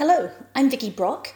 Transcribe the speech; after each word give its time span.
Hello, 0.00 0.30
I'm 0.54 0.70
Vicky 0.70 0.88
Brock. 0.88 1.34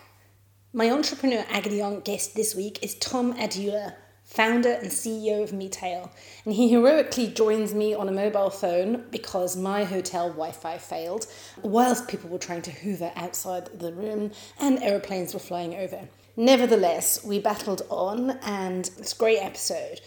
My 0.72 0.90
entrepreneur 0.90 1.44
agony 1.50 2.00
guest 2.02 2.34
this 2.34 2.54
week 2.54 2.78
is 2.80 2.94
Tom 2.94 3.34
Adeyoola, 3.34 3.92
founder 4.24 4.72
and 4.72 4.90
CEO 4.90 5.42
of 5.42 5.52
Metail, 5.52 6.10
and 6.46 6.54
he 6.54 6.70
heroically 6.70 7.26
joins 7.26 7.74
me 7.74 7.92
on 7.92 8.08
a 8.08 8.10
mobile 8.10 8.48
phone 8.48 9.04
because 9.10 9.54
my 9.54 9.84
hotel 9.84 10.28
Wi 10.30 10.52
Fi 10.52 10.78
failed, 10.78 11.26
whilst 11.60 12.08
people 12.08 12.30
were 12.30 12.38
trying 12.38 12.62
to 12.62 12.70
hoover 12.70 13.12
outside 13.16 13.66
the 13.78 13.92
room 13.92 14.30
and 14.58 14.82
aeroplanes 14.82 15.34
were 15.34 15.40
flying 15.40 15.74
over. 15.74 16.08
Nevertheless, 16.34 17.22
we 17.22 17.38
battled 17.38 17.82
on, 17.90 18.38
and 18.44 18.88
it's 18.96 19.12
a 19.12 19.18
great 19.18 19.40
episode. 19.40 20.00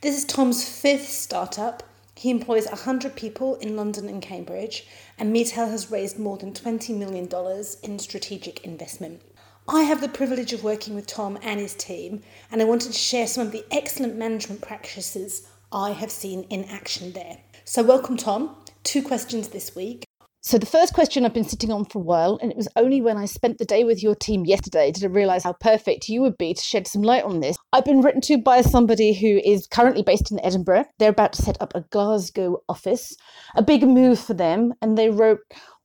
This 0.00 0.18
is 0.18 0.24
Tom's 0.24 0.68
fifth 0.68 1.08
startup. 1.08 1.84
He 2.16 2.30
employs 2.30 2.66
100 2.66 3.16
people 3.16 3.54
in 3.56 3.76
London 3.76 4.08
and 4.08 4.20
Cambridge, 4.20 4.86
and 5.22 5.32
Metail 5.32 5.68
has 5.68 5.88
raised 5.88 6.18
more 6.18 6.36
than 6.36 6.52
$20 6.52 6.98
million 6.98 7.28
in 7.84 7.98
strategic 8.00 8.64
investment. 8.64 9.22
I 9.68 9.82
have 9.82 10.00
the 10.00 10.08
privilege 10.08 10.52
of 10.52 10.64
working 10.64 10.96
with 10.96 11.06
Tom 11.06 11.38
and 11.44 11.60
his 11.60 11.74
team, 11.74 12.24
and 12.50 12.60
I 12.60 12.64
wanted 12.64 12.88
to 12.88 12.98
share 12.98 13.28
some 13.28 13.46
of 13.46 13.52
the 13.52 13.64
excellent 13.70 14.16
management 14.16 14.62
practices 14.62 15.46
I 15.70 15.92
have 15.92 16.10
seen 16.10 16.42
in 16.50 16.64
action 16.64 17.12
there. 17.12 17.38
So, 17.64 17.84
welcome, 17.84 18.16
Tom. 18.16 18.56
Two 18.82 19.00
questions 19.00 19.50
this 19.50 19.76
week. 19.76 20.02
So, 20.44 20.58
the 20.58 20.66
first 20.66 20.92
question 20.92 21.24
I've 21.24 21.32
been 21.32 21.44
sitting 21.44 21.70
on 21.70 21.84
for 21.84 22.00
a 22.00 22.02
while, 22.02 22.36
and 22.42 22.50
it 22.50 22.56
was 22.56 22.66
only 22.74 23.00
when 23.00 23.16
I 23.16 23.26
spent 23.26 23.58
the 23.58 23.64
day 23.64 23.84
with 23.84 24.02
your 24.02 24.16
team 24.16 24.44
yesterday 24.44 24.90
did 24.90 25.04
I 25.04 25.06
realize 25.06 25.44
how 25.44 25.52
perfect 25.52 26.08
you 26.08 26.20
would 26.20 26.36
be 26.36 26.52
to 26.52 26.60
shed 26.60 26.88
some 26.88 27.02
light 27.02 27.22
on 27.22 27.38
this. 27.38 27.56
I've 27.72 27.84
been 27.84 28.00
written 28.00 28.20
to 28.22 28.38
by 28.38 28.62
somebody 28.62 29.12
who 29.12 29.40
is 29.48 29.68
currently 29.68 30.02
based 30.02 30.32
in 30.32 30.44
Edinburgh. 30.44 30.86
They're 30.98 31.10
about 31.10 31.32
to 31.34 31.42
set 31.42 31.62
up 31.62 31.70
a 31.76 31.82
Glasgow 31.92 32.60
office, 32.68 33.16
a 33.54 33.62
big 33.62 33.84
move 33.84 34.18
for 34.18 34.34
them, 34.34 34.74
and 34.82 34.98
they 34.98 35.10
wrote, 35.10 35.38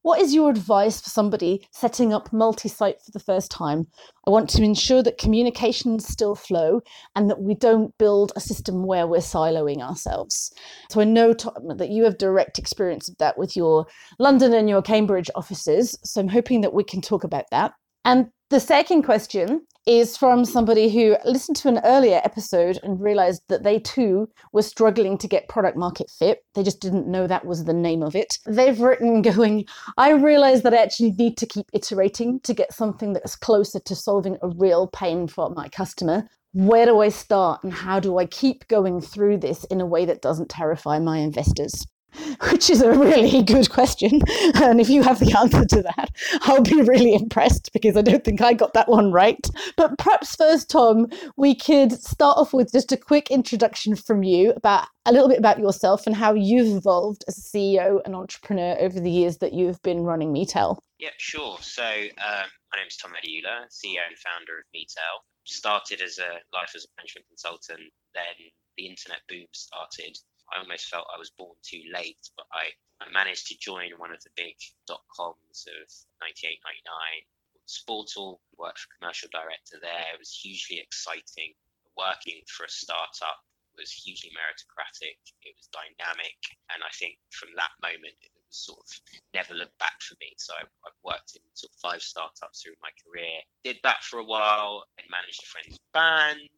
what 0.08 0.22
is 0.22 0.33
your 0.33 0.50
advice 0.50 1.02
for 1.02 1.09
somebody 1.09 1.67
setting 1.72 2.13
up 2.13 2.31
multi 2.31 2.69
site 2.69 3.02
for 3.02 3.11
the 3.11 3.19
first 3.19 3.52
time? 3.52 3.86
I 4.25 4.30
want 4.30 4.49
to 4.52 4.64
ensure 4.64 5.03
that 5.03 5.17
communications 5.17 6.08
still 6.08 6.33
flow 6.33 6.80
and 7.17 7.30
that 7.30 7.41
we 7.41 7.55
don't 7.55 7.91
build 7.97 8.31
a 8.33 8.39
system 8.39 8.86
where 8.86 9.05
we're 9.05 9.17
siloing 9.17 9.81
ourselves. 9.81 10.53
So 10.89 11.02
I 11.02 11.03
know, 11.03 11.33
Tom, 11.33 11.75
that 11.75 11.89
you 11.89 12.05
have 12.05 12.17
direct 12.17 12.58
experience 12.58 13.09
of 13.09 13.17
that 13.17 13.38
with 13.38 13.58
your 13.58 13.86
London 14.17 14.53
and 14.53 14.69
your 14.69 14.81
Cambridge 14.81 15.30
offices. 15.36 15.99
So 16.05 16.21
I'm 16.21 16.30
hoping 16.30 16.61
that 16.61 16.73
we 16.73 16.86
can 16.86 17.02
talk 17.02 17.25
about 17.25 17.44
that. 17.52 17.73
And 18.05 18.27
the 18.49 18.61
second 18.61 19.03
question 19.03 19.67
is 19.88 20.17
from 20.17 20.43
somebody 20.43 20.89
who 20.89 21.16
listened 21.23 21.55
to 21.55 21.69
an 21.69 21.80
earlier 21.85 22.19
episode 22.23 22.77
and 22.83 23.02
realized 23.02 23.41
that 23.47 23.63
they 23.63 23.80
too 23.80 24.30
were 24.52 24.61
struggling 24.61 25.17
to 25.17 25.27
get 25.27 25.47
product 25.47 25.77
market 25.77 26.11
fit. 26.11 26.43
They 26.55 26.63
just 26.63 26.81
didn't 26.81 27.07
know 27.07 27.25
that 27.25 27.45
was 27.45 27.63
the 27.63 27.73
name 27.73 28.03
of 28.03 28.13
it. 28.13 28.38
They've 28.45 28.80
written 28.80 29.21
going, 29.21 29.65
I 29.97 30.11
realize 30.11 30.61
that 30.63 30.73
I 30.73 30.83
actually 30.83 31.11
need 31.11 31.38
to 31.38 31.45
keep 31.45 31.67
iterating 31.73 32.41
to 32.41 32.53
get 32.53 32.73
something 32.73 33.13
that's 33.13 33.38
closer 33.38 33.80
to 33.80 33.95
solving 33.95 34.38
a 34.41 34.49
real 34.49 34.88
pain 34.88 35.27
for 35.27 35.49
my 35.52 35.69
customer. 35.69 36.27
Where 36.53 36.85
do 36.85 36.99
I 36.99 37.09
start 37.09 37.63
and 37.63 37.71
how 37.71 37.99
do 37.99 38.17
I 38.17 38.25
keep 38.25 38.67
going 38.67 38.99
through 38.99 39.38
this 39.38 39.63
in 39.65 39.80
a 39.80 39.85
way 39.85 40.05
that 40.05 40.21
doesn't 40.21 40.49
terrify 40.49 40.99
my 40.99 41.19
investors? 41.19 41.85
which 42.51 42.69
is 42.69 42.81
a 42.81 42.91
really 42.91 43.43
good 43.43 43.69
question. 43.69 44.21
And 44.55 44.81
if 44.81 44.89
you 44.89 45.03
have 45.03 45.19
the 45.19 45.37
answer 45.37 45.65
to 45.65 45.81
that, 45.83 46.11
I'll 46.41 46.61
be 46.61 46.81
really 46.81 47.13
impressed 47.13 47.71
because 47.73 47.95
I 47.95 48.01
don't 48.01 48.23
think 48.23 48.41
I 48.41 48.53
got 48.53 48.73
that 48.73 48.89
one 48.89 49.11
right. 49.11 49.45
But 49.75 49.97
perhaps 49.97 50.35
first, 50.35 50.69
Tom, 50.69 51.07
we 51.35 51.53
could 51.55 51.91
start 51.91 52.37
off 52.37 52.53
with 52.53 52.71
just 52.71 52.91
a 52.91 52.97
quick 52.97 53.29
introduction 53.29 53.95
from 53.95 54.23
you 54.23 54.51
about 54.51 54.87
a 55.05 55.11
little 55.11 55.29
bit 55.29 55.39
about 55.39 55.59
yourself 55.59 56.07
and 56.07 56.15
how 56.15 56.33
you've 56.33 56.77
evolved 56.77 57.23
as 57.27 57.37
a 57.37 57.41
CEO 57.41 57.99
and 58.05 58.15
entrepreneur 58.15 58.75
over 58.79 58.99
the 58.99 59.11
years 59.11 59.37
that 59.37 59.53
you've 59.53 59.81
been 59.81 60.03
running 60.03 60.31
Metail. 60.31 60.81
Yeah, 60.99 61.15
sure. 61.17 61.57
So 61.61 61.83
um, 61.83 62.47
my 62.71 62.79
name 62.79 62.87
is 62.87 62.97
Tom 62.97 63.11
Adeyoola, 63.11 63.67
CEO 63.69 64.03
and 64.08 64.17
founder 64.17 64.59
of 64.59 64.65
Metail. 64.73 65.23
Started 65.45 66.02
as 66.02 66.17
a 66.17 66.39
life 66.53 66.71
as 66.75 66.86
a 66.86 66.89
management 66.97 67.27
consultant, 67.27 67.92
then 68.13 68.52
the 68.77 68.87
internet 68.87 69.19
boom 69.30 69.45
started 69.53 70.17
I 70.53 70.59
almost 70.59 70.89
felt 70.89 71.08
I 71.13 71.19
was 71.19 71.30
born 71.31 71.55
too 71.63 71.83
late, 71.93 72.30
but 72.35 72.47
I, 72.52 72.71
I 73.03 73.11
managed 73.11 73.47
to 73.47 73.58
join 73.58 73.91
one 73.97 74.11
of 74.11 74.23
the 74.23 74.31
big 74.35 74.55
dot 74.87 75.03
coms 75.13 75.67
of 75.67 75.87
98, 76.21 76.59
99. 76.63 77.27
Sportal, 77.67 78.39
worked 78.57 78.80
for 78.80 78.95
commercial 78.97 79.27
director 79.31 79.77
there. 79.81 80.15
It 80.15 80.19
was 80.19 80.31
hugely 80.31 80.80
exciting. 80.80 81.53
Working 81.97 82.39
for 82.47 82.63
a 82.63 82.69
startup 82.69 83.43
was 83.77 83.91
hugely 83.93 84.31
meritocratic. 84.33 85.21
It 85.45 85.53
was 85.55 85.69
dynamic, 85.69 86.37
and 86.73 86.81
I 86.81 86.89
think 86.97 87.17
from 87.30 87.49
that 87.55 87.71
moment 87.81 88.17
it 88.23 88.33
was 88.33 88.57
sort 88.57 88.81
of 88.81 88.89
never 89.33 89.53
looked 89.53 89.77
back 89.77 90.02
for 90.02 90.15
me. 90.19 90.33
So 90.37 90.53
I've, 90.57 90.73
I've 90.86 90.99
worked 91.05 91.37
in 91.37 91.41
sort 91.53 91.71
of 91.71 91.80
five 91.80 92.02
startups 92.02 92.61
through 92.61 92.80
my 92.81 92.89
career. 92.97 93.45
Did 93.63 93.77
that 93.83 94.03
for 94.03 94.19
a 94.19 94.25
while 94.25 94.86
and 94.97 95.05
managed 95.11 95.43
a 95.43 95.47
friend's 95.47 95.80
band 95.93 96.57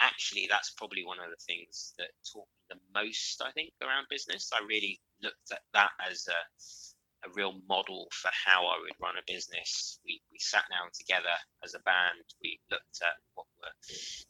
actually 0.00 0.46
that's 0.50 0.70
probably 0.76 1.04
one 1.04 1.18
of 1.18 1.30
the 1.30 1.44
things 1.46 1.94
that 1.98 2.08
taught 2.32 2.46
me 2.46 2.76
the 2.76 3.00
most 3.00 3.42
i 3.44 3.50
think 3.52 3.70
around 3.82 4.06
business. 4.10 4.50
I 4.52 4.64
really 4.66 5.00
looked 5.22 5.50
at 5.52 5.60
that 5.72 5.90
as 6.10 6.28
a, 6.28 7.28
a 7.28 7.32
real 7.34 7.60
model 7.68 8.08
for 8.12 8.30
how 8.32 8.66
i 8.66 8.76
would 8.80 8.92
run 9.00 9.16
a 9.16 9.32
business. 9.32 9.98
We, 10.04 10.20
we 10.30 10.38
sat 10.38 10.64
down 10.70 10.90
together 10.98 11.34
as 11.64 11.74
a 11.74 11.80
band. 11.80 12.24
We 12.42 12.60
looked 12.70 13.00
at 13.02 13.14
what 13.34 13.46
were 13.60 13.72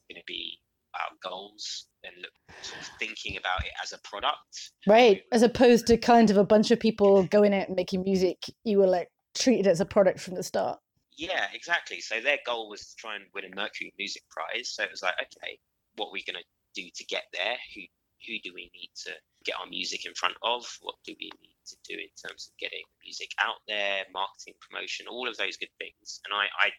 going 0.09 0.21
to 0.21 0.27
be 0.27 0.59
our 0.95 1.31
goals 1.31 1.87
and 2.05 2.15
look, 2.23 2.33
sort 2.63 2.81
of 2.81 2.89
thinking 2.99 3.37
about 3.37 3.65
it 3.65 3.73
as 3.83 3.93
a 3.93 3.99
product. 3.99 4.73
Right 4.87 5.23
as 5.33 5.43
opposed 5.43 5.87
to 5.89 5.97
kind 5.97 6.31
of 6.31 6.37
a 6.37 6.45
bunch 6.45 6.71
of 6.71 6.81
people 6.81 7.25
going 7.25 7.53
out 7.53 7.69
and 7.69 7.77
making 7.77 8.03
music 8.03 8.39
you 8.65 8.79
were 8.79 8.87
like 8.87 9.09
treated 9.35 9.67
as 9.67 9.81
a 9.81 9.87
product 9.87 10.21
from 10.21 10.35
the 10.35 10.43
start 10.43 10.79
yeah, 11.17 11.47
exactly. 11.55 12.01
So 12.01 12.21
their 12.21 12.39
goal 12.45 12.69
was 12.69 12.81
to 12.81 12.97
try 12.97 13.17
and 13.17 13.25
win 13.35 13.45
a 13.45 13.55
Mercury 13.55 13.93
Music 13.99 14.23
Prize. 14.29 14.71
So 14.71 14.85
it 14.85 14.91
was 14.91 15.03
like, 15.03 15.15
okay, 15.15 15.59
what 15.97 16.09
are 16.09 16.13
we 16.13 16.25
going 16.25 16.37
to 16.37 16.83
do 16.83 16.89
to 16.95 17.05
get 17.05 17.25
there? 17.33 17.57
Who 17.75 17.83
who 18.27 18.35
do 18.43 18.53
we 18.55 18.71
need 18.75 18.91
to 19.05 19.13
get 19.45 19.57
our 19.61 19.67
music 19.69 20.05
in 20.05 20.15
front 20.15 20.35
of? 20.43 20.65
What 20.81 20.97
do 21.05 21.15
we 21.21 21.31
need 21.41 21.61
to 21.69 21.77
do 21.89 21.95
in 21.95 22.11
terms 22.17 22.49
of 22.49 22.59
getting 22.59 22.83
music 23.05 23.31
out 23.39 23.61
there, 23.69 24.05
marketing, 24.13 24.55
promotion, 24.61 25.07
all 25.07 25.29
of 25.29 25.37
those 25.37 25.57
good 25.57 25.73
things? 25.79 26.21
And 26.25 26.35
I, 26.35 26.49
I 26.59 26.71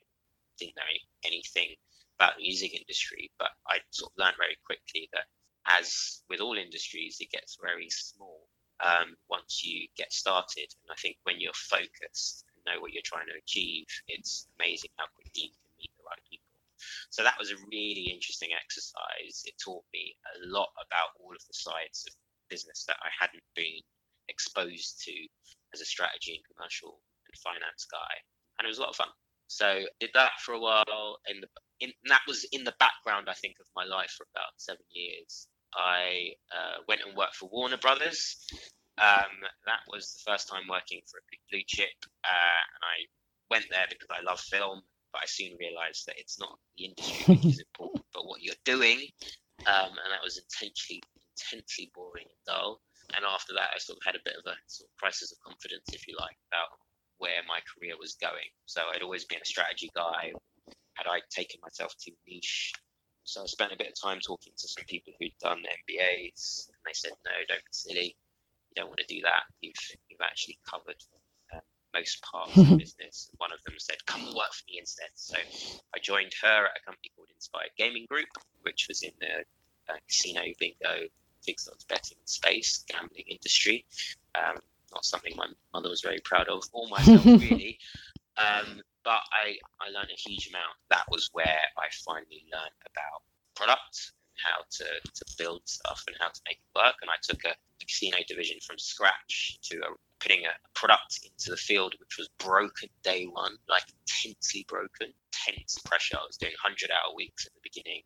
didn't 0.60 0.76
know 0.76 0.94
anything 1.24 1.76
about 2.20 2.36
the 2.36 2.44
music 2.44 2.74
industry, 2.74 3.32
but 3.38 3.52
I 3.70 3.78
sort 3.92 4.12
of 4.12 4.18
learned 4.18 4.38
very 4.38 4.58
quickly 4.66 5.10
that 5.14 5.30
as 5.70 6.22
with 6.30 6.42
all 6.42 6.58
industries, 6.58 7.18
it 7.22 7.32
gets 7.32 7.58
very 7.62 7.90
small 7.90 8.50
um, 8.84 9.16
once 9.30 9.64
you 9.64 9.88
get 9.96 10.12
started. 10.12 10.68
And 10.84 10.92
I 10.92 10.96
think 11.00 11.18
when 11.24 11.40
you're 11.40 11.54
focused 11.54 12.44
know 12.68 12.84
what 12.84 12.92
you're 12.92 13.06
trying 13.08 13.28
to 13.32 13.40
achieve, 13.40 13.88
it's 14.08 14.48
amazing 14.60 14.92
how 15.00 15.08
quickly 15.16 15.50
you 15.50 15.56
can 15.56 15.72
meet 15.80 15.94
the 15.96 16.06
right 16.06 16.24
people. 16.30 16.44
So 17.10 17.24
that 17.24 17.40
was 17.40 17.52
a 17.52 17.58
really 17.72 18.12
interesting 18.14 18.52
exercise. 18.54 19.42
It 19.48 19.56
taught 19.58 19.84
me 19.94 20.14
a 20.36 20.46
lot 20.46 20.70
about 20.78 21.16
all 21.18 21.34
of 21.34 21.42
the 21.48 21.58
sides 21.58 22.06
of 22.06 22.14
business 22.50 22.86
that 22.88 23.00
I 23.02 23.10
hadn't 23.18 23.44
been 23.56 23.82
exposed 24.30 25.02
to 25.08 25.16
as 25.74 25.82
a 25.82 25.86
strategy 25.86 26.36
and 26.36 26.44
commercial 26.54 27.00
and 27.26 27.36
finance 27.40 27.88
guy, 27.90 28.14
and 28.60 28.66
it 28.66 28.70
was 28.70 28.78
a 28.78 28.82
lot 28.82 28.92
of 28.92 28.96
fun. 28.96 29.12
So 29.48 29.84
did 30.00 30.12
that 30.14 30.32
for 30.44 30.54
a 30.54 30.60
while, 30.60 31.20
and 31.28 31.46
that 32.10 32.22
was 32.28 32.46
in 32.52 32.64
the 32.64 32.76
background, 32.80 33.28
I 33.30 33.34
think, 33.34 33.56
of 33.60 33.68
my 33.76 33.86
life 33.86 34.12
for 34.18 34.28
about 34.36 34.52
seven 34.58 34.84
years. 34.92 35.48
I 35.74 36.36
uh, 36.52 36.84
went 36.88 37.02
and 37.06 37.16
worked 37.16 37.36
for 37.36 37.50
Warner 37.50 37.78
Brothers, 37.78 38.38
um, 38.98 39.46
that 39.66 39.86
was 39.88 40.14
the 40.14 40.32
first 40.32 40.50
time 40.50 40.66
working 40.70 41.02
for 41.06 41.18
a 41.18 41.30
big 41.30 41.40
blue 41.50 41.64
chip, 41.68 41.94
uh, 42.26 42.62
and 42.74 42.82
I 42.82 42.98
went 43.50 43.66
there 43.70 43.86
because 43.90 44.10
I 44.10 44.24
love 44.26 44.40
film, 44.40 44.82
but 45.14 45.22
I 45.24 45.28
soon 45.28 45.58
realised 45.60 46.08
that 46.08 46.18
it's 46.18 46.40
not 46.40 46.58
the 46.78 46.86
industry 46.86 47.36
which 47.36 47.46
is 47.46 47.64
important, 47.70 48.06
but 48.14 48.26
what 48.26 48.42
you're 48.42 48.64
doing, 48.66 49.06
um, 49.70 49.94
and 49.94 50.10
that 50.10 50.24
was 50.24 50.42
intensely, 50.42 51.02
intensely 51.38 51.92
boring 51.94 52.26
and 52.26 52.44
dull. 52.46 52.82
And 53.16 53.24
after 53.24 53.54
that, 53.54 53.72
I 53.74 53.78
sort 53.78 54.00
of 54.02 54.04
had 54.06 54.16
a 54.16 54.26
bit 54.26 54.36
of 54.36 54.46
a 54.50 54.56
sort 54.68 54.90
of 54.90 54.98
crisis 54.98 55.32
of 55.32 55.40
confidence, 55.40 55.94
if 55.94 56.08
you 56.08 56.16
like, 56.20 56.36
about 56.52 56.74
where 57.20 57.40
my 57.48 57.60
career 57.70 57.96
was 57.98 58.18
going. 58.20 58.50
So 58.66 58.82
I'd 58.94 59.02
always 59.02 59.26
been 59.26 59.42
a 59.42 59.46
strategy 59.46 59.90
guy. 59.96 60.34
Had 60.96 61.08
I 61.08 61.22
taken 61.30 61.62
myself 61.62 61.94
too 62.04 62.12
niche? 62.28 62.74
So 63.24 63.44
I 63.44 63.46
spent 63.46 63.72
a 63.72 63.78
bit 63.78 63.88
of 63.88 63.96
time 64.02 64.20
talking 64.20 64.54
to 64.58 64.68
some 64.68 64.86
people 64.88 65.14
who'd 65.20 65.38
done 65.40 65.62
MBAs, 65.62 66.68
and 66.68 66.82
they 66.86 66.94
said, 66.94 67.14
"No, 67.26 67.32
don't 67.48 67.64
be 67.64 67.72
silly 67.72 68.18
don't 68.78 68.88
want 68.88 69.00
to 69.00 69.14
do 69.14 69.22
that. 69.24 69.44
You've 69.62 69.76
you've 70.10 70.22
actually 70.22 70.60
covered 70.70 71.02
uh, 71.54 71.60
most 71.94 72.22
parts 72.22 72.56
of 72.58 72.70
the 72.70 72.78
business. 72.86 73.30
One 73.38 73.52
of 73.52 73.60
them 73.66 73.76
said, 73.78 73.98
"Come 74.06 74.22
work 74.36 74.54
for 74.54 74.66
me 74.70 74.78
instead." 74.80 75.10
So 75.16 75.38
I 75.96 76.00
joined 76.02 76.34
her 76.44 76.66
at 76.66 76.78
a 76.78 76.86
company 76.86 77.12
called 77.16 77.30
Inspired 77.34 77.72
Gaming 77.78 78.06
Group, 78.10 78.30
which 78.62 78.86
was 78.88 79.04
in 79.04 79.12
the 79.20 79.44
uh, 79.92 79.98
casino, 80.08 80.42
bingo, 80.60 81.08
fixed 81.44 81.70
odds 81.70 81.86
betting 81.86 82.18
space, 82.26 82.86
gambling 82.88 83.26
industry. 83.28 83.86
Um, 84.36 84.58
not 84.94 85.04
something 85.04 85.34
my 85.36 85.48
mother 85.74 85.90
was 85.90 86.02
very 86.02 86.20
proud 86.24 86.48
of, 86.48 86.64
or 86.72 86.88
myself 86.88 87.26
really. 87.26 87.80
Um, 88.38 88.82
but 89.04 89.22
I, 89.32 89.58
I 89.82 89.90
learned 89.90 90.12
a 90.12 90.30
huge 90.30 90.50
amount. 90.50 90.76
That 90.90 91.06
was 91.10 91.30
where 91.34 91.62
I 91.78 91.88
finally 92.06 92.46
learned 92.52 92.78
about 92.86 93.24
product 93.56 94.12
how 94.44 94.64
to, 94.70 94.86
to 94.86 95.26
build 95.38 95.62
stuff 95.66 96.04
and 96.08 96.16
how 96.20 96.28
to 96.28 96.42
make 96.48 96.58
it 96.58 96.80
work. 96.80 96.96
And 97.02 97.10
I 97.10 97.16
took 97.22 97.44
a, 97.46 97.50
a 97.50 97.86
casino 97.86 98.18
division 98.28 98.58
from 98.66 98.78
scratch 98.78 99.60
to 99.64 99.78
a, 99.78 99.90
putting 100.20 100.46
a 100.46 100.54
product 100.74 101.20
into 101.24 101.52
the 101.52 101.58
field 101.58 101.96
which 102.00 102.18
was 102.18 102.30
broken 102.40 102.90
day 103.04 103.26
one, 103.26 103.58
like 103.70 103.84
intensely 103.90 104.66
broken, 104.68 105.14
tense 105.32 105.78
pressure. 105.86 106.18
I 106.18 106.26
was 106.26 106.38
doing 106.38 106.54
100 106.64 106.92
hour 106.92 107.16
weeks 107.16 107.46
at 107.46 107.54
the 107.54 107.62
beginning. 107.64 108.02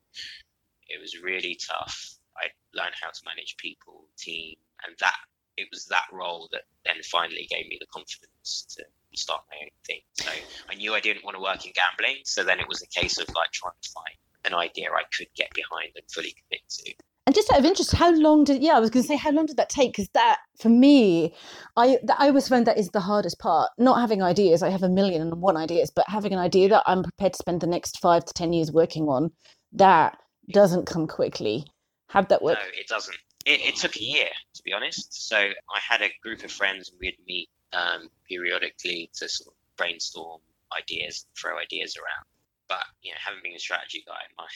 It 0.88 1.00
was 1.00 1.22
really 1.22 1.58
tough. 1.60 2.16
I 2.38 2.48
learned 2.74 2.96
how 3.02 3.10
to 3.10 3.22
manage 3.26 3.58
people, 3.58 4.06
team, 4.18 4.56
and 4.86 4.96
that 5.00 5.18
it 5.58 5.68
was 5.72 5.86
that 5.86 6.06
role 6.12 6.50
that 6.52 6.64
then 6.86 6.96
finally 7.04 7.48
gave 7.50 7.68
me 7.68 7.78
the 7.80 7.88
confidence 7.88 8.66
to 8.78 8.84
start 9.16 9.44
my 9.50 9.58
own 9.62 9.70
thing. 9.86 10.02
So 10.14 10.32
I 10.70 10.76
knew 10.76 10.94
I 10.94 11.00
didn't 11.00 11.24
want 11.24 11.36
to 11.36 11.42
work 11.42 11.66
in 11.66 11.74
gambling. 11.74 12.22
So 12.24 12.44
then 12.44 12.60
it 12.60 12.68
was 12.68 12.82
a 12.82 12.88
case 12.88 13.20
of 13.20 13.28
like 13.36 13.52
trying 13.52 13.74
to 13.82 13.90
find 13.90 14.16
an 14.46 14.54
idea 14.54 14.90
I 14.92 15.04
could 15.16 15.28
get 15.36 15.54
behind 15.54 15.92
and 15.96 16.04
fully 16.12 16.34
commit 16.34 16.62
to. 16.70 16.94
And 17.28 17.36
just 17.36 17.52
out 17.52 17.60
of 17.60 17.66
interest, 17.66 17.94
how 17.94 18.12
long 18.14 18.44
did 18.44 18.64
yeah, 18.64 18.76
I 18.76 18.80
was 18.80 18.90
going 18.90 19.04
to 19.04 19.08
say 19.08 19.16
how 19.16 19.32
long 19.32 19.46
did 19.46 19.58
that 19.58 19.70
take? 19.70 19.92
Because 19.92 20.10
that 20.14 20.40
for 20.60 20.70
me, 20.70 21.36
I 21.78 22.00
I 22.18 22.28
always 22.28 22.48
find 22.48 22.66
that 22.66 22.80
is 22.80 22.90
the 22.90 23.00
hardest 23.00 23.40
part. 23.40 23.70
Not 23.78 24.02
having 24.02 24.24
ideas, 24.24 24.64
I 24.64 24.70
have 24.70 24.84
a 24.84 24.90
million 24.90 25.22
and 25.22 25.42
one 25.42 25.56
ideas, 25.56 25.92
but 25.96 26.06
having 26.08 26.34
an 26.34 26.40
idea 26.40 26.70
that 26.70 26.84
I'm 26.88 27.04
prepared 27.04 27.34
to 27.34 27.38
spend 27.38 27.62
the 27.62 27.68
next 27.68 28.00
five 28.00 28.26
to 28.26 28.34
ten 28.34 28.54
years 28.54 28.72
working 28.72 29.08
on, 29.08 29.32
that 29.74 30.18
doesn't 30.52 30.88
come 30.88 31.08
quickly. 31.08 31.66
Have 32.10 32.28
that 32.30 32.42
work? 32.42 32.58
No, 32.60 32.66
it 32.74 32.88
doesn't. 32.88 33.18
It, 33.46 33.62
it 33.62 33.76
took 33.76 33.96
a 33.96 34.04
year 34.04 34.30
to 34.56 34.64
be 34.64 34.74
honest. 34.74 35.28
So 35.28 35.38
I 35.38 35.80
had 35.88 36.02
a 36.02 36.10
group 36.24 36.44
of 36.44 36.52
friends 36.52 36.90
and 36.90 37.00
we'd 37.00 37.18
meet 37.28 37.50
um, 37.74 38.10
periodically 38.28 39.10
to 39.16 39.30
sort 39.30 39.48
of 39.48 39.54
brainstorm 39.78 40.42
ideas, 40.78 41.26
throw 41.40 41.58
ideas 41.58 41.98
around. 41.98 42.26
But 42.72 42.88
you 43.04 43.12
know, 43.12 43.20
having 43.20 43.44
been 43.44 43.60
a 43.60 43.60
strategy 43.60 44.02
guy, 44.08 44.24
my 44.40 44.48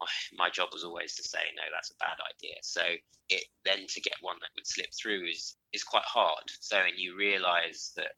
my, 0.00 0.08
my 0.48 0.48
job 0.48 0.70
was 0.72 0.84
always 0.84 1.14
to 1.16 1.22
say 1.22 1.44
no 1.54 1.68
that's 1.68 1.92
a 1.92 2.00
bad 2.00 2.16
idea. 2.24 2.56
So 2.62 2.80
it 3.28 3.44
then 3.68 3.84
to 3.92 4.00
get 4.00 4.16
one 4.22 4.36
that 4.40 4.56
would 4.56 4.66
slip 4.66 4.88
through 4.96 5.28
is 5.28 5.54
is 5.76 5.84
quite 5.84 6.08
hard. 6.08 6.48
So 6.60 6.78
and 6.78 6.96
you 6.96 7.14
realize 7.14 7.92
that 7.96 8.16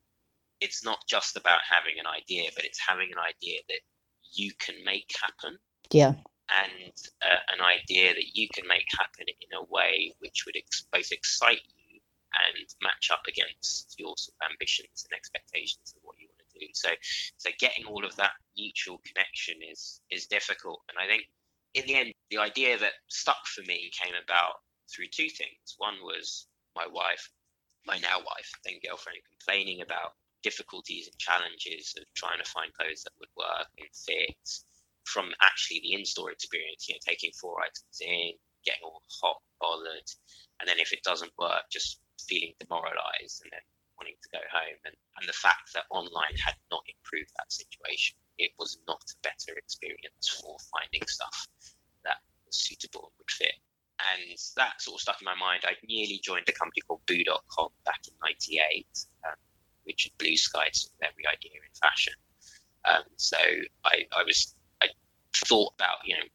it's 0.60 0.84
not 0.84 1.02
just 1.08 1.36
about 1.36 1.66
having 1.68 1.98
an 1.98 2.06
idea 2.06 2.50
but 2.54 2.64
it's 2.64 2.78
having 2.78 3.10
an 3.10 3.18
idea 3.18 3.58
that 3.68 3.82
you 4.30 4.52
can 4.60 4.76
make 4.84 5.10
happen. 5.20 5.58
Yeah. 5.90 6.14
And 6.46 6.94
uh, 7.26 7.42
an 7.58 7.60
idea 7.60 8.14
that 8.14 8.38
you 8.38 8.46
can 8.54 8.68
make 8.68 8.86
happen 8.96 9.26
in 9.26 9.50
a 9.58 9.64
way 9.66 10.14
which 10.20 10.46
would 10.46 10.56
ex- 10.56 10.86
both 10.92 11.10
excite 11.10 11.66
you 11.74 11.98
and 12.38 12.66
match 12.82 13.10
up 13.10 13.26
against 13.26 13.96
your 13.98 14.14
sort 14.16 14.36
of 14.38 14.50
ambitions 14.52 15.02
and 15.02 15.16
expectations 15.16 15.92
of 15.96 16.02
what 16.02 16.20
you 16.20 16.28
so 16.72 16.88
so 17.36 17.50
getting 17.58 17.84
all 17.86 18.04
of 18.04 18.14
that 18.16 18.32
mutual 18.56 19.00
connection 19.06 19.54
is 19.70 20.00
is 20.10 20.26
difficult 20.26 20.80
and 20.88 20.98
i 20.98 21.06
think 21.06 21.24
in 21.74 21.86
the 21.86 21.96
end, 21.96 22.14
the 22.30 22.38
idea 22.38 22.78
that 22.78 22.92
stuck 23.08 23.46
for 23.46 23.62
me 23.62 23.90
came 23.92 24.14
about 24.14 24.62
through 24.88 25.10
two 25.10 25.28
things. 25.28 25.74
One 25.76 25.98
was 26.02 26.46
my 26.76 26.86
wife, 26.86 27.28
my 27.86 27.98
now 27.98 28.18
wife, 28.18 28.50
then 28.64 28.78
girlfriend, 28.82 29.18
complaining 29.28 29.82
about 29.82 30.14
difficulties 30.42 31.08
and 31.08 31.18
challenges 31.18 31.94
of 31.98 32.04
trying 32.14 32.38
to 32.38 32.50
find 32.50 32.72
clothes 32.74 33.02
that 33.02 33.18
would 33.18 33.32
work 33.36 33.66
and 33.78 33.88
fit 33.92 34.48
from 35.04 35.34
actually 35.42 35.80
the 35.80 35.94
in-store 35.94 36.30
experience, 36.30 36.88
you 36.88 36.94
know, 36.94 37.02
taking 37.04 37.30
four 37.40 37.60
items 37.60 37.98
in, 38.00 38.32
getting 38.64 38.84
all 38.84 39.02
hot, 39.20 39.40
bothered, 39.60 40.08
and 40.60 40.68
then 40.68 40.78
if 40.78 40.92
it 40.92 41.02
doesn't 41.02 41.32
work, 41.38 41.62
just 41.70 42.00
feeling 42.28 42.54
demoralized 42.60 43.42
and 43.42 43.50
then 43.52 43.60
wanting 44.04 44.20
to 44.20 44.36
go 44.36 44.44
home. 44.52 44.76
And, 44.84 44.94
and 45.16 45.24
the 45.24 45.32
fact 45.32 45.72
that 45.72 45.88
online 45.88 46.36
had 46.36 46.60
not 46.68 46.84
improved 46.84 47.32
that 47.40 47.48
situation 47.48 48.20
it 48.38 48.50
was 48.58 48.78
not 48.86 49.02
a 49.10 49.14
better 49.22 49.56
experience 49.56 50.40
for 50.40 50.56
finding 50.72 51.06
stuff 51.06 51.46
that 52.04 52.18
was 52.46 52.56
suitable 52.56 53.04
and 53.04 53.12
would 53.18 53.30
fit. 53.30 53.54
And 54.00 54.38
that 54.56 54.82
sort 54.82 54.96
of 54.96 55.00
stuck 55.00 55.20
in 55.20 55.24
my 55.24 55.36
mind. 55.36 55.62
I'd 55.64 55.76
nearly 55.86 56.20
joined 56.22 56.48
a 56.48 56.52
company 56.52 56.82
called 56.86 57.00
Boo.com 57.06 57.68
back 57.84 58.00
in 58.08 58.14
'98, 58.22 58.86
um, 59.24 59.34
which 59.84 60.10
blue 60.18 60.36
skied 60.36 60.74
sort 60.74 60.92
of 61.00 61.08
every 61.08 61.26
idea 61.26 61.52
in 61.54 61.74
fashion. 61.80 62.14
Um, 62.84 63.04
so 63.16 63.38
I, 63.84 64.04
I 64.12 64.24
was 64.24 64.54
I 64.82 64.88
thought 65.46 65.74
about 65.78 65.98
you 66.04 66.16
know 66.16 66.26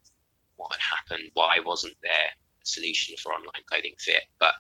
what 0.56 0.72
had 0.72 0.82
happened, 0.82 1.32
why 1.34 1.60
wasn't 1.64 1.98
there 2.02 2.32
a 2.32 2.66
solution 2.66 3.18
for 3.18 3.34
online 3.34 3.64
clothing 3.68 3.96
fit, 4.00 4.24
but 4.40 4.54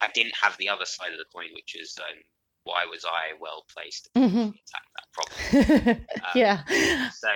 I 0.00 0.08
didn't 0.14 0.34
have 0.40 0.56
the 0.58 0.68
other 0.68 0.84
side 0.84 1.12
of 1.12 1.18
the 1.18 1.24
coin, 1.32 1.48
which 1.54 1.74
is 1.74 1.96
um, 1.98 2.18
why 2.64 2.84
was 2.84 3.04
I 3.04 3.34
well 3.40 3.64
placed 3.74 4.10
to 4.14 4.20
mm-hmm. 4.20 4.50
attack 4.60 4.86
that 4.96 5.08
problem? 5.16 6.06
um, 6.24 6.30
yeah. 6.34 7.10
So, 7.10 7.28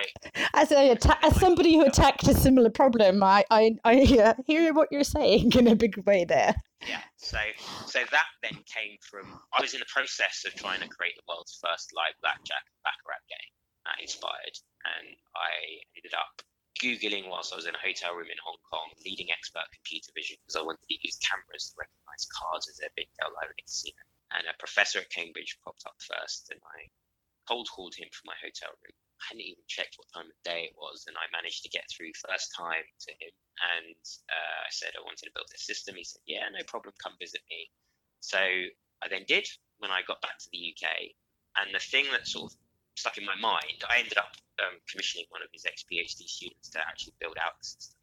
as 0.53 0.71
atta- 0.71 1.25
as 1.25 1.39
somebody 1.39 1.73
who 1.73 1.85
attacked 1.85 2.27
a 2.27 2.33
similar 2.33 2.69
problem, 2.69 3.23
I 3.23 3.43
I, 3.49 3.75
I 3.83 4.01
uh, 4.21 4.33
hear 4.45 4.73
what 4.73 4.89
you're 4.91 5.03
saying 5.03 5.53
in 5.53 5.67
a 5.67 5.75
big 5.75 5.97
way 6.05 6.23
there. 6.25 6.55
Yeah. 6.87 7.01
So 7.17 7.39
so 7.87 7.99
that 8.11 8.29
then 8.43 8.59
came 8.67 8.97
from 9.09 9.39
I 9.57 9.61
was 9.61 9.73
in 9.73 9.79
the 9.79 9.91
process 9.91 10.43
of 10.45 10.53
trying 10.53 10.81
to 10.81 10.87
create 10.87 11.15
the 11.15 11.23
world's 11.27 11.57
first 11.63 11.91
live 11.95 12.13
blackjack 12.21 12.63
baccarat 12.83 13.23
game 13.27 13.51
that 13.85 14.01
inspired, 14.01 14.55
and 14.99 15.15
I 15.35 15.81
ended 15.97 16.13
up 16.13 16.45
googling 16.83 17.31
whilst 17.31 17.55
I 17.55 17.55
was 17.55 17.65
in 17.65 17.75
a 17.75 17.79
hotel 17.79 18.11
room 18.13 18.27
in 18.27 18.43
Hong 18.43 18.59
Kong, 18.67 18.91
leading 19.07 19.31
expert 19.31 19.71
computer 19.71 20.11
vision 20.11 20.35
because 20.43 20.59
I 20.59 20.67
wanted 20.67 20.83
to 20.91 20.99
use 20.99 21.15
cameras 21.23 21.71
to 21.71 21.79
recognize 21.79 22.27
cars 22.27 22.67
as 22.67 22.83
they're 22.83 22.93
being 22.99 23.11
dealt 23.15 23.31
live 23.39 23.55
in 23.55 23.63
casino 23.63 24.03
and 24.33 24.49
a 24.49 24.57
professor 24.57 24.99
at 24.99 25.09
Cambridge 25.09 25.57
popped 25.63 25.85
up 25.85 25.95
first, 26.01 26.49
and 26.49 26.59
I 26.65 26.89
cold 27.47 27.69
called 27.69 27.93
him 27.95 28.09
from 28.11 28.33
my 28.33 28.37
hotel 28.41 28.73
room. 28.81 28.97
I 29.21 29.23
hadn't 29.29 29.45
even 29.45 29.63
checked 29.67 29.95
what 29.97 30.09
time 30.11 30.27
of 30.27 30.43
day 30.43 30.67
it 30.67 30.75
was, 30.75 31.05
and 31.07 31.15
I 31.15 31.29
managed 31.31 31.63
to 31.63 31.69
get 31.69 31.85
through 31.87 32.11
first 32.17 32.51
time 32.57 32.83
to 33.07 33.11
him. 33.13 33.31
And 33.77 34.03
uh, 34.27 34.59
I 34.67 34.71
said 34.71 34.97
I 34.97 35.05
wanted 35.05 35.29
to 35.29 35.35
build 35.35 35.47
this 35.51 35.65
system. 35.65 35.95
He 35.95 36.03
said, 36.03 36.21
"Yeah, 36.25 36.49
no 36.51 36.63
problem. 36.65 36.93
Come 37.01 37.13
visit 37.19 37.41
me." 37.49 37.69
So 38.19 38.39
I 38.39 39.07
then 39.09 39.25
did 39.27 39.47
when 39.77 39.91
I 39.91 40.01
got 40.07 40.21
back 40.21 40.37
to 40.39 40.49
the 40.51 40.73
UK. 40.73 41.13
And 41.61 41.73
the 41.73 41.79
thing 41.79 42.05
that 42.11 42.27
sort 42.27 42.51
of 42.51 42.57
stuck 42.95 43.17
in 43.17 43.25
my 43.25 43.35
mind, 43.35 43.83
I 43.89 43.99
ended 43.99 44.17
up 44.17 44.35
um, 44.59 44.77
commissioning 44.89 45.25
one 45.29 45.41
of 45.41 45.49
his 45.51 45.65
ex 45.65 45.83
PhD 45.83 46.27
students 46.27 46.69
to 46.69 46.79
actually 46.79 47.13
build 47.19 47.37
out 47.41 47.57
the 47.59 47.65
system. 47.65 47.97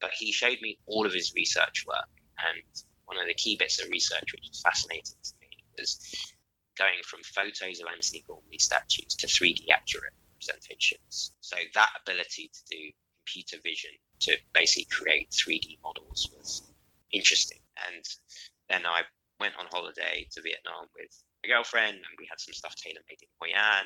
But 0.00 0.10
he 0.16 0.32
showed 0.32 0.58
me 0.62 0.78
all 0.86 1.06
of 1.06 1.12
his 1.12 1.32
research 1.34 1.84
work, 1.86 2.08
and 2.38 2.62
one 3.06 3.18
of 3.18 3.26
the 3.26 3.34
key 3.34 3.56
bits 3.56 3.82
of 3.82 3.90
research 3.90 4.32
which 4.32 4.48
was 4.48 4.60
fascinating 4.62 5.16
to 5.22 5.32
me 5.40 5.48
was 5.78 5.98
going 6.78 7.02
from 7.04 7.20
photos 7.22 7.80
of 7.80 7.86
Antony 7.92 8.24
Gormley 8.26 8.58
statues 8.58 9.14
to 9.16 9.26
3D 9.26 9.68
accurate 9.70 10.14
representations. 10.34 11.32
So 11.40 11.56
that 11.74 11.90
ability 12.02 12.50
to 12.52 12.60
do 12.70 12.90
computer 13.24 13.58
vision 13.62 13.90
to 14.20 14.36
basically 14.52 14.88
create 14.90 15.30
3D 15.30 15.78
models 15.82 16.30
was 16.36 16.62
interesting. 17.12 17.58
And 17.86 18.04
then 18.68 18.86
I 18.86 19.02
went 19.40 19.54
on 19.58 19.66
holiday 19.70 20.26
to 20.32 20.42
Vietnam 20.42 20.86
with 20.96 21.12
a 21.44 21.48
girlfriend, 21.48 21.96
and 21.96 22.14
we 22.18 22.26
had 22.28 22.40
some 22.40 22.54
stuff 22.54 22.74
tailor 22.76 23.02
made 23.08 23.18
in 23.22 23.28
Hoi 23.40 23.52
An. 23.54 23.84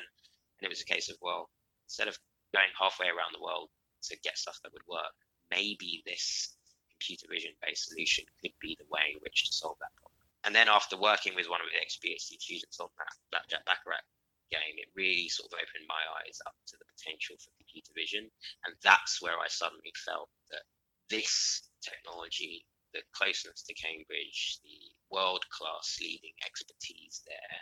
And 0.59 0.65
it 0.65 0.73
was 0.73 0.81
a 0.81 0.89
case 0.89 1.09
of, 1.09 1.17
well, 1.21 1.49
instead 1.85 2.07
of 2.07 2.17
going 2.53 2.71
halfway 2.79 3.07
around 3.07 3.33
the 3.33 3.43
world 3.43 3.69
to 4.09 4.17
get 4.23 4.37
stuff 4.37 4.59
that 4.63 4.73
would 4.73 4.87
work, 4.87 5.13
maybe 5.51 6.03
this 6.05 6.55
computer 6.89 7.27
vision 7.29 7.53
based 7.61 7.89
solution 7.89 8.25
could 8.41 8.53
be 8.59 8.75
the 8.79 8.89
way 8.89 9.13
in 9.13 9.19
which 9.21 9.45
to 9.45 9.53
solve 9.53 9.77
that 9.79 9.93
problem. 9.95 10.17
And 10.45 10.55
then 10.55 10.69
after 10.69 10.97
working 10.97 11.35
with 11.35 11.49
one 11.49 11.61
of 11.61 11.67
the 11.69 11.77
ex-PhD 11.77 12.39
students 12.39 12.79
on 12.79 12.89
that 12.97 13.13
Blackjack 13.31 13.65
Baccarat 13.65 14.05
game, 14.49 14.79
it 14.79 14.87
really 14.95 15.27
sort 15.27 15.51
of 15.51 15.59
opened 15.59 15.85
my 15.91 15.99
eyes 16.23 16.39
up 16.47 16.55
to 16.71 16.77
the 16.79 16.87
potential 16.95 17.35
for 17.37 17.51
computer 17.59 17.91
vision. 17.93 18.31
And 18.65 18.73
that's 18.81 19.21
where 19.21 19.37
I 19.37 19.51
suddenly 19.51 19.91
felt 20.07 20.31
that 20.49 20.63
this 21.09 21.67
technology, 21.83 22.65
the 22.93 23.03
closeness 23.11 23.61
to 23.67 23.75
Cambridge, 23.75 24.59
the 24.63 24.79
world-class 25.11 25.99
leading 25.99 26.33
expertise 26.47 27.21
there, 27.27 27.57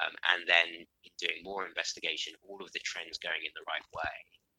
um, 0.00 0.14
and 0.32 0.48
then 0.48 0.68
in 1.04 1.12
doing 1.20 1.44
more 1.44 1.66
investigation, 1.68 2.32
all 2.48 2.60
of 2.64 2.72
the 2.72 2.80
trends 2.84 3.20
going 3.20 3.44
in 3.44 3.52
the 3.54 3.68
right 3.68 3.84
way 3.92 4.16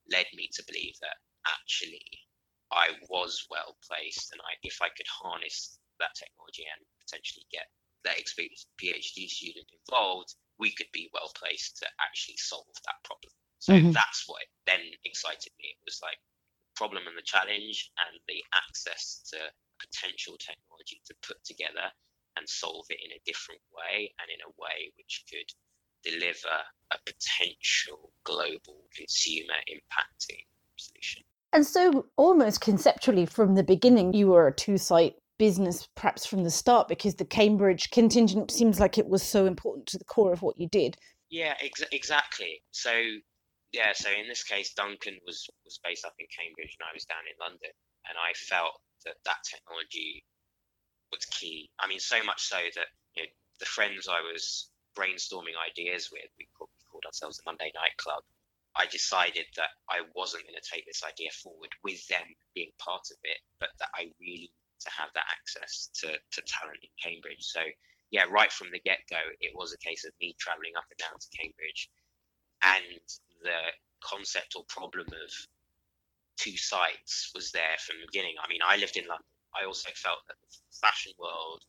led 0.10 0.30
me 0.34 0.50
to 0.54 0.64
believe 0.70 0.94
that 1.02 1.18
actually 1.50 2.06
I 2.72 2.96
was 3.10 3.48
well 3.50 3.76
placed, 3.84 4.32
and 4.32 4.40
I, 4.42 4.56
if 4.64 4.80
I 4.82 4.90
could 4.96 5.10
harness 5.10 5.78
that 6.00 6.16
technology 6.16 6.64
and 6.66 6.82
potentially 7.04 7.46
get 7.52 7.68
that 8.04 8.18
experienced 8.18 8.72
PhD 8.82 9.30
student 9.30 9.68
involved, 9.70 10.34
we 10.58 10.72
could 10.72 10.90
be 10.94 11.10
well 11.14 11.32
placed 11.36 11.78
to 11.82 11.88
actually 12.02 12.38
solve 12.38 12.72
that 12.86 13.02
problem. 13.04 13.34
So 13.60 13.74
mm-hmm. 13.74 13.92
that's 13.92 14.26
what 14.26 14.42
then 14.66 14.82
excited 15.06 15.54
me. 15.60 15.78
It 15.78 15.86
was 15.86 16.02
like 16.02 16.18
the 16.18 16.74
problem 16.78 17.06
and 17.06 17.18
the 17.18 17.26
challenge 17.26 17.92
and 18.08 18.18
the 18.26 18.42
access 18.56 19.22
to 19.30 19.38
potential 19.78 20.38
technology 20.42 21.02
to 21.06 21.14
put 21.22 21.38
together 21.46 21.94
and 22.38 22.48
solve 22.48 22.86
it 22.90 23.00
in 23.04 23.12
a 23.12 23.22
different 23.26 23.62
way 23.76 24.14
and 24.20 24.30
in 24.30 24.40
a 24.46 24.52
way 24.58 24.92
which 24.98 25.24
could 25.30 25.52
deliver 26.04 26.58
a 26.92 26.98
potential 27.06 28.12
global 28.24 28.88
consumer 28.96 29.60
impacting 29.70 30.46
solution. 30.78 31.24
And 31.54 31.66
so, 31.66 32.06
almost 32.16 32.62
conceptually, 32.62 33.26
from 33.26 33.56
the 33.56 33.64
beginning, 33.64 34.14
you 34.14 34.28
were 34.28 34.48
a 34.48 34.56
two 34.56 34.78
site 34.78 35.16
business 35.38 35.88
perhaps 35.96 36.26
from 36.26 36.44
the 36.44 36.52
start 36.52 36.88
because 36.88 37.16
the 37.16 37.26
Cambridge 37.26 37.90
contingent 37.90 38.52
seems 38.52 38.80
like 38.80 38.98
it 38.98 39.08
was 39.08 39.24
so 39.24 39.48
important 39.48 39.88
to 39.88 39.98
the 39.98 40.06
core 40.06 40.32
of 40.32 40.42
what 40.42 40.60
you 40.60 40.70
did. 40.70 40.96
Yeah, 41.30 41.56
ex- 41.60 41.84
exactly. 41.92 42.62
So 42.72 42.92
yeah, 43.72 43.92
so 43.94 44.10
in 44.12 44.28
this 44.28 44.44
case, 44.44 44.74
Duncan 44.74 45.18
was 45.26 45.50
was 45.66 45.80
based 45.84 46.06
up 46.06 46.14
in 46.20 46.28
Cambridge 46.30 46.78
and 46.80 46.88
I 46.88 46.94
was 46.94 47.06
down 47.06 47.24
in 47.28 47.36
London, 47.40 47.72
and 48.08 48.16
I 48.18 48.34
felt 48.34 48.80
that 49.06 49.16
that 49.26 49.44
technology 49.50 50.24
was 51.12 51.25
key. 51.25 51.70
I 51.80 51.88
mean, 51.88 52.00
so 52.00 52.24
much 52.24 52.44
so 52.44 52.58
that 52.75 52.88
you 53.15 53.24
know, 53.24 53.30
the 53.60 53.65
friends 53.65 54.08
I 54.08 54.22
was 54.22 54.70
brainstorming 54.98 55.56
ideas 55.56 56.10
with, 56.12 56.27
we 56.38 56.48
called, 56.58 56.70
we 56.80 56.86
called 56.91 57.06
ourselves 57.06 57.38
the 57.38 57.44
Monday 57.46 57.72
Night 57.75 57.96
Club. 57.98 58.24
I 58.75 58.88
decided 58.88 59.46
that 59.58 59.75
I 59.89 60.08
wasn't 60.15 60.48
going 60.48 60.56
to 60.56 60.72
take 60.72 60.86
this 60.86 61.03
idea 61.03 61.30
forward 61.44 61.72
with 61.84 62.08
them 62.08 62.24
being 62.56 62.72
part 62.80 63.12
of 63.12 63.18
it, 63.24 63.39
but 63.60 63.70
that 63.80 63.89
I 63.96 64.12
really 64.20 64.48
need 64.48 64.80
to 64.88 64.91
have 64.96 65.10
that 65.13 65.27
access 65.27 65.89
to, 66.00 66.08
to 66.08 66.41
talent 66.48 66.80
in 66.82 66.89
Cambridge. 66.96 67.44
So 67.44 67.60
yeah, 68.12 68.24
right 68.30 68.51
from 68.51 68.68
the 68.72 68.80
get 68.80 69.00
go, 69.10 69.20
it 69.39 69.51
was 69.56 69.74
a 69.74 69.77
case 69.77 70.06
of 70.06 70.12
me 70.20 70.36
traveling 70.39 70.75
up 70.77 70.86
and 70.91 71.00
down 71.00 71.20
to 71.20 71.38
Cambridge, 71.38 71.89
and 72.63 73.00
the 73.44 73.72
concept 74.03 74.56
or 74.56 74.63
problem 74.68 75.08
of 75.08 75.32
two 76.38 76.58
sites 76.58 77.32
was 77.34 77.51
there 77.51 77.77
from 77.80 77.98
the 78.00 78.08
beginning. 78.08 78.36
I 78.44 78.50
mean, 78.50 78.60
I 78.65 78.77
lived 78.77 78.98
in 78.98 79.08
London. 79.08 79.31
I 79.55 79.65
also 79.65 79.89
felt 79.96 80.20
that 80.27 80.38
the 80.41 80.50
fashion 80.81 81.13
world 81.20 81.63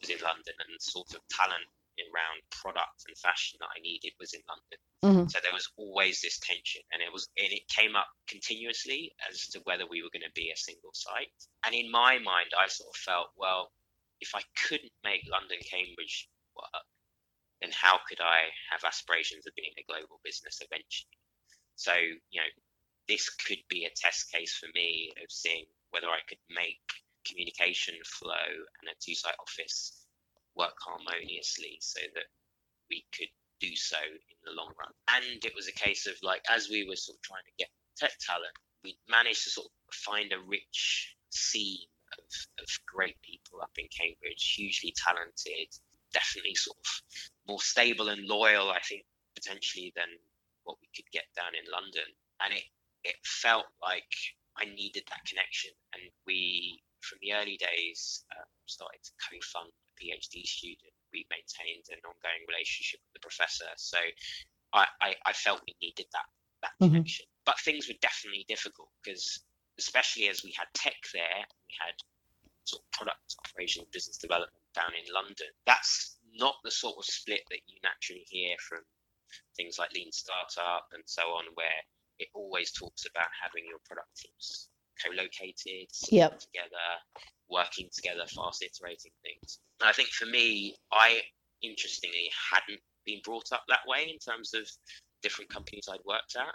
was 0.00 0.10
in 0.10 0.18
London, 0.22 0.54
and 0.58 0.80
sort 0.80 1.12
of 1.14 1.20
talent 1.28 1.68
around 2.08 2.40
product 2.48 3.04
and 3.08 3.16
fashion 3.18 3.58
that 3.60 3.72
I 3.76 3.80
needed 3.80 4.16
was 4.18 4.32
in 4.32 4.40
London. 4.48 4.80
Mm-hmm. 5.04 5.28
So 5.28 5.38
there 5.42 5.52
was 5.52 5.68
always 5.76 6.20
this 6.20 6.38
tension, 6.40 6.82
and 6.92 7.02
it 7.02 7.12
was 7.12 7.28
and 7.36 7.52
it 7.52 7.68
came 7.68 7.96
up 7.96 8.08
continuously 8.28 9.12
as 9.28 9.48
to 9.52 9.60
whether 9.64 9.84
we 9.84 10.02
were 10.02 10.12
going 10.12 10.26
to 10.26 10.34
be 10.34 10.52
a 10.52 10.56
single 10.56 10.92
site. 10.92 11.32
And 11.64 11.74
in 11.74 11.90
my 11.90 12.18
mind, 12.18 12.52
I 12.56 12.68
sort 12.68 12.88
of 12.88 12.96
felt, 12.96 13.28
well, 13.36 13.72
if 14.20 14.34
I 14.34 14.42
couldn't 14.68 14.92
make 15.04 15.28
London 15.28 15.58
Cambridge 15.64 16.28
work, 16.56 16.86
then 17.60 17.70
how 17.72 18.00
could 18.08 18.20
I 18.20 18.48
have 18.72 18.84
aspirations 18.84 19.46
of 19.46 19.54
being 19.54 19.72
a 19.76 19.88
global 19.88 20.20
business 20.24 20.60
eventually? 20.60 21.16
So 21.76 21.92
you 22.32 22.40
know, 22.40 22.52
this 23.08 23.28
could 23.28 23.60
be 23.68 23.84
a 23.84 23.92
test 23.96 24.32
case 24.32 24.56
for 24.56 24.68
me 24.74 25.12
of 25.22 25.30
seeing 25.30 25.64
whether 25.90 26.08
I 26.08 26.20
could 26.28 26.40
make 26.48 26.80
communication 27.26 27.94
flow 28.04 28.48
and 28.80 28.88
a 28.90 28.96
two-site 29.00 29.38
office 29.40 30.06
work 30.56 30.76
harmoniously 30.80 31.78
so 31.80 32.00
that 32.14 32.26
we 32.90 33.04
could 33.16 33.30
do 33.60 33.74
so 33.76 33.98
in 34.00 34.38
the 34.44 34.52
long 34.52 34.72
run. 34.78 34.92
And 35.08 35.44
it 35.44 35.52
was 35.54 35.68
a 35.68 35.72
case 35.72 36.06
of 36.06 36.14
like, 36.22 36.42
as 36.50 36.68
we 36.68 36.86
were 36.88 36.96
sort 36.96 37.18
of 37.18 37.22
trying 37.22 37.44
to 37.44 37.58
get 37.58 37.68
tech 37.96 38.12
talent, 38.20 38.56
we 38.82 38.96
managed 39.08 39.44
to 39.44 39.50
sort 39.50 39.66
of 39.66 39.94
find 39.94 40.32
a 40.32 40.40
rich 40.48 41.14
seam 41.30 41.78
of, 42.18 42.64
of 42.64 42.68
great 42.86 43.20
people 43.22 43.60
up 43.62 43.76
in 43.76 43.86
Cambridge, 43.92 44.54
hugely 44.56 44.94
talented, 44.96 45.68
definitely 46.12 46.54
sort 46.54 46.78
of 46.78 46.88
more 47.46 47.60
stable 47.60 48.08
and 48.08 48.26
loyal, 48.26 48.70
I 48.70 48.80
think, 48.80 49.04
potentially 49.34 49.92
than 49.94 50.08
what 50.64 50.78
we 50.80 50.88
could 50.94 51.10
get 51.12 51.24
down 51.36 51.52
in 51.54 51.70
London. 51.70 52.08
And 52.42 52.54
it, 52.54 52.64
it 53.04 53.16
felt 53.22 53.66
like 53.82 54.10
I 54.56 54.64
needed 54.64 55.04
that 55.08 55.24
connection. 55.28 55.70
And 55.94 56.02
we, 56.26 56.80
from 57.02 57.18
the 57.22 57.32
early 57.34 57.58
days, 57.58 58.24
um, 58.36 58.46
started 58.66 59.02
to 59.02 59.12
co 59.18 59.36
fund 59.52 59.70
a 59.70 59.92
PhD 59.98 60.46
student, 60.46 60.94
we 61.12 61.26
maintained 61.30 61.84
an 61.90 62.00
ongoing 62.04 62.44
relationship 62.48 63.00
with 63.04 63.20
the 63.20 63.24
professor. 63.24 63.68
So 63.76 63.98
I, 64.72 64.86
I, 65.02 65.14
I 65.26 65.32
felt 65.32 65.62
we 65.66 65.74
needed 65.82 66.06
that 66.12 66.28
that 66.62 66.72
mm-hmm. 66.80 66.92
connection. 66.92 67.26
But 67.44 67.58
things 67.60 67.88
were 67.88 67.98
definitely 68.00 68.44
difficult 68.48 68.88
because 69.02 69.40
especially 69.78 70.28
as 70.28 70.44
we 70.44 70.52
had 70.56 70.68
tech 70.74 70.96
there, 71.12 71.40
we 71.66 71.72
had 71.80 71.96
sort 72.64 72.82
of 72.84 72.90
product 72.92 73.34
operation 73.40 73.84
business 73.92 74.18
development 74.18 74.62
down 74.74 74.92
in 74.92 75.06
London. 75.12 75.48
That's 75.66 76.20
not 76.36 76.56
the 76.62 76.70
sort 76.70 76.96
of 76.98 77.04
split 77.04 77.42
that 77.50 77.64
you 77.66 77.80
naturally 77.82 78.26
hear 78.28 78.54
from 78.60 78.84
things 79.56 79.78
like 79.78 79.92
lean 79.92 80.12
startup 80.12 80.86
and 80.92 81.02
so 81.06 81.22
on, 81.34 81.44
where 81.54 81.80
it 82.18 82.28
always 82.34 82.70
talks 82.72 83.06
about 83.06 83.28
having 83.40 83.64
your 83.66 83.80
product 83.88 84.14
teams 84.16 84.69
co-located, 85.04 85.88
yep. 86.10 86.38
together, 86.38 86.88
working 87.50 87.88
together, 87.92 88.26
fast 88.26 88.62
iterating 88.62 89.12
things. 89.22 89.58
And 89.80 89.88
I 89.88 89.92
think 89.92 90.10
for 90.10 90.26
me, 90.26 90.76
I 90.92 91.20
interestingly 91.62 92.30
hadn't 92.52 92.80
been 93.04 93.20
brought 93.24 93.52
up 93.52 93.64
that 93.68 93.86
way 93.86 94.10
in 94.10 94.18
terms 94.18 94.54
of 94.54 94.68
different 95.22 95.50
companies 95.50 95.88
I'd 95.90 96.04
worked 96.06 96.36
at. 96.36 96.54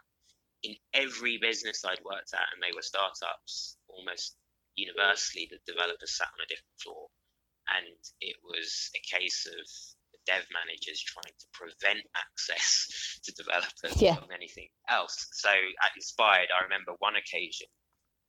In 0.63 0.75
every 0.93 1.37
business 1.37 1.83
I'd 1.85 2.03
worked 2.03 2.33
at, 2.33 2.47
and 2.53 2.61
they 2.61 2.73
were 2.73 2.81
startups, 2.81 3.77
almost 3.87 4.35
universally 4.75 5.47
the 5.49 5.59
developers 5.71 6.17
sat 6.17 6.31
on 6.33 6.43
a 6.43 6.49
different 6.49 6.79
floor. 6.81 7.07
And 7.69 7.97
it 8.21 8.35
was 8.43 8.89
a 8.95 9.01
case 9.05 9.45
of 9.45 9.65
the 10.13 10.19
dev 10.25 10.45
managers 10.53 11.01
trying 11.01 11.33
to 11.33 11.47
prevent 11.53 12.05
access 12.23 13.19
to 13.23 13.31
developers 13.33 14.01
yeah. 14.01 14.15
than 14.15 14.33
anything 14.33 14.69
else. 14.89 15.27
So 15.33 15.49
at 15.49 15.95
Inspired, 15.95 16.49
I 16.49 16.63
remember 16.63 16.93
one 16.99 17.15
occasion 17.15 17.67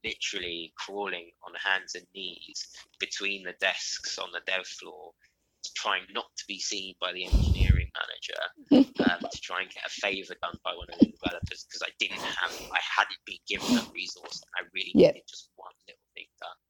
literally 0.07 0.73
crawling 0.79 1.31
on 1.43 1.53
hands 1.55 1.95
and 1.95 2.07
knees 2.15 2.69
between 3.01 3.43
the 3.43 3.55
desks 3.61 4.19
on 4.19 4.29
the 4.33 4.41
dev 4.47 4.67
floor, 4.67 5.11
trying 5.75 6.03
not 6.15 6.27
to 6.37 6.45
be 6.47 6.59
seen 6.59 6.95
by 7.01 7.13
the 7.13 7.27
engineering 7.27 7.91
manager, 7.99 8.89
um, 9.11 9.21
to 9.31 9.41
try 9.41 9.63
and 9.63 9.71
get 9.71 9.85
a 9.85 9.91
favor 9.91 10.35
done 10.43 10.57
by 10.65 10.73
one 10.75 10.87
of 10.93 10.99
the 11.01 11.07
developers 11.07 11.67
because 11.69 11.83
I 11.83 11.91
didn't 11.99 12.23
have, 12.23 12.53
I 12.73 12.81
hadn't 12.81 13.21
been 13.27 13.43
given 13.49 13.75
that 13.75 13.91
resource, 13.93 14.41
and 14.43 14.53
I 14.57 14.69
really 14.73 14.93
yep. 14.95 15.15
needed 15.15 15.27
just 15.29 15.51
one 15.57 15.75
little 15.89 16.07
thing 16.15 16.27
done. 16.41 16.61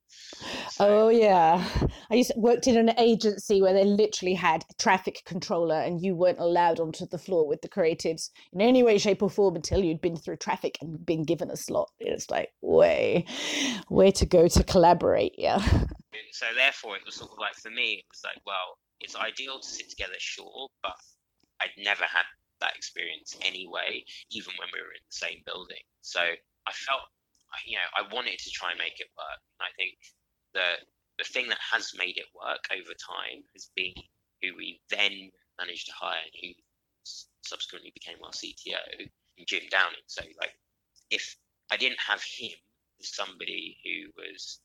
So, 0.70 1.06
oh 1.06 1.08
yeah, 1.08 1.66
I 2.10 2.14
used 2.14 2.32
to, 2.32 2.38
worked 2.38 2.66
in 2.66 2.76
an 2.76 2.98
agency 2.98 3.62
where 3.62 3.72
they 3.72 3.84
literally 3.84 4.34
had 4.34 4.64
a 4.70 4.74
traffic 4.74 5.22
controller, 5.24 5.80
and 5.80 6.02
you 6.02 6.14
weren't 6.14 6.38
allowed 6.38 6.80
onto 6.80 7.06
the 7.06 7.18
floor 7.18 7.46
with 7.46 7.62
the 7.62 7.68
creatives 7.68 8.30
in 8.52 8.60
any 8.60 8.82
way, 8.82 8.98
shape, 8.98 9.22
or 9.22 9.30
form 9.30 9.56
until 9.56 9.82
you'd 9.82 10.00
been 10.00 10.16
through 10.16 10.36
traffic 10.36 10.78
and 10.80 11.04
been 11.06 11.24
given 11.24 11.50
a 11.50 11.56
slot. 11.56 11.90
It's 11.98 12.30
like 12.30 12.50
way, 12.60 13.24
way 13.88 14.10
to 14.12 14.26
go 14.26 14.48
to 14.48 14.64
collaborate. 14.64 15.34
Yeah. 15.38 15.58
So 16.32 16.46
therefore, 16.54 16.96
it 16.96 17.02
was 17.06 17.14
sort 17.14 17.30
of 17.32 17.38
like 17.38 17.54
for 17.54 17.70
me, 17.70 17.94
it 17.94 18.04
was 18.10 18.20
like, 18.24 18.42
well, 18.46 18.76
it's 19.00 19.16
ideal 19.16 19.60
to 19.60 19.68
sit 19.68 19.88
together, 19.88 20.14
sure, 20.18 20.68
but 20.82 20.96
I'd 21.60 21.70
never 21.78 22.04
had 22.04 22.24
that 22.60 22.76
experience 22.76 23.36
anyway, 23.42 24.04
even 24.30 24.52
when 24.58 24.68
we 24.72 24.80
were 24.80 24.92
in 24.92 25.04
the 25.10 25.16
same 25.16 25.42
building. 25.46 25.80
So 26.02 26.20
I 26.20 26.72
felt 26.72 27.02
you 27.66 27.76
know, 27.76 27.88
I 27.96 28.14
wanted 28.14 28.38
to 28.38 28.50
try 28.50 28.70
and 28.70 28.78
make 28.78 29.00
it 29.00 29.10
work. 29.16 29.40
And 29.58 29.66
I 29.66 29.72
think 29.76 29.96
the 30.54 30.68
the 31.18 31.24
thing 31.24 31.48
that 31.48 31.58
has 31.72 31.92
made 31.96 32.18
it 32.18 32.28
work 32.36 32.60
over 32.70 32.92
time 32.92 33.42
has 33.54 33.70
been 33.74 33.94
who 34.42 34.56
we 34.56 34.80
then 34.90 35.30
managed 35.58 35.86
to 35.86 35.92
hire 35.96 36.20
and 36.20 36.34
who 36.42 36.52
subsequently 37.42 37.92
became 37.94 38.16
our 38.22 38.32
CTO, 38.32 39.08
Jim 39.46 39.62
Downing. 39.70 40.04
So 40.06 40.22
like 40.40 40.52
if 41.10 41.36
I 41.70 41.76
didn't 41.76 42.00
have 42.06 42.22
him 42.22 42.52
as 43.00 43.14
somebody 43.14 43.78
who 43.84 44.10
was 44.16 44.60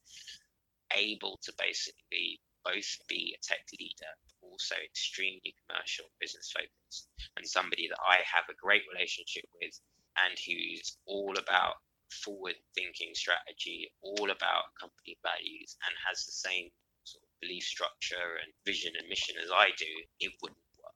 able 0.95 1.39
to 1.43 1.53
basically 1.57 2.39
both 2.65 2.97
be 3.07 3.35
a 3.35 3.41
tech 3.41 3.63
leader 3.79 4.11
but 4.21 4.47
also 4.49 4.75
extremely 4.85 5.55
commercial 5.65 6.05
business 6.19 6.51
focused 6.53 7.07
and 7.37 7.47
somebody 7.47 7.87
that 7.87 7.97
I 8.07 8.19
have 8.27 8.43
a 8.49 8.59
great 8.61 8.83
relationship 8.93 9.45
with 9.61 9.79
and 10.17 10.37
who's 10.45 10.97
all 11.05 11.33
about 11.37 11.75
forward 12.11 12.55
thinking 12.75 13.13
strategy, 13.13 13.91
all 14.01 14.29
about 14.29 14.75
company 14.79 15.17
values, 15.23 15.77
and 15.87 15.93
has 16.07 16.25
the 16.25 16.31
same 16.31 16.69
sort 17.03 17.23
of 17.23 17.31
belief 17.41 17.63
structure 17.63 18.37
and 18.43 18.51
vision 18.65 18.93
and 18.99 19.07
mission 19.09 19.35
as 19.41 19.49
I 19.51 19.71
do, 19.77 19.89
it 20.19 20.31
wouldn't 20.41 20.59
work 20.77 20.93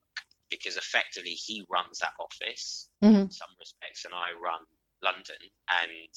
because 0.50 0.78
effectively 0.78 1.34
he 1.34 1.66
runs 1.70 2.00
that 2.00 2.14
office 2.20 2.90
mm-hmm. 3.04 3.28
in 3.28 3.32
some 3.32 3.52
respects, 3.60 4.06
and 4.06 4.14
I 4.14 4.36
run 4.38 4.62
London, 5.02 5.42
and 5.70 6.14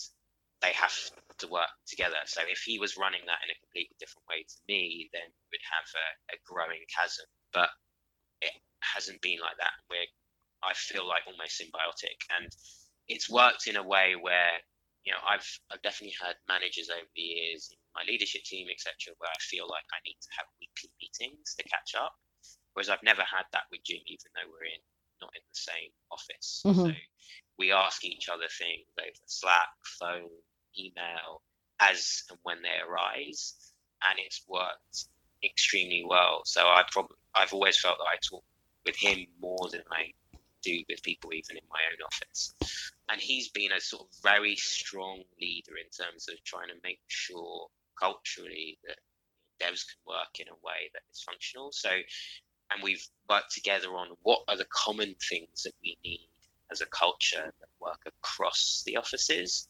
they 0.61 0.73
have 0.75 0.95
to 1.38 1.47
work 1.49 1.71
together. 1.87 2.19
So 2.26 2.43
if 2.49 2.62
he 2.67 2.78
was 2.78 2.99
running 2.99 3.23
that 3.26 3.43
in 3.47 3.55
a 3.55 3.61
completely 3.62 3.95
different 3.99 4.26
way 4.28 4.43
to 4.43 4.59
me, 4.67 5.09
then 5.12 5.28
we'd 5.52 5.71
have 5.71 5.88
a, 5.95 6.09
a 6.35 6.37
growing 6.45 6.83
chasm. 6.90 7.26
But 7.52 7.71
it 8.43 8.52
hasn't 8.83 9.23
been 9.23 9.38
like 9.40 9.57
that. 9.59 9.75
We're 9.88 10.11
I 10.62 10.75
feel 10.75 11.07
like 11.07 11.23
almost 11.26 11.62
symbiotic, 11.62 12.19
and 12.37 12.50
it's 13.07 13.31
worked 13.31 13.67
in 13.67 13.76
a 13.76 13.83
way 13.83 14.14
where 14.21 14.59
you 15.05 15.12
know, 15.12 15.23
I've 15.25 15.47
I've 15.71 15.83
definitely 15.83 16.17
had 16.21 16.37
managers 16.49 16.90
over 16.90 17.09
the 17.14 17.23
years 17.23 17.71
in 17.71 17.78
my 17.95 18.02
leadership 18.07 18.43
team, 18.45 18.69
etc., 18.71 19.14
where 19.19 19.31
I 19.31 19.40
feel 19.40 19.67
like 19.69 19.87
I 19.93 20.00
need 20.05 20.19
to 20.21 20.33
have 20.37 20.47
weekly 20.61 20.90
meetings 21.00 21.55
to 21.57 21.62
catch 21.64 21.95
up. 21.95 22.14
Whereas 22.75 22.90
I've 22.90 23.02
never 23.02 23.23
had 23.23 23.47
that 23.52 23.67
with 23.71 23.83
Jim, 23.85 24.02
even 24.07 24.31
though 24.35 24.49
we're 24.50 24.69
in 24.69 24.83
not 25.21 25.35
in 25.35 25.43
the 25.43 25.59
same 25.59 25.90
office. 26.11 26.62
Mm-hmm. 26.64 26.87
So 26.87 26.93
we 27.59 27.73
ask 27.73 28.05
each 28.05 28.28
other 28.28 28.47
things 28.47 28.87
over 28.99 29.25
Slack, 29.26 29.69
phone, 29.99 30.31
email, 30.78 31.43
as 31.81 32.25
and 32.31 32.38
when 32.43 32.62
they 32.62 32.78
arise, 32.87 33.55
and 34.09 34.19
it's 34.19 34.43
worked 34.49 35.07
extremely 35.45 36.05
well. 36.07 36.43
So 36.45 36.62
I 36.62 36.85
probably 36.90 37.17
I've 37.35 37.52
always 37.52 37.78
felt 37.81 37.99
that 37.99 38.11
I 38.11 38.17
talk 38.23 38.45
with 38.85 38.97
him 38.97 39.26
more 39.40 39.69
than 39.71 39.83
I 39.90 40.12
do 40.62 40.83
with 40.88 41.02
people 41.02 41.33
even 41.33 41.57
in 41.57 41.62
my 41.71 41.81
own 41.93 42.05
office. 42.05 42.55
And 43.11 43.21
he's 43.21 43.49
been 43.49 43.73
a 43.73 43.81
sort 43.81 44.03
of 44.03 44.09
very 44.23 44.57
strong 44.57 45.23
leader 45.41 45.73
in 45.77 45.88
terms 45.91 46.29
of 46.29 46.43
trying 46.45 46.69
to 46.69 46.75
make 46.83 47.00
sure 47.07 47.69
culturally 47.99 48.79
that 48.87 48.99
devs 49.61 49.87
can 49.87 49.99
work 50.07 50.38
in 50.38 50.49
a 50.49 50.55
way 50.62 50.91
that 50.93 51.03
is 51.11 51.23
functional. 51.23 51.73
So, 51.73 51.91
and 51.91 52.83
we've 52.83 53.05
worked 53.29 53.53
together 53.53 53.88
on 53.88 54.09
what 54.23 54.41
are 54.49 54.57
the 54.57 54.67
common 54.71 55.15
things 55.29 55.62
that 55.65 55.73
we 55.83 55.97
need 56.05 56.29
as 56.71 56.81
a 56.81 56.87
culture 56.87 57.53
that 57.61 57.69
work 57.81 58.00
across 58.07 58.83
the 58.87 58.97
offices, 58.97 59.67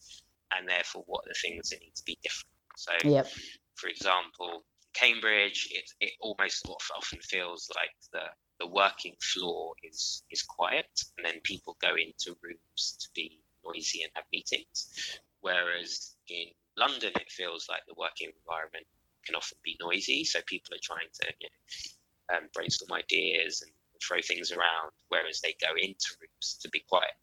and 0.55 0.67
therefore 0.67 1.03
what 1.07 1.25
are 1.25 1.29
the 1.29 1.49
things 1.49 1.69
that 1.69 1.79
need 1.79 1.95
to 1.95 2.03
be 2.03 2.17
different. 2.21 2.51
So, 2.75 2.91
yep. 3.03 3.27
for 3.75 3.87
example, 3.87 4.63
Cambridge, 4.93 5.69
it, 5.71 5.89
it 6.01 6.11
almost 6.19 6.67
often 6.95 7.19
feels 7.21 7.69
like 7.75 7.91
the, 8.11 8.23
the 8.59 8.67
working 8.67 9.15
floor 9.21 9.73
is, 9.83 10.23
is 10.31 10.43
quiet 10.43 10.89
and 11.17 11.25
then 11.25 11.39
people 11.43 11.77
go 11.81 11.95
into 11.95 12.37
rooms 12.41 12.97
to 12.99 13.07
be 13.15 13.39
noisy 13.65 14.03
and 14.03 14.11
have 14.15 14.25
meetings. 14.31 15.19
Whereas 15.41 16.15
in 16.27 16.47
London, 16.77 17.11
it 17.15 17.31
feels 17.31 17.67
like 17.69 17.81
the 17.87 17.95
working 17.97 18.29
environment 18.45 18.85
can 19.25 19.35
often 19.35 19.57
be 19.63 19.77
noisy. 19.81 20.23
So 20.23 20.39
people 20.45 20.75
are 20.75 20.83
trying 20.83 21.07
to 21.21 21.27
you 21.39 21.47
know, 21.47 22.37
um, 22.37 22.43
brainstorm 22.53 22.91
ideas 22.93 23.61
and 23.61 23.71
throw 24.01 24.21
things 24.21 24.51
around, 24.51 24.91
whereas 25.09 25.41
they 25.41 25.55
go 25.61 25.75
into 25.77 26.07
rooms 26.21 26.57
to 26.61 26.69
be 26.69 26.83
quiet. 26.89 27.15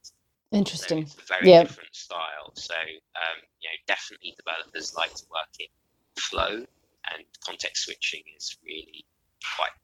Interesting. 0.53 1.07
So 1.07 1.19
it's 1.19 1.31
a 1.31 1.35
very 1.35 1.51
yeah. 1.51 1.63
different 1.63 1.95
style. 1.95 2.53
So 2.55 2.75
um, 2.75 3.39
you 3.61 3.69
know, 3.69 3.79
definitely 3.87 4.35
developers 4.37 4.95
like 4.95 5.15
to 5.15 5.25
work 5.31 5.53
in 5.59 5.67
flow, 6.19 6.65
and 7.13 7.25
context 7.45 7.85
switching 7.85 8.23
is 8.37 8.57
really 8.65 9.05
quite 9.57 9.75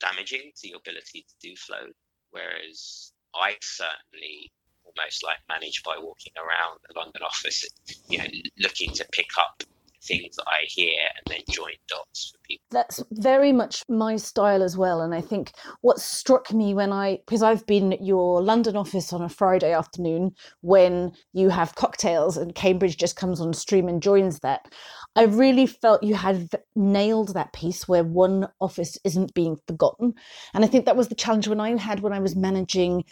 damaging 0.00 0.52
to 0.56 0.68
your 0.68 0.78
ability 0.78 1.26
to 1.28 1.48
do 1.48 1.56
flow. 1.56 1.92
Whereas 2.30 3.12
I 3.34 3.56
certainly 3.60 4.52
almost 4.84 5.24
like 5.24 5.38
manage 5.48 5.82
by 5.84 5.96
walking 5.98 6.32
around 6.36 6.78
the 6.86 6.98
London 6.98 7.22
office, 7.22 7.64
you 8.08 8.18
know, 8.18 8.24
looking 8.58 8.92
to 8.94 9.06
pick 9.12 9.28
up 9.38 9.62
things 10.06 10.36
that 10.36 10.46
I 10.46 10.64
hear 10.66 10.96
and 11.16 11.22
then 11.26 11.54
join 11.54 11.72
dots 11.88 12.32
for 12.32 12.38
people. 12.46 12.64
That's 12.70 13.02
very 13.10 13.52
much 13.52 13.82
my 13.88 14.16
style 14.16 14.62
as 14.62 14.76
well. 14.76 15.00
And 15.00 15.14
I 15.14 15.20
think 15.20 15.52
what 15.80 15.98
struck 15.98 16.52
me 16.52 16.74
when 16.74 16.92
I, 16.92 17.18
because 17.26 17.42
I've 17.42 17.66
been 17.66 17.92
at 17.92 18.04
your 18.04 18.42
London 18.42 18.76
office 18.76 19.12
on 19.12 19.22
a 19.22 19.28
Friday 19.28 19.72
afternoon 19.72 20.32
when 20.60 21.12
you 21.32 21.48
have 21.48 21.74
cocktails 21.74 22.36
and 22.36 22.54
Cambridge 22.54 22.96
just 22.96 23.16
comes 23.16 23.40
on 23.40 23.52
stream 23.52 23.88
and 23.88 24.02
joins 24.02 24.40
that. 24.40 24.72
I 25.16 25.24
really 25.24 25.66
felt 25.66 26.02
you 26.02 26.14
had 26.14 26.50
nailed 26.74 27.34
that 27.34 27.52
piece 27.52 27.88
where 27.88 28.04
one 28.04 28.48
office 28.60 28.98
isn't 29.04 29.34
being 29.34 29.56
forgotten. 29.66 30.14
And 30.52 30.64
I 30.64 30.68
think 30.68 30.84
that 30.84 30.96
was 30.96 31.08
the 31.08 31.14
challenge 31.14 31.48
when 31.48 31.60
I 31.60 31.76
had 31.76 32.00
when 32.00 32.12
I 32.12 32.18
was 32.20 32.36
managing 32.36 33.04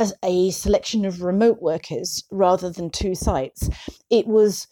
as 0.00 0.14
a 0.24 0.50
selection 0.50 1.04
of 1.04 1.20
remote 1.20 1.60
workers 1.60 2.24
rather 2.30 2.70
than 2.70 2.88
two 2.88 3.14
sites. 3.14 3.68
It 4.08 4.26
was 4.26 4.66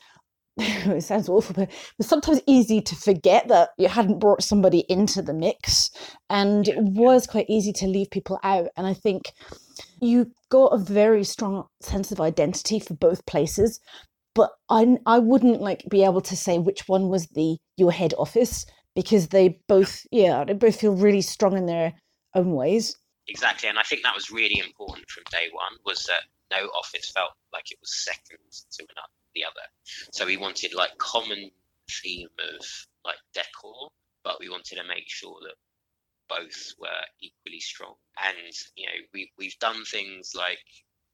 it 0.61 1.05
sounds 1.05 1.29
awful, 1.29 1.55
but 1.55 1.69
it 1.69 1.75
was 1.99 2.09
sometimes 2.09 2.41
easy 2.47 2.81
to 2.81 2.97
forget 2.97 3.47
that 3.47 3.71
you 3.79 3.87
hadn't 3.87 4.19
brought 4.19 4.43
somebody 4.43 4.81
into 4.89 5.23
the 5.23 5.33
mix. 5.33 5.89
And 6.29 6.67
it 6.67 6.77
was 6.79 7.29
quite 7.29 7.49
easy 7.49 7.73
to 7.75 7.87
leave 7.87 8.11
people 8.11 8.41
out. 8.43 8.69
And 8.77 8.85
I 8.85 8.93
think 8.93 9.33
you 10.01 10.33
got 10.51 10.73
a 10.73 10.79
very 10.79 11.23
strong 11.23 11.67
sense 11.81 12.11
of 12.11 12.21
identity 12.21 12.81
for 12.81 12.95
both 12.95 13.25
places. 13.25 13.79
But 14.35 14.51
I, 14.69 14.99
I 15.07 15.21
wouldn't 15.21 15.61
like 15.61 15.85
be 15.89 16.03
able 16.03 16.23
to 16.23 16.37
say 16.37 16.59
which 16.59 16.89
one 16.89 17.09
was 17.09 17.29
the 17.29 17.59
your 17.77 17.93
head 17.93 18.15
office 18.19 18.67
because 18.97 19.29
they 19.29 19.61
both, 19.69 20.03
yeah, 20.11 20.45
they 20.45 20.55
both 20.55 20.81
feel 20.81 20.93
really 20.93 21.23
strong 21.23 21.57
in 21.57 21.67
their 21.67 21.95
own 22.35 22.53
ways. 22.53 22.97
Exactly, 23.29 23.69
and 23.69 23.79
I 23.79 23.83
think 23.83 24.03
that 24.03 24.15
was 24.15 24.31
really 24.31 24.59
important 24.59 25.09
from 25.11 25.23
day 25.31 25.49
one. 25.53 25.73
Was 25.85 26.05
that 26.05 26.23
no 26.51 26.67
office 26.69 27.11
felt 27.11 27.31
like 27.53 27.71
it 27.71 27.79
was 27.81 27.95
second 27.95 28.39
to 28.73 28.87
another 28.91 29.18
the 29.39 29.45
other. 29.45 29.67
So 30.13 30.27
we 30.27 30.37
wanted 30.37 30.75
like 30.75 30.99
common 30.99 31.51
theme 32.03 32.29
of 32.39 32.67
like 33.05 33.19
decor, 33.35 33.91
but 34.25 34.41
we 34.41 34.49
wanted 34.49 34.77
to 34.77 34.85
make 34.85 35.09
sure 35.09 35.37
that 35.43 35.55
both 36.29 36.75
were 36.79 37.05
equally 37.21 37.61
strong. 37.61 37.95
And 38.23 38.53
you 38.77 38.87
know, 38.87 38.99
we 39.15 39.31
we've 39.39 39.59
done 39.59 39.85
things 39.85 40.33
like 40.35 40.59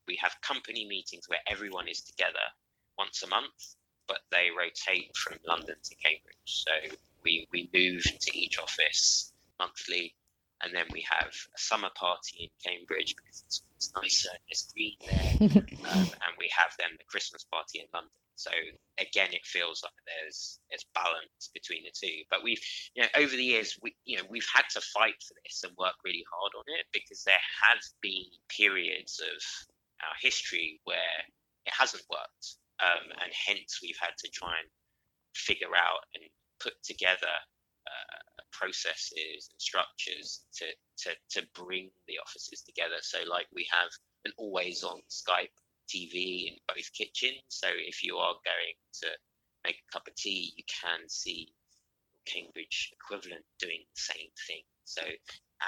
we 0.08 0.18
have 0.22 0.34
company 0.42 0.86
meetings 0.88 1.28
where 1.28 1.40
everyone 1.46 1.88
is 1.88 2.00
together 2.02 2.46
once 2.98 3.22
a 3.22 3.28
month, 3.28 3.76
but 4.08 4.20
they 4.30 4.48
rotate 4.56 5.14
from 5.16 5.38
London 5.46 5.76
to 5.82 5.94
Cambridge. 5.96 6.44
So 6.44 6.70
we 7.24 7.46
we 7.52 7.68
move 7.74 8.02
to 8.02 8.38
each 8.38 8.58
office 8.58 9.32
monthly 9.58 10.14
and 10.62 10.74
then 10.74 10.86
we 10.92 11.04
have 11.10 11.28
a 11.28 11.58
summer 11.58 11.90
party 11.94 12.50
in 12.64 12.72
Cambridge 12.72 13.14
because 13.16 13.44
it's, 13.46 13.62
it's 13.85 13.92
nicer 13.97 14.33
and 14.33 14.44
it's 14.49 14.73
green 14.73 14.97
there, 15.05 15.37
um, 15.92 16.09
and 16.09 16.33
we 16.38 16.49
have 16.57 16.73
then 16.79 16.97
the 16.97 17.05
Christmas 17.09 17.44
party 17.44 17.81
in 17.81 17.87
London. 17.92 18.11
So 18.37 18.51
again, 18.99 19.31
it 19.33 19.44
feels 19.44 19.83
like 19.85 19.94
there's 20.09 20.59
there's 20.70 20.87
balance 20.94 21.53
between 21.53 21.85
the 21.85 21.92
two. 21.94 22.25
But 22.31 22.42
we've 22.42 22.62
you 22.94 23.03
know 23.03 23.12
over 23.16 23.37
the 23.37 23.44
years 23.44 23.77
we 23.83 23.94
you 24.05 24.16
know 24.16 24.25
we've 24.29 24.49
had 24.49 24.64
to 24.75 24.81
fight 24.81 25.20
for 25.20 25.35
this 25.44 25.62
and 25.64 25.77
work 25.77 25.94
really 26.05 26.25
hard 26.33 26.53
on 26.57 26.64
it 26.66 26.87
because 26.92 27.23
there 27.25 27.44
has 27.68 27.92
been 28.01 28.27
periods 28.49 29.20
of 29.20 29.40
our 30.03 30.16
history 30.20 30.81
where 30.85 31.20
it 31.66 31.75
hasn't 31.77 32.05
worked, 32.11 32.47
um, 32.81 33.12
and 33.23 33.33
hence 33.33 33.81
we've 33.83 34.01
had 34.01 34.16
to 34.18 34.29
try 34.33 34.57
and 34.59 34.68
figure 35.35 35.75
out 35.75 36.03
and 36.14 36.25
put 36.61 36.75
together 36.83 37.35
uh, 37.87 38.34
processes 38.58 39.50
and 39.50 39.60
structures 39.60 40.44
to, 40.54 40.66
to, 40.98 41.10
to 41.30 41.46
bring 41.54 41.90
the 42.08 42.18
offices 42.18 42.62
together. 42.62 43.02
So, 43.02 43.18
like, 43.28 43.46
we 43.54 43.66
have 43.70 43.90
an 44.24 44.32
always 44.38 44.82
on 44.82 45.00
Skype 45.10 45.54
TV 45.88 46.48
in 46.48 46.54
both 46.68 46.92
kitchens. 46.92 47.42
So, 47.48 47.68
if 47.70 48.02
you 48.02 48.16
are 48.16 48.34
going 48.34 48.76
to 49.02 49.08
make 49.64 49.76
a 49.76 49.92
cup 49.92 50.06
of 50.06 50.14
tea, 50.14 50.52
you 50.56 50.64
can 50.68 51.08
see 51.08 51.52
Cambridge 52.26 52.92
equivalent 52.92 53.44
doing 53.58 53.84
the 53.94 54.00
same 54.00 54.30
thing. 54.46 54.62
So, 54.84 55.02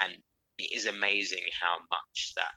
and 0.01 0.13
it 0.57 0.71
is 0.75 0.85
amazing 0.85 1.45
how 1.59 1.77
much 1.91 2.33
that 2.35 2.55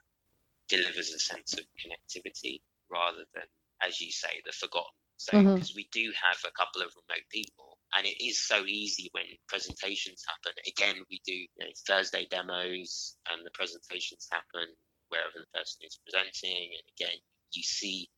delivers 0.69 1.11
a 1.11 1.19
sense 1.19 1.53
of 1.53 1.65
connectivity 1.77 2.61
rather 2.89 3.25
than, 3.35 3.45
as 3.81 3.99
you 4.01 4.11
say, 4.11 4.41
the 4.45 4.51
forgotten. 4.51 4.95
So, 5.17 5.37
because 5.37 5.69
mm-hmm. 5.69 5.85
we 5.85 5.89
do 5.91 6.11
have 6.17 6.37
a 6.45 6.51
couple 6.57 6.81
of 6.81 6.89
remote 6.95 7.27
people 7.29 7.70
and 7.95 8.05
it 8.05 8.23
is 8.23 8.39
so 8.39 8.63
easy 8.65 9.09
when 9.11 9.25
presentations 9.47 10.23
happen. 10.27 10.53
Again, 10.67 11.03
we 11.09 11.21
do 11.25 11.33
you 11.33 11.47
know, 11.59 11.71
Thursday 11.87 12.27
demos, 12.29 13.17
and 13.31 13.45
the 13.45 13.51
presentations 13.51 14.27
happen 14.31 14.67
wherever 15.09 15.35
the 15.35 15.57
person 15.57 15.79
is 15.85 15.99
presenting. 16.03 16.71
And 16.71 16.87
again, 16.97 17.19
you 17.51 17.63
see 17.63 18.09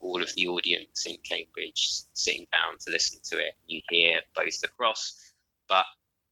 all 0.00 0.22
of 0.22 0.32
the 0.34 0.46
audience 0.46 1.06
in 1.06 1.16
Cambridge 1.28 2.02
sitting 2.12 2.46
down 2.52 2.76
to 2.80 2.90
listen 2.92 3.20
to 3.30 3.38
it. 3.38 3.54
You 3.66 3.80
hear 3.88 4.20
both 4.36 4.62
across, 4.62 5.32
but 5.68 5.86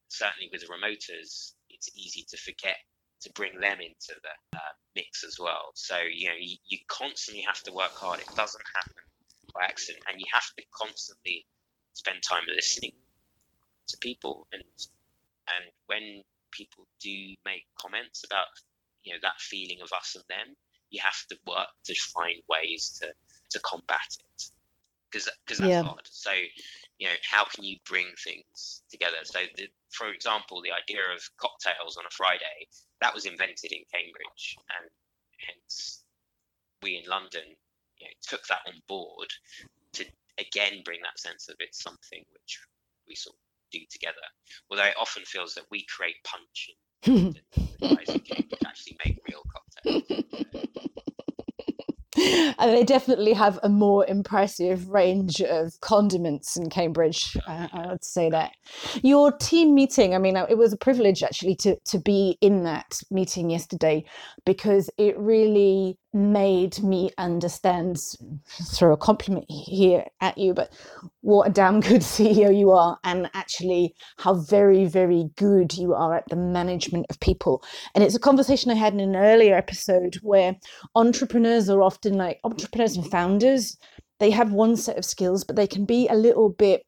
certainly 0.09 0.49
with 0.51 0.61
the 0.61 0.67
remoters, 0.67 1.55
it's 1.69 1.89
easy 1.95 2.25
to 2.29 2.37
forget 2.37 2.77
to 3.21 3.31
bring 3.31 3.59
them 3.59 3.79
into 3.79 4.13
the 4.21 4.57
uh, 4.57 4.73
mix 4.95 5.23
as 5.23 5.37
well. 5.39 5.71
So 5.73 5.97
you 5.97 6.27
know, 6.27 6.35
you, 6.39 6.57
you 6.67 6.77
constantly 6.87 7.43
have 7.43 7.63
to 7.63 7.73
work 7.73 7.95
hard. 7.95 8.19
It 8.19 8.29
doesn't 8.35 8.63
happen 8.75 9.03
by 9.53 9.63
accident, 9.63 10.03
and 10.09 10.19
you 10.19 10.27
have 10.31 10.45
to 10.57 10.63
constantly 10.75 11.45
spend 11.93 12.21
time 12.21 12.43
listening 12.53 12.93
to 13.87 13.97
people. 13.97 14.47
And 14.53 14.63
and 14.63 15.65
when 15.87 16.23
people 16.51 16.87
do 17.01 17.35
make 17.45 17.65
comments 17.79 18.23
about 18.23 18.47
you 19.03 19.13
know 19.13 19.19
that 19.21 19.39
feeling 19.39 19.81
of 19.81 19.91
us 19.93 20.15
and 20.15 20.23
them 20.29 20.55
you 20.89 21.01
have 21.03 21.25
to 21.27 21.37
work 21.47 21.67
to 21.85 21.95
find 21.95 22.41
ways 22.49 22.99
to 23.01 23.11
to 23.49 23.59
combat 23.59 24.17
it. 24.19 24.43
Because 25.11 25.29
because 25.45 25.59
that's 25.59 25.69
yeah. 25.69 25.83
hard. 25.83 26.01
So 26.05 26.31
you 26.99 27.07
know 27.07 27.15
how 27.29 27.45
can 27.45 27.63
you 27.63 27.77
bring 27.87 28.07
things 28.23 28.83
together? 28.89 29.17
So 29.23 29.39
the, 29.57 29.67
for 29.93 30.09
example 30.09 30.61
the 30.61 30.71
idea 30.71 31.01
of 31.15 31.21
cocktails 31.37 31.97
on 31.97 32.05
a 32.05 32.09
friday 32.09 32.67
that 32.99 33.13
was 33.13 33.25
invented 33.25 33.71
in 33.71 33.83
cambridge 33.93 34.57
and 34.79 34.89
hence 35.37 36.03
we 36.81 36.97
in 36.97 37.09
london 37.09 37.43
you 37.99 38.07
know, 38.07 38.13
took 38.21 38.45
that 38.47 38.59
on 38.67 38.73
board 38.87 39.29
again 40.39 40.81
bring 40.83 40.99
that 41.03 41.19
sense 41.19 41.49
of 41.49 41.55
it's 41.59 41.81
something 41.81 42.23
which 42.31 42.59
we 43.07 43.15
sort 43.15 43.35
of 43.35 43.39
do 43.71 43.79
together. 43.89 44.15
Although 44.69 44.85
it 44.85 44.95
often 44.99 45.23
feels 45.25 45.53
that 45.55 45.65
we 45.71 45.85
create 45.85 46.15
punch 46.23 46.69
and 47.05 47.39
guys 47.81 48.19
actually 48.65 48.97
make 49.05 49.19
real 49.27 49.43
cocktails. 49.51 50.23
and 52.59 52.71
they 52.71 52.83
definitely 52.83 53.33
have 53.33 53.59
a 53.63 53.69
more 53.69 54.05
impressive 54.05 54.89
range 54.89 55.41
of 55.41 55.79
condiments 55.81 56.55
in 56.55 56.69
Cambridge. 56.69 57.35
Uh, 57.47 57.67
I 57.71 57.87
would 57.87 58.03
say 58.03 58.29
that 58.29 58.51
your 59.01 59.31
team 59.31 59.73
meeting. 59.73 60.13
I 60.13 60.19
mean, 60.19 60.37
it 60.37 60.57
was 60.57 60.73
a 60.73 60.77
privilege 60.77 61.23
actually 61.23 61.55
to 61.57 61.75
to 61.85 61.99
be 61.99 62.37
in 62.41 62.63
that 62.63 62.99
meeting 63.09 63.49
yesterday 63.49 64.05
because 64.45 64.89
it 64.97 65.17
really 65.17 65.97
made 66.13 66.81
me 66.83 67.11
understand. 67.17 67.97
through 68.75 68.93
a 68.93 68.97
compliment 68.97 69.45
here 69.49 70.05
at 70.21 70.37
you, 70.37 70.53
but 70.53 70.71
what 71.21 71.47
a 71.47 71.51
damn 71.51 71.79
good 71.79 72.01
CEO 72.13 72.55
you 72.57 72.71
are, 72.71 72.97
and 73.03 73.29
actually 73.33 73.95
how 74.17 74.33
very 74.35 74.85
very 74.85 75.29
good 75.35 75.73
you 75.75 75.93
are 75.93 76.15
at 76.15 76.27
the 76.29 76.35
management 76.35 77.05
of 77.09 77.19
people. 77.19 77.63
And 77.95 78.03
it's 78.03 78.15
a 78.15 78.19
conversation 78.19 78.71
I 78.71 78.75
had 78.75 78.93
in 78.93 78.99
an 78.99 79.15
earlier 79.15 79.55
episode 79.55 80.15
where 80.21 80.55
entrepreneurs 80.95 81.69
are 81.69 81.81
often 81.81 82.13
like 82.13 82.39
entrepreneurs 82.43 82.95
and 82.95 83.09
founders, 83.09 83.77
they 84.19 84.31
have 84.31 84.51
one 84.53 84.75
set 84.77 84.97
of 84.97 85.05
skills, 85.05 85.43
but 85.43 85.55
they 85.55 85.67
can 85.67 85.85
be 85.85 86.07
a 86.07 86.15
little 86.15 86.49
bit 86.49 86.85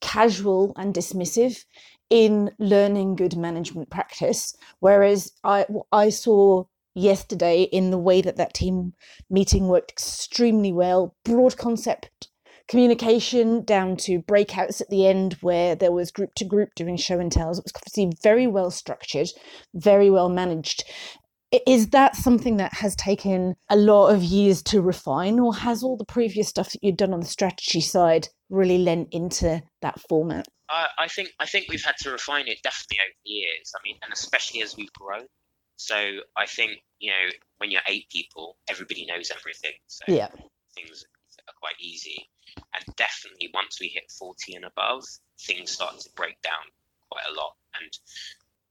casual 0.00 0.72
and 0.76 0.94
dismissive 0.94 1.64
in 2.10 2.50
learning 2.58 3.16
good 3.16 3.36
management 3.36 3.90
practice. 3.90 4.54
Whereas 4.80 5.32
I, 5.44 5.66
I 5.92 6.08
saw 6.08 6.64
yesterday 6.94 7.62
in 7.62 7.90
the 7.90 7.98
way 7.98 8.20
that 8.20 8.36
that 8.36 8.54
team 8.54 8.94
meeting 9.30 9.68
worked 9.68 9.92
extremely 9.92 10.72
well, 10.72 11.14
broad 11.24 11.56
concept 11.56 12.28
communication 12.68 13.64
down 13.64 13.96
to 13.96 14.20
breakouts 14.20 14.80
at 14.80 14.90
the 14.90 15.06
end 15.06 15.34
where 15.40 15.74
there 15.74 15.90
was 15.90 16.10
group 16.10 16.34
to 16.34 16.44
group 16.44 16.74
doing 16.76 16.96
show 16.96 17.18
and 17.18 17.32
tells. 17.32 17.58
It 17.58 17.64
was 17.64 17.72
obviously 17.74 18.12
very 18.22 18.46
well 18.46 18.70
structured, 18.70 19.28
very 19.74 20.10
well 20.10 20.28
managed. 20.28 20.84
Is 21.66 21.88
that 21.88 22.14
something 22.14 22.58
that 22.58 22.74
has 22.74 22.94
taken 22.94 23.56
a 23.70 23.76
lot 23.76 24.08
of 24.08 24.22
years 24.22 24.62
to 24.64 24.82
refine, 24.82 25.40
or 25.40 25.54
has 25.54 25.82
all 25.82 25.96
the 25.96 26.04
previous 26.04 26.46
stuff 26.46 26.70
that 26.72 26.80
you've 26.82 26.98
done 26.98 27.14
on 27.14 27.20
the 27.20 27.26
strategy 27.26 27.80
side 27.80 28.28
really 28.50 28.76
lent 28.76 29.08
into 29.12 29.62
that 29.80 29.98
format? 30.10 30.46
Uh, 30.68 30.88
I 30.98 31.08
think 31.08 31.30
I 31.40 31.46
think 31.46 31.68
we've 31.70 31.82
had 31.82 31.96
to 32.00 32.10
refine 32.10 32.48
it 32.48 32.58
definitely 32.62 32.98
over 33.00 33.14
the 33.24 33.30
years. 33.30 33.72
I 33.74 33.80
mean, 33.82 33.96
and 34.02 34.12
especially 34.12 34.60
as 34.60 34.76
we've 34.76 34.92
grown. 34.92 35.24
So 35.78 35.96
I 36.36 36.46
think 36.46 36.82
you 36.98 37.10
know 37.10 37.30
when 37.58 37.70
you're 37.70 37.86
eight 37.86 38.10
people, 38.10 38.56
everybody 38.68 39.06
knows 39.06 39.30
everything. 39.34 39.78
So 39.86 40.04
yeah. 40.08 40.28
things 40.74 41.04
are 41.46 41.54
quite 41.58 41.80
easy. 41.80 42.28
And 42.74 42.96
definitely 42.96 43.50
once 43.54 43.78
we 43.80 43.88
hit 43.88 44.10
40 44.10 44.54
and 44.56 44.64
above, 44.64 45.04
things 45.40 45.70
start 45.70 45.98
to 46.00 46.10
break 46.16 46.40
down 46.42 46.64
quite 47.10 47.24
a 47.30 47.34
lot. 47.34 47.54
And 47.80 47.90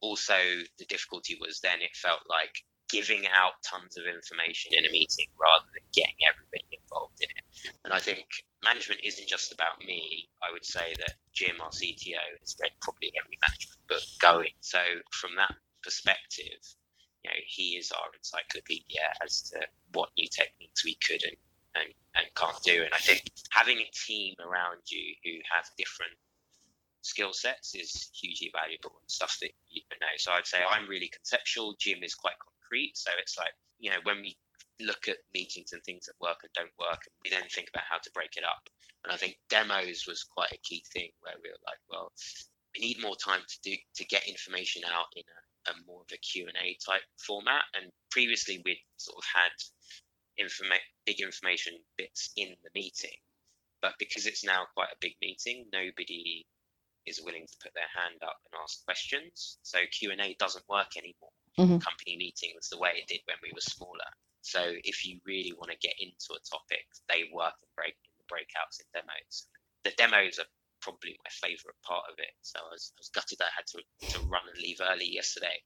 also 0.02 0.38
the 0.78 0.86
difficulty 0.86 1.38
was 1.40 1.60
then 1.62 1.82
it 1.82 1.96
felt 1.96 2.22
like 2.30 2.64
giving 2.90 3.28
out 3.28 3.60
tons 3.64 3.98
of 3.98 4.06
information 4.06 4.72
in 4.74 4.86
a 4.86 4.92
meeting 4.92 5.28
rather 5.40 5.66
than 5.74 5.84
getting 5.94 6.16
everybody 6.24 6.68
involved 6.72 7.20
in 7.20 7.30
it. 7.30 7.74
And 7.84 7.94
I 7.94 8.00
think 8.00 8.26
management 8.64 9.02
isn't 9.04 9.28
just 9.28 9.52
about 9.52 9.80
me. 9.86 10.30
I 10.42 10.52
would 10.52 10.66
say 10.66 10.96
that 11.00 11.16
Jim, 11.34 11.60
our 11.62 11.70
CTO, 11.70 12.24
has 12.40 12.56
read 12.62 12.72
probably 12.82 13.12
every 13.20 13.38
management 13.44 13.88
book 13.88 14.04
going. 14.20 14.56
So 14.62 14.80
from 15.12 15.36
that 15.36 15.56
perspective, 15.84 16.64
know, 17.28 17.42
he 17.46 17.78
is 17.78 17.92
our 17.92 18.10
encyclopedia 18.16 19.04
as 19.24 19.42
to 19.52 19.60
what 19.94 20.10
new 20.18 20.28
techniques 20.28 20.84
we 20.84 20.96
could 20.96 21.24
and, 21.24 21.38
and, 21.76 21.94
and 22.16 22.26
can't 22.36 22.62
do. 22.64 22.84
And 22.84 22.94
I 22.94 23.00
think 23.00 23.24
having 23.52 23.78
a 23.80 23.90
team 23.94 24.36
around 24.40 24.82
you 24.88 25.14
who 25.24 25.40
have 25.52 25.66
different 25.78 26.16
skill 27.02 27.34
sets 27.34 27.76
is 27.76 28.10
hugely 28.14 28.52
valuable 28.52 29.00
and 29.00 29.10
stuff 29.10 29.38
that 29.42 29.52
you 29.70 29.82
don't 29.90 30.02
know. 30.02 30.16
So 30.18 30.32
I'd 30.32 30.48
say 30.48 30.60
I'm 30.60 30.90
really 30.90 31.08
conceptual. 31.08 31.76
Jim 31.80 32.04
is 32.04 32.16
quite 32.16 32.36
concrete. 32.40 32.98
So 32.98 33.12
it's 33.20 33.38
like, 33.38 33.54
you 33.80 33.90
know, 33.90 34.02
when 34.04 34.22
we 34.22 34.38
look 34.80 35.08
at 35.08 35.18
meetings 35.34 35.74
and 35.74 35.84
things 35.84 36.06
that 36.06 36.20
work 36.22 36.40
and 36.44 36.52
don't 36.54 36.74
work, 36.80 37.02
and 37.06 37.16
we 37.24 37.30
then 37.30 37.48
think 37.50 37.70
about 37.70 37.86
how 37.90 37.98
to 37.98 38.12
break 38.12 38.36
it 38.38 38.44
up. 38.44 38.70
And 39.04 39.14
I 39.14 39.18
think 39.18 39.38
demos 39.50 40.06
was 40.08 40.24
quite 40.24 40.52
a 40.52 40.58
key 40.64 40.84
thing 40.94 41.10
where 41.22 41.36
we 41.42 41.50
were 41.50 41.64
like, 41.66 41.80
well, 41.90 42.12
we 42.76 42.86
need 42.86 43.02
more 43.02 43.16
time 43.16 43.42
to 43.48 43.58
do 43.64 43.76
to 43.96 44.06
get 44.06 44.28
information 44.28 44.84
out 44.86 45.08
in 45.16 45.24
a, 45.24 45.40
a 45.68 45.74
more 45.86 46.02
of 46.02 46.12
a 46.14 46.18
Q&A 46.18 46.78
type 46.86 47.02
format. 47.18 47.64
And 47.76 47.92
previously 48.12 48.62
we'd 48.66 48.84
sort 48.98 49.18
of 49.18 49.26
had 49.26 49.54
informa- 50.44 50.90
big 51.06 51.20
information 51.20 51.74
bits 51.98 52.32
in 52.36 52.56
the 52.64 52.70
meeting. 52.74 53.18
But 53.82 53.94
because 54.00 54.26
it's 54.26 54.44
now 54.44 54.66
quite 54.74 54.90
a 54.92 55.00
big 55.00 55.14
meeting, 55.22 55.66
nobody 55.72 56.46
is 57.06 57.22
willing 57.24 57.46
to 57.48 57.58
put 57.64 57.74
their 57.74 57.90
hand 57.96 58.20
up 58.22 58.38
and 58.52 58.60
ask 58.62 58.84
questions. 58.86 59.58
So 59.64 59.80
Q&A 59.92 60.36
doesn't 60.40 60.68
work 60.68 60.98
anymore. 60.98 61.32
Mm-hmm. 61.58 61.80
Company 61.80 62.18
meetings 62.18 62.70
the 62.70 62.78
way 62.78 62.92
it 62.96 63.08
did 63.08 63.22
when 63.26 63.38
we 63.42 63.52
were 63.54 63.62
smaller. 63.62 64.12
So 64.42 64.62
if 64.84 65.06
you 65.06 65.20
really 65.26 65.54
want 65.58 65.72
to 65.72 65.78
get 65.78 65.96
into 66.00 66.32
a 66.32 66.42
topic, 66.48 66.86
they 67.10 67.30
work 67.34 67.56
and 67.62 67.72
break 67.76 67.96
in 68.04 68.14
the 68.20 68.28
breakouts 68.30 68.80
and 68.80 68.90
demos. 68.94 69.48
The 69.84 69.92
demos 69.98 70.40
are 70.40 70.52
probably 70.88 71.20
my 71.20 71.32
favourite 71.44 71.76
part 71.84 72.08
of 72.08 72.16
it. 72.18 72.32
So 72.42 72.60
I 72.64 72.72
was, 72.72 72.96
I 72.96 73.00
was 73.04 73.12
gutted 73.12 73.44
I 73.44 73.52
had 73.52 73.68
to, 73.76 73.84
to 74.16 74.18
run 74.32 74.48
and 74.48 74.56
leave 74.64 74.80
early 74.80 75.12
yesterday. 75.12 75.60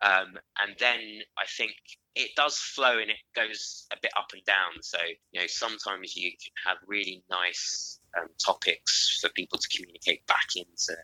Um, 0.00 0.32
and 0.64 0.72
then 0.80 1.20
I 1.36 1.44
think 1.44 1.76
it 2.16 2.32
does 2.36 2.56
flow 2.56 2.96
and 2.96 3.10
it 3.12 3.20
goes 3.36 3.86
a 3.92 3.96
bit 4.00 4.12
up 4.16 4.32
and 4.32 4.44
down. 4.44 4.80
So, 4.80 4.96
you 5.32 5.40
know, 5.40 5.46
sometimes 5.46 6.16
you 6.16 6.32
can 6.32 6.56
have 6.64 6.78
really 6.88 7.22
nice 7.30 8.00
um, 8.16 8.28
topics 8.40 9.20
for 9.20 9.28
people 9.36 9.58
to 9.58 9.68
communicate 9.68 10.26
back 10.26 10.56
into 10.56 10.96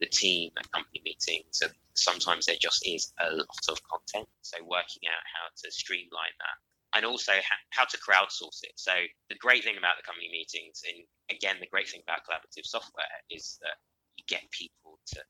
the 0.00 0.06
team 0.06 0.52
at 0.58 0.70
company 0.70 1.00
meetings. 1.02 1.64
And 1.64 1.72
sometimes 1.94 2.44
there 2.44 2.60
just 2.60 2.86
is 2.86 3.12
a 3.18 3.32
lot 3.32 3.64
of 3.68 3.80
content. 3.88 4.28
So 4.42 4.58
working 4.68 5.08
out 5.08 5.24
how 5.24 5.48
to 5.48 5.72
streamline 5.72 6.36
that 6.38 6.67
and 6.98 7.06
also 7.06 7.30
how 7.70 7.86
to 7.86 7.96
crowdsource 8.02 8.66
it. 8.66 8.74
So 8.74 8.90
the 9.30 9.38
great 9.38 9.62
thing 9.62 9.78
about 9.78 9.94
the 9.94 10.02
company 10.02 10.26
meetings, 10.34 10.82
and 10.82 11.06
again, 11.30 11.62
the 11.62 11.70
great 11.70 11.86
thing 11.86 12.02
about 12.02 12.26
collaborative 12.26 12.66
software 12.66 13.22
is 13.30 13.54
that 13.62 13.78
you 14.18 14.26
get 14.26 14.42
people 14.50 14.98
to 15.14 15.22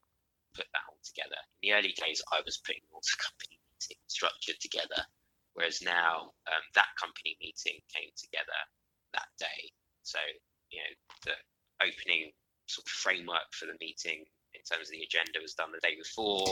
put 0.57 0.64
that 0.72 0.88
all 0.88 0.96
together. 1.04 1.37
In 1.61 1.68
the 1.68 1.76
early 1.76 1.92
days, 1.92 2.24
I 2.33 2.40
was 2.40 2.57
putting 2.64 2.81
all 2.88 3.04
the 3.04 3.20
company 3.20 3.61
meeting 3.68 4.00
structure 4.09 4.57
together, 4.57 5.04
whereas 5.52 5.85
now 5.85 6.33
um, 6.48 6.64
that 6.72 6.88
company 6.96 7.37
meeting 7.37 7.85
came 7.92 8.09
together 8.16 8.61
that 9.12 9.28
day. 9.37 9.68
So 10.09 10.18
you 10.72 10.81
know 10.81 10.92
the 11.28 11.37
opening 11.85 12.33
sort 12.64 12.88
of 12.88 12.96
framework 12.96 13.52
for 13.52 13.68
the 13.68 13.76
meeting 13.76 14.24
in 14.57 14.62
terms 14.64 14.88
of 14.88 14.96
the 14.96 15.04
agenda 15.04 15.44
was 15.44 15.52
done 15.52 15.68
the 15.68 15.85
day 15.85 16.00
before. 16.00 16.48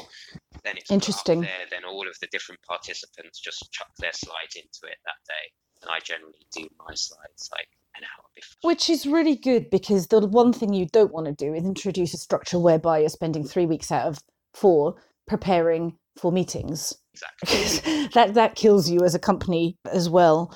Then 0.66 0.78
it's 0.78 0.90
interesting. 0.90 1.42
There, 1.42 1.50
then 1.70 1.84
all 1.84 2.08
of 2.08 2.18
the 2.20 2.26
different 2.26 2.60
participants 2.62 3.38
just 3.38 3.70
chuck 3.70 3.86
their 4.00 4.12
slides 4.12 4.56
into 4.56 4.90
it 4.92 4.98
that 5.04 5.22
day, 5.24 5.52
and 5.80 5.90
I 5.90 6.00
generally 6.00 6.44
do 6.52 6.66
my 6.76 6.92
slides 6.94 7.48
like 7.52 7.68
an 7.96 8.02
hour 8.02 8.24
before. 8.34 8.68
Which 8.68 8.90
is 8.90 9.06
really 9.06 9.36
good 9.36 9.70
because 9.70 10.08
the 10.08 10.26
one 10.26 10.52
thing 10.52 10.74
you 10.74 10.86
don't 10.86 11.12
want 11.12 11.26
to 11.26 11.32
do 11.32 11.54
is 11.54 11.64
introduce 11.64 12.14
a 12.14 12.18
structure 12.18 12.58
whereby 12.58 12.98
you're 12.98 13.08
spending 13.10 13.44
three 13.44 13.64
weeks 13.64 13.92
out 13.92 14.08
of 14.08 14.18
four 14.54 14.96
preparing 15.28 15.96
for 16.18 16.32
meetings. 16.32 16.92
Exactly. 17.12 18.08
that 18.14 18.34
that 18.34 18.56
kills 18.56 18.90
you 18.90 19.04
as 19.04 19.14
a 19.14 19.20
company 19.20 19.76
as 19.92 20.10
well. 20.10 20.52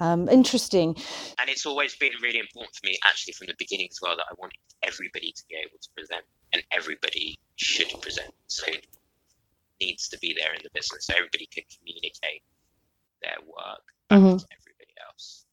Um, 0.00 0.26
interesting. 0.30 0.96
And 1.38 1.50
it's 1.50 1.66
always 1.66 1.94
been 1.96 2.12
really 2.22 2.38
important 2.38 2.74
for 2.74 2.86
me, 2.86 2.98
actually, 3.04 3.34
from 3.34 3.48
the 3.48 3.54
beginning 3.58 3.88
as 3.90 3.98
well, 4.00 4.16
that 4.16 4.24
I 4.30 4.34
wanted 4.38 4.56
everybody 4.82 5.32
to 5.32 5.42
be 5.50 5.56
able 5.56 5.76
to 5.78 5.88
present 5.94 6.24
and 6.54 6.62
everybody 6.72 7.38
should 7.56 7.88
present. 8.00 8.32
So 8.46 8.64
needs 9.80 10.08
to 10.08 10.18
be 10.18 10.36
there 10.36 10.52
in 10.52 10.60
the 10.62 10.70
business. 10.74 11.06
So 11.06 11.14
everybody 11.16 11.48
can 11.52 11.64
communicate 11.72 12.44
their 13.22 13.40
work 13.44 13.84
back 14.08 14.18
mm-hmm. 14.20 14.38
to 14.38 14.48
everybody 14.52 14.94
else. 15.06 15.46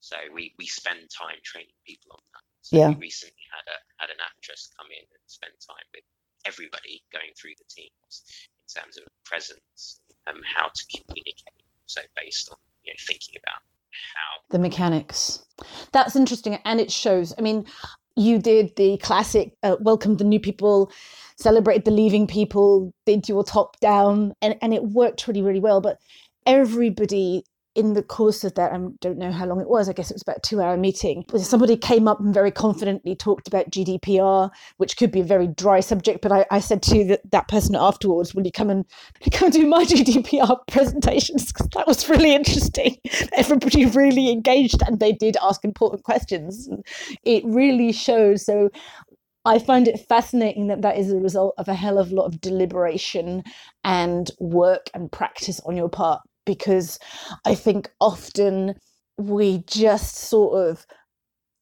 So 0.00 0.16
we, 0.34 0.54
we 0.58 0.66
spend 0.66 1.06
time 1.10 1.38
training 1.44 1.76
people 1.86 2.18
on 2.18 2.22
that. 2.34 2.44
So 2.62 2.76
yeah. 2.76 2.88
we 2.90 3.10
recently 3.10 3.46
had 3.50 3.66
a 3.66 3.78
had 4.02 4.10
an 4.10 4.20
actress 4.20 4.68
come 4.76 4.86
in 4.92 5.02
and 5.02 5.24
spend 5.26 5.54
time 5.64 5.86
with 5.94 6.04
everybody 6.44 7.02
going 7.12 7.32
through 7.36 7.56
the 7.56 7.68
teams 7.68 8.22
in 8.28 8.66
terms 8.68 8.96
of 8.96 9.04
presence 9.24 10.00
and 10.26 10.36
how 10.44 10.68
to 10.68 10.82
communicate. 10.92 11.64
So 11.86 12.02
based 12.16 12.50
on 12.52 12.58
you 12.84 12.92
know 12.92 13.00
thinking 13.06 13.40
about 13.40 13.64
how 13.90 14.30
the 14.50 14.58
mechanics. 14.58 15.44
That's 15.92 16.16
interesting, 16.16 16.58
and 16.64 16.80
it 16.80 16.90
shows. 16.90 17.34
I 17.38 17.42
mean, 17.42 17.66
you 18.16 18.38
did 18.38 18.74
the 18.76 18.96
classic 18.98 19.54
uh, 19.62 19.76
welcome 19.80 20.16
the 20.16 20.24
new 20.24 20.40
people 20.40 20.90
celebrate 21.36 21.84
the 21.84 21.90
leaving 21.90 22.26
people 22.26 22.92
did 23.06 23.28
your 23.28 23.42
top 23.42 23.78
down 23.80 24.34
and, 24.42 24.56
and 24.60 24.74
it 24.74 24.84
worked 24.84 25.26
really 25.26 25.42
really 25.42 25.60
well. 25.60 25.80
But 25.80 25.98
everybody 26.46 27.44
in 27.76 27.94
the 27.94 28.02
course 28.02 28.42
of 28.42 28.54
that, 28.54 28.72
I 28.72 28.78
don't 29.00 29.18
know 29.18 29.30
how 29.30 29.46
long 29.46 29.60
it 29.60 29.68
was, 29.68 29.88
I 29.88 29.92
guess 29.92 30.10
it 30.10 30.14
was 30.14 30.22
about 30.22 30.38
a 30.38 30.40
two 30.40 30.60
hour 30.60 30.76
meeting, 30.76 31.24
somebody 31.38 31.76
came 31.76 32.08
up 32.08 32.18
and 32.18 32.34
very 32.34 32.50
confidently 32.50 33.14
talked 33.14 33.46
about 33.46 33.70
GDPR, 33.70 34.50
which 34.78 34.96
could 34.96 35.12
be 35.12 35.20
a 35.20 35.24
very 35.24 35.46
dry 35.46 35.78
subject. 35.80 36.20
But 36.20 36.32
I, 36.32 36.46
I 36.50 36.58
said 36.58 36.82
to 36.84 37.04
that, 37.04 37.30
that 37.30 37.48
person 37.48 37.76
afterwards, 37.76 38.34
will 38.34 38.44
you 38.44 38.50
come 38.50 38.70
and 38.70 38.84
come 39.32 39.46
and 39.46 39.52
do 39.52 39.66
my 39.66 39.84
GDPR 39.86 40.58
presentations? 40.66 41.52
Because 41.52 41.68
that 41.74 41.86
was 41.86 42.08
really 42.08 42.34
interesting. 42.34 42.96
Everybody 43.34 43.86
really 43.86 44.30
engaged 44.30 44.82
and 44.86 44.98
they 44.98 45.12
did 45.12 45.36
ask 45.40 45.64
important 45.64 46.02
questions. 46.02 46.68
It 47.24 47.44
really 47.44 47.92
shows. 47.92 48.44
So 48.44 48.70
I 49.44 49.60
find 49.60 49.86
it 49.86 50.00
fascinating 50.08 50.66
that 50.66 50.82
that 50.82 50.98
is 50.98 51.12
a 51.12 51.16
result 51.16 51.54
of 51.56 51.68
a 51.68 51.74
hell 51.74 51.98
of 51.98 52.10
a 52.10 52.14
lot 52.14 52.26
of 52.26 52.40
deliberation 52.40 53.44
and 53.84 54.30
work 54.40 54.90
and 54.92 55.10
practice 55.10 55.60
on 55.64 55.76
your 55.76 55.88
part 55.88 56.20
because 56.44 56.98
I 57.44 57.54
think 57.54 57.90
often 58.00 58.74
we 59.16 59.64
just 59.66 60.16
sort 60.16 60.68
of 60.68 60.86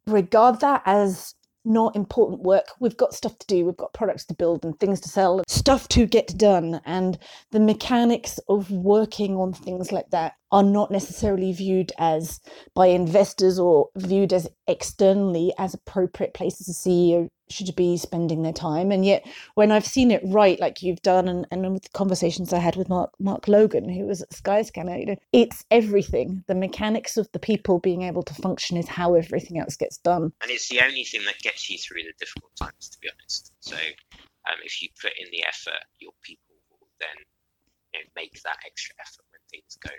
regard 0.07 0.61
that 0.61 0.83
as 0.87 1.35
not 1.65 1.95
important 1.95 2.43
work. 2.43 2.67
We've 2.81 2.97
got 2.97 3.15
stuff 3.15 3.39
to 3.39 3.47
do, 3.47 3.65
we've 3.65 3.77
got 3.77 3.93
products 3.93 4.25
to 4.27 4.35
build 4.35 4.65
and 4.65 4.79
things 4.81 5.01
to 5.03 5.09
sell, 5.09 5.43
stuff 5.47 5.87
to 5.89 6.07
get 6.07 6.37
done. 6.37 6.81
And 6.87 7.19
the 7.51 7.61
mechanics 7.61 8.41
of 8.49 8.71
working 8.71 9.37
on 9.37 9.53
things 9.53 9.93
like 9.93 10.11
that 10.11 10.35
are 10.51 10.63
not 10.63 10.91
necessarily 10.91 11.53
viewed 11.53 11.93
as 11.99 12.41
by 12.75 12.87
investors 12.87 13.59
or 13.59 13.89
viewed 13.97 14.33
as 14.33 14.49
externally 14.67 15.53
as 15.59 15.75
appropriate 15.75 16.35
places 16.35 16.69
a 16.69 16.73
CEO 16.73 17.29
should 17.51 17.75
be 17.77 17.97
spending 17.97 18.43
their 18.43 18.53
time. 18.53 18.91
And 18.91 19.05
yet 19.05 19.27
when 19.55 19.71
I've 19.71 19.87
seen 19.87 20.11
it 20.11 20.23
right, 20.25 20.59
like 20.61 20.83
you've 20.83 21.03
done 21.03 21.29
and, 21.29 21.47
and 21.51 21.73
with 21.73 21.93
conversations 21.93 22.53
I 22.53 22.59
had 22.59 22.77
with 22.77 22.89
Mark 22.89 23.11
Mark 23.19 23.49
Logan, 23.49 23.89
who 23.89 24.07
was 24.07 24.23
at 24.23 24.31
Skyscanner, 24.31 24.99
you 24.99 25.07
know, 25.07 25.17
it's 25.33 25.65
everything. 25.71 26.45
The 26.47 26.55
mechanics 26.55 27.17
of 27.17 27.29
the 27.33 27.39
people 27.39 27.79
being 27.79 28.03
able 28.03 28.23
to 28.23 28.35
function 28.35 28.77
is 28.77 28.89
how 28.89 29.15
everything 29.15 29.59
else 29.59 29.77
gets 29.77 29.99
done. 29.99 30.33
And 30.43 30.51
it's 30.51 30.69
the 30.69 30.81
only 30.81 31.05
thing 31.05 31.25
that 31.27 31.39
gets 31.41 31.69
you 31.71 31.79
through 31.79 32.03
the 32.03 32.13
difficult 32.19 32.53
times, 32.61 32.89
to 32.91 32.99
be 33.01 33.09
honest. 33.13 33.53
So 33.61 33.77
um, 33.77 34.59
if 34.65 34.83
you 34.83 34.89
put 35.01 35.13
in 35.19 35.29
the 35.31 35.45
effort, 35.45 35.83
your 35.99 36.13
people 36.23 36.55
will 36.71 36.89
then 37.01 37.25
you 37.95 38.01
know, 38.01 38.07
make 38.17 38.41
that 38.43 38.59
extra 38.67 38.95
effort 39.01 39.25
when 39.31 39.41
things 39.51 39.77
go 39.81 39.91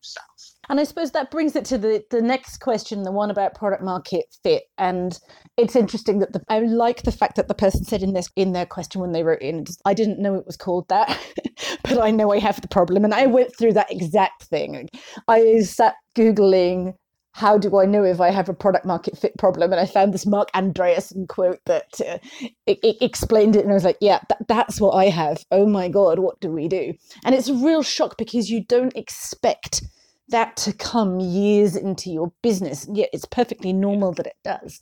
south. 0.00 0.54
And 0.68 0.78
I 0.78 0.84
suppose 0.84 1.12
that 1.12 1.30
brings 1.30 1.56
it 1.56 1.64
to 1.66 1.78
the, 1.78 2.04
the 2.10 2.20
next 2.20 2.58
question, 2.58 3.02
the 3.02 3.12
one 3.12 3.30
about 3.30 3.54
product 3.54 3.82
market 3.82 4.26
fit. 4.42 4.64
And 4.76 5.18
it's 5.56 5.74
interesting 5.74 6.18
that 6.18 6.32
the, 6.32 6.42
I 6.48 6.60
like 6.60 7.02
the 7.02 7.12
fact 7.12 7.36
that 7.36 7.48
the 7.48 7.54
person 7.54 7.84
said 7.84 8.02
in 8.02 8.12
this 8.12 8.28
in 8.36 8.52
their 8.52 8.66
question 8.66 9.00
when 9.00 9.12
they 9.12 9.22
wrote 9.22 9.40
in, 9.40 9.64
I 9.84 9.94
didn't 9.94 10.20
know 10.20 10.34
it 10.34 10.46
was 10.46 10.56
called 10.56 10.88
that, 10.88 11.18
but 11.82 12.00
I 12.00 12.10
know 12.10 12.32
I 12.32 12.38
have 12.38 12.60
the 12.60 12.68
problem. 12.68 13.04
And 13.04 13.14
I 13.14 13.26
went 13.26 13.56
through 13.56 13.72
that 13.74 13.90
exact 13.90 14.44
thing. 14.44 14.88
I 15.26 15.60
sat 15.60 15.94
Googling 16.14 16.94
how 17.32 17.58
do 17.58 17.78
I 17.78 17.84
know 17.84 18.04
if 18.04 18.20
I 18.20 18.30
have 18.30 18.48
a 18.48 18.54
product 18.54 18.84
market 18.84 19.16
fit 19.16 19.36
problem? 19.38 19.72
And 19.72 19.80
I 19.80 19.86
found 19.86 20.12
this 20.12 20.26
Marc 20.26 20.50
Andreessen 20.52 21.28
quote 21.28 21.60
that 21.66 22.00
uh, 22.00 22.18
it, 22.66 22.78
it, 22.82 22.96
explained 23.00 23.54
it. 23.54 23.62
And 23.62 23.70
I 23.70 23.74
was 23.74 23.84
like, 23.84 23.98
yeah, 24.00 24.20
th- 24.28 24.46
that's 24.48 24.80
what 24.80 24.92
I 24.92 25.06
have. 25.06 25.44
Oh 25.50 25.66
my 25.66 25.88
God, 25.88 26.18
what 26.18 26.40
do 26.40 26.50
we 26.50 26.68
do? 26.68 26.94
And 27.24 27.34
it's 27.34 27.48
a 27.48 27.54
real 27.54 27.82
shock 27.82 28.16
because 28.18 28.50
you 28.50 28.64
don't 28.64 28.96
expect 28.96 29.82
that 30.30 30.56
to 30.58 30.72
come 30.72 31.20
years 31.20 31.76
into 31.76 32.10
your 32.10 32.32
business. 32.42 32.84
And 32.84 32.96
yet 32.96 33.10
it's 33.12 33.24
perfectly 33.24 33.72
normal 33.72 34.12
that 34.12 34.26
it 34.26 34.36
does. 34.44 34.80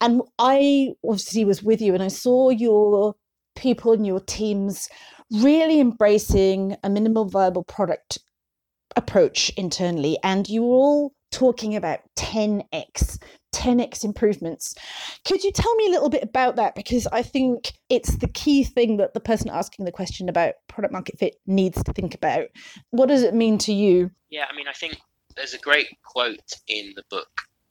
And 0.00 0.22
I 0.38 0.90
obviously 1.04 1.44
was 1.44 1.62
with 1.62 1.80
you 1.80 1.94
and 1.94 2.02
I 2.02 2.08
saw 2.08 2.50
your 2.50 3.14
people 3.56 3.92
and 3.92 4.06
your 4.06 4.20
teams 4.20 4.88
really 5.30 5.80
embracing 5.80 6.76
a 6.82 6.90
minimal 6.90 7.24
viable 7.26 7.64
product 7.64 8.18
approach 8.94 9.50
internally. 9.56 10.18
And 10.22 10.48
you 10.48 10.62
were 10.62 10.74
all 10.74 11.12
talking 11.36 11.76
about 11.76 12.00
10x 12.16 13.18
10x 13.52 14.04
improvements. 14.04 14.74
Could 15.24 15.42
you 15.44 15.52
tell 15.52 15.74
me 15.76 15.86
a 15.86 15.90
little 15.90 16.08
bit 16.08 16.22
about 16.22 16.56
that? 16.56 16.74
Because 16.74 17.06
I 17.08 17.22
think 17.22 17.72
it's 17.88 18.16
the 18.16 18.28
key 18.28 18.64
thing 18.64 18.96
that 18.98 19.14
the 19.14 19.20
person 19.20 19.50
asking 19.50 19.84
the 19.84 19.92
question 19.92 20.28
about 20.28 20.54
product 20.66 20.92
market 20.92 21.18
fit 21.18 21.36
needs 21.46 21.82
to 21.82 21.92
think 21.92 22.14
about. 22.14 22.48
What 22.90 23.06
does 23.06 23.22
it 23.22 23.34
mean 23.34 23.56
to 23.58 23.72
you? 23.72 24.10
Yeah, 24.30 24.46
I 24.50 24.54
mean, 24.54 24.68
I 24.68 24.72
think 24.72 24.98
there's 25.36 25.54
a 25.54 25.58
great 25.58 25.88
quote 26.04 26.52
in 26.68 26.92
the 26.96 27.04
book, 27.10 27.28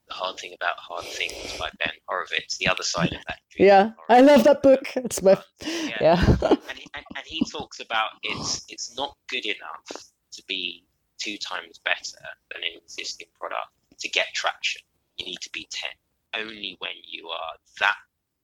The 0.08 0.16
Hard 0.16 0.40
Thing 0.40 0.54
About 0.56 0.76
Hard 0.78 1.06
Things 1.06 1.58
by 1.60 1.70
Ben 1.84 1.94
Horowitz, 2.08 2.58
The 2.58 2.68
Other 2.68 2.84
Side 2.84 3.14
of 3.14 3.24
That. 3.28 3.40
Yeah, 3.58 3.92
I 4.10 4.22
love 4.22 4.44
that 4.44 4.64
book. 4.64 4.88
It's 4.96 5.22
my, 5.22 5.34
um, 5.34 5.42
yeah. 5.62 5.98
yeah. 6.02 6.38
and, 6.42 6.78
he, 6.78 6.88
and, 6.96 7.06
and 7.16 7.26
he 7.26 7.44
talks 7.52 7.80
about 7.80 8.10
it's, 8.24 8.66
it's 8.70 8.96
not 8.98 9.16
good 9.30 9.46
enough 9.46 10.06
to 10.34 10.44
be 10.48 10.84
two 11.18 11.38
times 11.38 11.80
better 11.84 12.24
than 12.52 12.64
an 12.64 12.82
existing 12.84 13.28
product 13.40 13.70
to 14.00 14.10
get 14.10 14.28
traction 14.34 14.82
you 15.18 15.26
need 15.26 15.42
to 15.42 15.50
be 15.52 15.68
10. 15.70 15.90
Only 16.36 16.76
when 16.80 16.92
you 17.08 17.30
are 17.30 17.56
that 17.80 17.96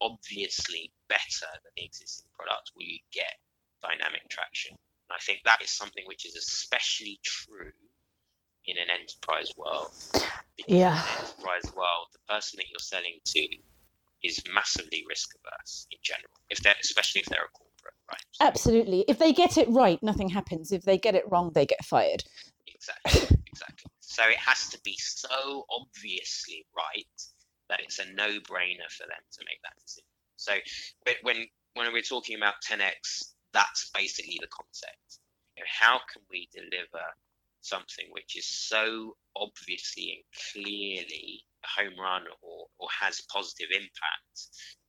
obviously 0.02 0.92
better 1.10 1.52
than 1.64 1.72
the 1.76 1.86
existing 1.86 2.28
product 2.34 2.72
will 2.76 2.86
you 2.86 3.00
get 3.12 3.36
dynamic 3.82 4.28
traction. 4.30 4.72
And 4.72 5.16
I 5.16 5.20
think 5.20 5.42
that 5.46 5.62
is 5.62 5.70
something 5.70 6.04
which 6.06 6.26
is 6.26 6.36
especially 6.36 7.20
true 7.24 7.72
in 8.66 8.78
an 8.78 8.90
enterprise 8.90 9.52
world. 9.58 9.92
Because 10.56 10.74
yeah. 10.74 10.94
In 10.94 11.00
an 11.00 11.26
enterprise 11.26 11.76
world, 11.76 12.08
the 12.14 12.34
person 12.34 12.58
that 12.58 12.70
you're 12.70 12.80
selling 12.80 13.20
to 13.26 13.48
is 14.24 14.42
massively 14.54 15.04
risk 15.10 15.32
averse 15.36 15.88
in 15.92 15.98
general, 16.04 16.30
if 16.50 16.60
they're 16.60 16.76
especially 16.82 17.22
if 17.22 17.26
they're 17.26 17.46
a 17.46 17.50
corporate, 17.50 17.96
right? 18.10 18.22
Absolutely. 18.40 19.04
If 19.08 19.18
they 19.18 19.34
get 19.34 19.58
it 19.58 19.68
right, 19.70 20.02
nothing 20.04 20.30
happens. 20.30 20.72
If 20.72 20.84
they 20.84 21.00
get 21.00 21.16
it 21.16 21.24
wrong, 21.30 21.52
they 21.54 21.66
get 21.66 21.84
fired. 21.84 22.24
Exactly. 22.82 23.38
Exactly. 23.48 23.92
So 24.00 24.24
it 24.28 24.38
has 24.38 24.70
to 24.70 24.80
be 24.84 24.96
so 24.98 25.66
obviously 25.70 26.66
right 26.76 27.06
that 27.70 27.80
it's 27.82 28.00
a 28.00 28.06
no-brainer 28.12 28.90
for 28.90 29.04
them 29.08 29.24
to 29.34 29.46
make 29.46 29.62
that 29.64 29.76
decision. 29.80 30.08
So 30.38 30.54
but 31.06 31.16
when 31.22 31.46
when 31.76 31.94
we're 31.94 32.02
talking 32.02 32.36
about 32.38 32.56
10x, 32.68 33.34
that's 33.54 33.90
basically 33.94 34.40
the 34.42 34.48
concept. 34.48 35.20
You 35.56 35.64
know, 35.64 35.70
how 35.70 36.00
can 36.12 36.24
we 36.30 36.50
deliver 36.54 37.06
something 37.62 38.08
which 38.12 38.36
is 38.36 38.48
so 38.48 39.16
obviously 39.36 40.18
and 40.18 40.26
clearly 40.66 41.44
a 41.64 41.68
home 41.84 42.00
run 42.00 42.24
or, 42.42 42.66
or 42.80 42.88
has 43.00 43.22
positive 43.32 43.70
impact 43.72 44.38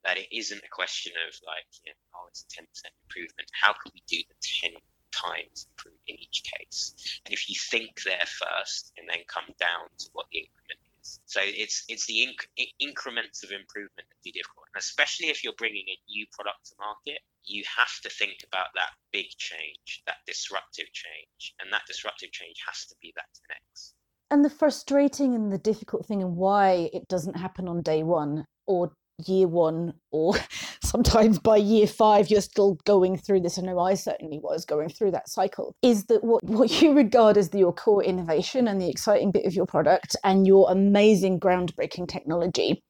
that 0.04 0.16
it 0.18 0.26
isn't 0.32 0.58
a 0.64 0.68
question 0.74 1.12
of 1.28 1.34
like, 1.46 1.68
you 1.84 1.92
know, 1.92 1.98
oh, 2.16 2.26
it's 2.28 2.46
a 2.48 2.62
10% 2.62 2.92
improvement. 3.04 3.48
How 3.52 3.72
can 3.74 3.92
we 3.94 4.02
do 4.08 4.18
the 4.26 4.34
10 4.40 4.72
times 5.12 5.66
improve 5.70 6.00
in 6.06 6.16
each 6.18 6.42
case. 6.44 6.94
And 7.24 7.32
if 7.32 7.48
you 7.48 7.54
think 7.54 8.02
there 8.02 8.26
first 8.26 8.92
and 8.98 9.08
then 9.08 9.22
come 9.28 9.54
down 9.58 9.88
to 9.98 10.06
what 10.12 10.26
the 10.32 10.38
increment 10.38 10.80
is, 11.00 11.20
so 11.26 11.40
it's 11.42 11.84
it's 11.88 12.06
the 12.06 12.26
inc- 12.26 12.66
increments 12.78 13.42
of 13.42 13.50
improvement 13.50 14.08
that 14.08 14.22
be 14.24 14.32
difficult, 14.32 14.66
and 14.74 14.80
especially 14.80 15.28
if 15.28 15.44
you're 15.44 15.58
bringing 15.58 15.84
a 15.88 15.98
new 16.08 16.26
product 16.32 16.66
to 16.70 16.74
market, 16.78 17.20
you 17.44 17.64
have 17.76 18.00
to 18.02 18.10
think 18.10 18.44
about 18.46 18.68
that 18.74 18.90
big 19.12 19.26
change, 19.36 20.02
that 20.06 20.18
disruptive 20.26 20.90
change, 20.92 21.54
and 21.60 21.72
that 21.72 21.82
disruptive 21.86 22.30
change 22.30 22.56
has 22.66 22.86
to 22.86 22.94
be 23.00 23.12
that 23.16 23.28
10x. 23.50 23.92
And 24.30 24.44
the 24.44 24.50
frustrating 24.50 25.34
and 25.34 25.52
the 25.52 25.58
difficult 25.58 26.06
thing, 26.06 26.22
and 26.22 26.36
why 26.36 26.88
it 26.92 27.08
doesn't 27.08 27.36
happen 27.36 27.68
on 27.68 27.82
day 27.82 28.02
one 28.02 28.46
or 28.66 28.92
year 29.26 29.46
one 29.48 29.94
or 30.10 30.34
sometimes 30.82 31.38
by 31.38 31.56
year 31.56 31.86
five 31.86 32.30
you're 32.30 32.40
still 32.40 32.74
going 32.84 33.16
through 33.16 33.40
this. 33.40 33.58
I 33.58 33.62
know 33.62 33.78
i 33.78 33.94
certainly 33.94 34.38
was 34.38 34.64
going 34.64 34.88
through 34.88 35.12
that 35.12 35.28
cycle. 35.28 35.74
Is 35.82 36.04
that 36.06 36.24
what, 36.24 36.44
what 36.44 36.82
you 36.82 36.92
regard 36.92 37.36
as 37.36 37.50
the, 37.50 37.58
your 37.58 37.72
core 37.72 38.02
innovation 38.02 38.68
and 38.68 38.80
the 38.80 38.88
exciting 38.88 39.30
bit 39.30 39.46
of 39.46 39.54
your 39.54 39.66
product 39.66 40.16
and 40.24 40.46
your 40.46 40.70
amazing 40.70 41.40
groundbreaking 41.40 42.08
technology 42.08 42.82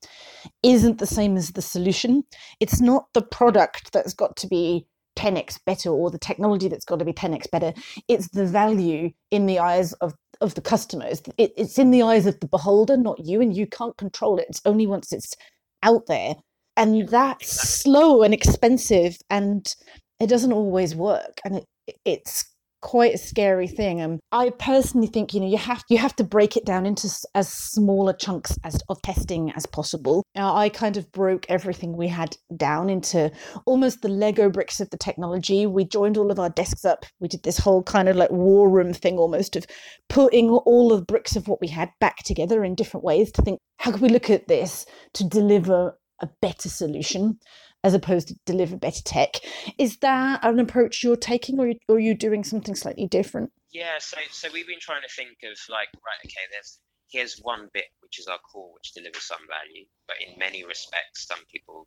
isn't 0.62 0.98
the 0.98 1.06
same 1.06 1.36
as 1.36 1.50
the 1.50 1.62
solution? 1.62 2.24
It's 2.60 2.80
not 2.80 3.06
the 3.14 3.22
product 3.22 3.92
that's 3.92 4.14
got 4.14 4.36
to 4.36 4.46
be 4.46 4.86
10x 5.16 5.58
better 5.66 5.90
or 5.90 6.10
the 6.10 6.18
technology 6.18 6.68
that's 6.68 6.84
got 6.84 6.98
to 6.98 7.04
be 7.04 7.12
10x 7.12 7.50
better. 7.50 7.72
It's 8.08 8.28
the 8.30 8.46
value 8.46 9.10
in 9.30 9.46
the 9.46 9.58
eyes 9.58 9.92
of 9.94 10.14
of 10.40 10.54
the 10.54 10.60
customers. 10.60 11.22
It, 11.38 11.52
it's 11.56 11.78
in 11.78 11.92
the 11.92 12.02
eyes 12.02 12.26
of 12.26 12.40
the 12.40 12.48
beholder 12.48 12.96
not 12.96 13.24
you 13.24 13.40
and 13.40 13.56
you 13.56 13.66
can't 13.66 13.96
control 13.96 14.38
it. 14.38 14.46
It's 14.48 14.60
only 14.64 14.86
once 14.86 15.12
it's 15.12 15.34
out 15.82 16.06
there 16.06 16.34
and 16.76 17.08
that's 17.08 17.50
slow 17.82 18.22
and 18.22 18.34
expensive 18.34 19.18
and 19.30 19.74
it 20.20 20.28
doesn't 20.28 20.52
always 20.52 20.94
work 20.94 21.40
and 21.44 21.56
it, 21.86 21.96
it's 22.04 22.44
quite 22.82 23.14
a 23.14 23.18
scary 23.18 23.66
thing. 23.66 24.00
And 24.00 24.20
i 24.32 24.50
personally 24.50 25.06
think 25.06 25.32
you 25.32 25.40
know 25.40 25.48
you 25.48 25.56
have 25.56 25.82
you 25.88 25.98
have 25.98 26.14
to 26.16 26.24
break 26.24 26.56
it 26.56 26.66
down 26.66 26.84
into 26.84 27.08
as 27.34 27.48
smaller 27.48 28.12
chunks 28.12 28.58
as 28.64 28.82
of 28.88 29.00
testing 29.02 29.50
as 29.52 29.64
possible. 29.64 30.24
I 30.34 30.68
kind 30.68 30.96
of 30.96 31.10
broke 31.12 31.46
everything 31.48 31.96
we 31.96 32.08
had 32.08 32.36
down 32.56 32.90
into 32.90 33.30
almost 33.64 34.02
the 34.02 34.08
lego 34.08 34.50
bricks 34.50 34.80
of 34.80 34.90
the 34.90 34.98
technology. 34.98 35.66
We 35.66 35.84
joined 35.84 36.18
all 36.18 36.30
of 36.30 36.38
our 36.38 36.50
desks 36.50 36.84
up. 36.84 37.06
We 37.20 37.28
did 37.28 37.44
this 37.44 37.58
whole 37.58 37.82
kind 37.82 38.08
of 38.08 38.16
like 38.16 38.30
war 38.30 38.68
room 38.68 38.92
thing 38.92 39.16
almost 39.16 39.56
of 39.56 39.66
putting 40.08 40.50
all 40.50 40.92
of 40.92 41.00
the 41.00 41.06
bricks 41.06 41.36
of 41.36 41.48
what 41.48 41.60
we 41.60 41.68
had 41.68 41.90
back 42.00 42.18
together 42.24 42.64
in 42.64 42.74
different 42.74 43.04
ways 43.04 43.32
to 43.32 43.42
think 43.42 43.58
how 43.78 43.92
can 43.92 44.00
we 44.00 44.08
look 44.08 44.30
at 44.30 44.48
this 44.48 44.86
to 45.14 45.24
deliver 45.24 45.96
a 46.20 46.28
better 46.40 46.68
solution 46.68 47.38
as 47.84 47.94
opposed 47.94 48.28
to 48.28 48.36
deliver 48.46 48.76
better 48.76 49.02
tech. 49.02 49.36
Is 49.78 49.98
that 49.98 50.44
an 50.44 50.58
approach 50.58 51.02
you're 51.02 51.16
taking, 51.16 51.58
or, 51.58 51.72
are 51.88 51.98
you 51.98 52.14
doing 52.14 52.44
something 52.44 52.74
slightly 52.74 53.06
different? 53.06 53.50
Yeah, 53.72 53.98
so 53.98 54.18
so 54.30 54.48
we've 54.52 54.66
been 54.66 54.80
trying 54.80 55.02
to 55.02 55.14
think 55.14 55.38
of 55.44 55.58
like, 55.70 55.88
right, 55.94 56.20
okay, 56.24 56.46
there's 56.50 56.78
here's 57.10 57.38
one 57.42 57.68
bit 57.72 57.84
which 58.00 58.18
is 58.18 58.26
our 58.26 58.38
core, 58.38 58.72
which 58.74 58.92
delivers 58.92 59.24
some 59.24 59.44
value, 59.48 59.84
but 60.06 60.16
in 60.26 60.38
many 60.38 60.64
respects, 60.64 61.26
some 61.26 61.40
people, 61.50 61.86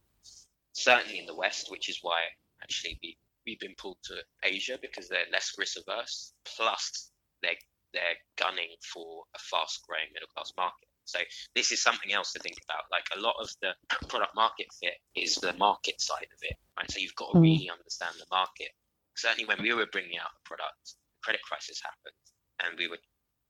certainly 0.74 1.20
in 1.20 1.26
the 1.26 1.36
West, 1.36 1.70
which 1.72 1.90
is 1.90 2.00
why 2.02 2.22
actually 2.62 3.00
we 3.02 3.18
we've 3.46 3.60
been 3.60 3.76
pulled 3.78 3.98
to 4.04 4.16
Asia 4.44 4.78
because 4.82 5.08
they're 5.08 5.30
less 5.32 5.54
risk 5.58 5.78
averse. 5.78 6.34
Plus, 6.58 7.12
they're 7.42 7.62
they're 7.94 8.18
gunning 8.38 8.76
for 8.94 9.24
a 9.36 9.40
fast 9.40 9.82
growing 9.88 10.10
middle 10.14 10.28
class 10.36 10.52
market. 10.58 10.90
So 11.06 11.20
this 11.56 11.72
is 11.72 11.82
something 11.82 12.12
else 12.12 12.34
to 12.34 12.40
think 12.40 12.58
about. 12.68 12.86
Like 12.92 13.06
a 13.16 13.20
lot 13.20 13.36
of 13.40 13.50
the 13.62 13.74
product 14.08 14.36
market 14.36 14.68
fit 14.82 14.98
is 15.16 15.36
the 15.36 15.54
market 15.54 16.02
side 16.02 16.28
of 16.34 16.40
it, 16.42 16.58
right? 16.78 16.90
So 16.90 17.00
you've 17.00 17.16
got 17.16 17.32
to 17.32 17.38
hmm. 17.38 17.44
really 17.44 17.70
understand 17.70 18.16
the 18.20 18.26
market. 18.32 18.70
Certainly, 19.16 19.46
when 19.46 19.62
we 19.62 19.74
were 19.74 19.88
bringing 19.92 20.18
out 20.18 20.34
a 20.36 20.48
product, 20.48 20.98
the 21.14 21.22
credit 21.24 21.42
crisis 21.44 21.80
happened, 21.82 22.20
and 22.66 22.78
we 22.78 22.90
were 22.90 23.00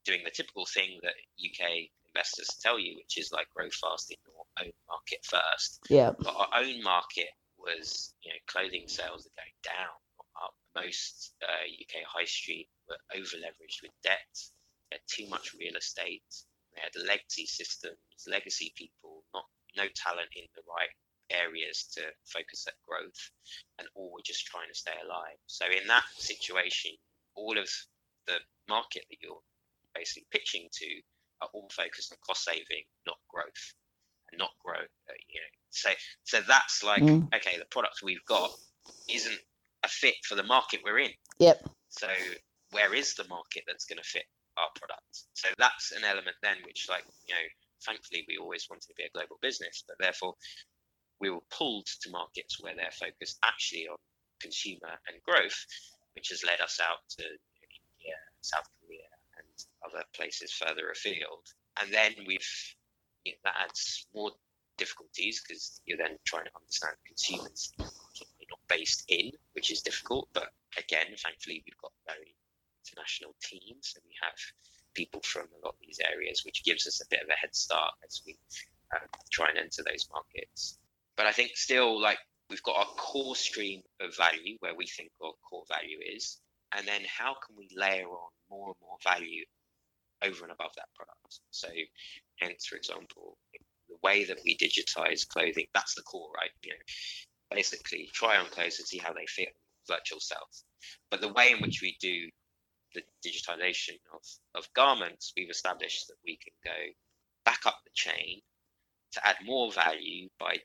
doing 0.05 0.21
the 0.23 0.29
typical 0.29 0.65
thing 0.67 0.99
that 1.01 1.17
UK 1.41 1.89
investors 2.13 2.47
tell 2.61 2.77
you, 2.77 2.95
which 2.95 3.17
is 3.17 3.31
like 3.33 3.47
grow 3.55 3.67
fast 3.71 4.11
in 4.11 4.17
your 4.27 4.45
own 4.61 4.71
market 4.87 5.25
first. 5.25 5.81
Yeah. 5.89 6.11
But 6.17 6.35
our 6.35 6.61
own 6.61 6.83
market 6.83 7.33
was, 7.57 8.13
you 8.21 8.29
know, 8.29 8.39
clothing 8.45 8.87
sales 8.87 9.25
are 9.25 9.41
going 9.41 9.57
down. 9.63 9.95
Most 10.75 11.31
uh, 11.41 11.63
UK 11.63 12.03
high 12.05 12.25
street 12.25 12.67
were 12.89 12.99
over 13.15 13.37
leveraged 13.39 13.81
with 13.81 13.91
debt. 14.03 14.35
They 14.91 14.97
had 14.97 15.07
too 15.07 15.25
much 15.29 15.55
real 15.57 15.77
estate 15.77 16.21
they 16.75 16.81
had 16.81 17.07
legacy 17.07 17.45
systems, 17.45 17.97
legacy 18.27 18.73
people, 18.75 19.23
not 19.33 19.45
no 19.77 19.83
talent 19.95 20.29
in 20.35 20.45
the 20.55 20.61
right 20.67 20.91
areas 21.31 21.87
to 21.95 22.01
focus 22.25 22.65
at 22.67 22.73
growth, 22.87 23.31
and 23.79 23.87
all 23.95 24.11
were 24.11 24.25
just 24.25 24.45
trying 24.45 24.69
to 24.69 24.77
stay 24.77 24.95
alive. 25.03 25.37
So 25.47 25.65
in 25.65 25.87
that 25.87 26.03
situation, 26.17 26.91
all 27.35 27.57
of 27.57 27.69
the 28.27 28.37
market 28.69 29.03
that 29.09 29.17
you're 29.21 29.41
basically 29.93 30.27
pitching 30.31 30.67
to 30.71 30.87
are 31.41 31.49
all 31.53 31.69
focused 31.71 32.11
on 32.11 32.17
cost 32.25 32.45
saving, 32.45 32.83
not 33.05 33.17
growth, 33.29 33.73
and 34.31 34.39
not 34.39 34.51
growth. 34.63 34.91
Uh, 35.09 35.13
you 35.29 35.39
know, 35.39 35.51
so 35.69 35.89
so 36.23 36.39
that's 36.47 36.83
like 36.83 37.01
mm. 37.01 37.27
okay, 37.35 37.57
the 37.57 37.65
product 37.71 38.01
we've 38.03 38.25
got 38.27 38.51
isn't 39.09 39.39
a 39.83 39.87
fit 39.87 40.15
for 40.23 40.35
the 40.35 40.43
market 40.43 40.81
we're 40.83 40.99
in. 40.99 41.11
Yep. 41.39 41.69
So 41.89 42.07
where 42.71 42.93
is 42.93 43.15
the 43.15 43.27
market 43.27 43.63
that's 43.67 43.85
going 43.85 43.97
to 43.97 44.03
fit 44.03 44.25
our 44.57 44.69
product. 44.75 45.25
So 45.33 45.47
that's 45.57 45.91
an 45.91 46.03
element 46.03 46.35
then 46.41 46.57
which 46.65 46.87
like, 46.89 47.03
you 47.27 47.33
know, 47.33 47.47
thankfully 47.85 48.25
we 48.27 48.37
always 48.37 48.67
wanted 48.69 48.87
to 48.87 48.97
be 48.97 49.03
a 49.03 49.13
global 49.13 49.37
business, 49.41 49.83
but 49.87 49.97
therefore 49.99 50.35
we 51.19 51.29
were 51.29 51.45
pulled 51.49 51.87
to 52.01 52.11
markets 52.11 52.61
where 52.61 52.75
they're 52.75 52.91
focused 52.91 53.37
actually 53.43 53.87
on 53.87 53.97
consumer 54.41 54.99
and 55.07 55.23
growth, 55.23 55.65
which 56.13 56.29
has 56.29 56.43
led 56.43 56.61
us 56.61 56.79
out 56.83 56.99
to 57.17 57.23
India, 57.23 58.15
South 58.41 58.67
Korea, 58.81 59.09
and 59.37 59.47
other 59.85 60.03
places 60.13 60.51
further 60.51 60.89
afield. 60.91 61.47
And 61.81 61.93
then 61.93 62.13
we've 62.27 62.75
you 63.23 63.33
know, 63.33 63.37
that 63.45 63.55
adds 63.65 64.07
more 64.13 64.31
difficulties 64.77 65.41
because 65.41 65.81
you're 65.85 65.97
then 65.97 66.17
trying 66.25 66.45
to 66.45 66.51
understand 66.55 66.95
consumers 67.07 67.71
not 68.49 68.59
based 68.67 69.03
in, 69.07 69.31
which 69.53 69.71
is 69.71 69.81
difficult. 69.81 70.29
But 70.33 70.49
again, 70.77 71.07
thankfully, 71.17 71.63
we've 71.65 71.81
got 71.81 71.91
very 72.07 72.35
international 73.05 73.35
teams 73.41 73.93
and 73.95 74.03
we 74.05 74.13
have 74.21 74.33
people 74.93 75.21
from 75.23 75.43
a 75.43 75.65
lot 75.65 75.73
of 75.73 75.79
these 75.81 75.99
areas, 76.11 76.43
which 76.45 76.63
gives 76.63 76.87
us 76.87 77.01
a 77.01 77.09
bit 77.09 77.21
of 77.21 77.29
a 77.29 77.39
head 77.39 77.53
start 77.55 77.93
as 78.05 78.21
we 78.25 78.37
um, 78.95 79.07
try 79.31 79.49
and 79.49 79.57
enter 79.57 79.83
those 79.83 80.07
markets. 80.11 80.77
But 81.17 81.25
I 81.25 81.31
think 81.31 81.51
still, 81.55 82.01
like 82.01 82.17
we've 82.49 82.63
got 82.63 82.77
our 82.77 82.93
core 82.97 83.35
stream 83.35 83.81
of 84.01 84.15
value 84.15 84.57
where 84.59 84.75
we 84.75 84.87
think 84.87 85.11
our 85.23 85.33
core 85.49 85.63
value 85.69 85.99
is, 86.15 86.39
and 86.75 86.87
then 86.87 87.01
how 87.05 87.35
can 87.45 87.55
we 87.57 87.69
layer 87.75 88.07
on 88.07 88.29
more 88.49 88.67
and 88.67 88.75
more 88.81 88.97
value 89.03 89.45
over 90.23 90.43
and 90.43 90.51
above 90.51 90.71
that 90.75 90.93
product? 90.95 91.39
So, 91.51 91.67
hence, 92.39 92.65
for 92.65 92.75
example, 92.75 93.37
the 93.89 93.97
way 94.03 94.25
that 94.25 94.39
we 94.43 94.57
digitize 94.57 95.27
clothing, 95.27 95.67
that's 95.73 95.95
the 95.95 96.01
core, 96.01 96.29
right? 96.35 96.49
You 96.63 96.71
know, 96.71 97.55
basically 97.55 98.09
try 98.13 98.37
on 98.37 98.45
clothes 98.47 98.79
and 98.79 98.87
see 98.87 98.97
how 98.97 99.13
they 99.13 99.25
fit 99.27 99.49
virtual 99.87 100.19
self. 100.19 100.49
But 101.11 101.21
the 101.21 101.31
way 101.31 101.51
in 101.51 101.61
which 101.61 101.81
we 101.81 101.95
do 101.99 102.29
the 102.95 103.03
digitization 103.27 103.99
of, 104.13 104.21
of 104.55 104.73
garments, 104.73 105.33
we've 105.37 105.49
established 105.49 106.07
that 106.07 106.15
we 106.25 106.37
can 106.37 106.53
go 106.63 106.79
back 107.45 107.61
up 107.65 107.77
the 107.83 107.91
chain 107.93 108.41
to 109.13 109.27
add 109.27 109.35
more 109.45 109.71
value 109.71 110.27
by 110.39 110.57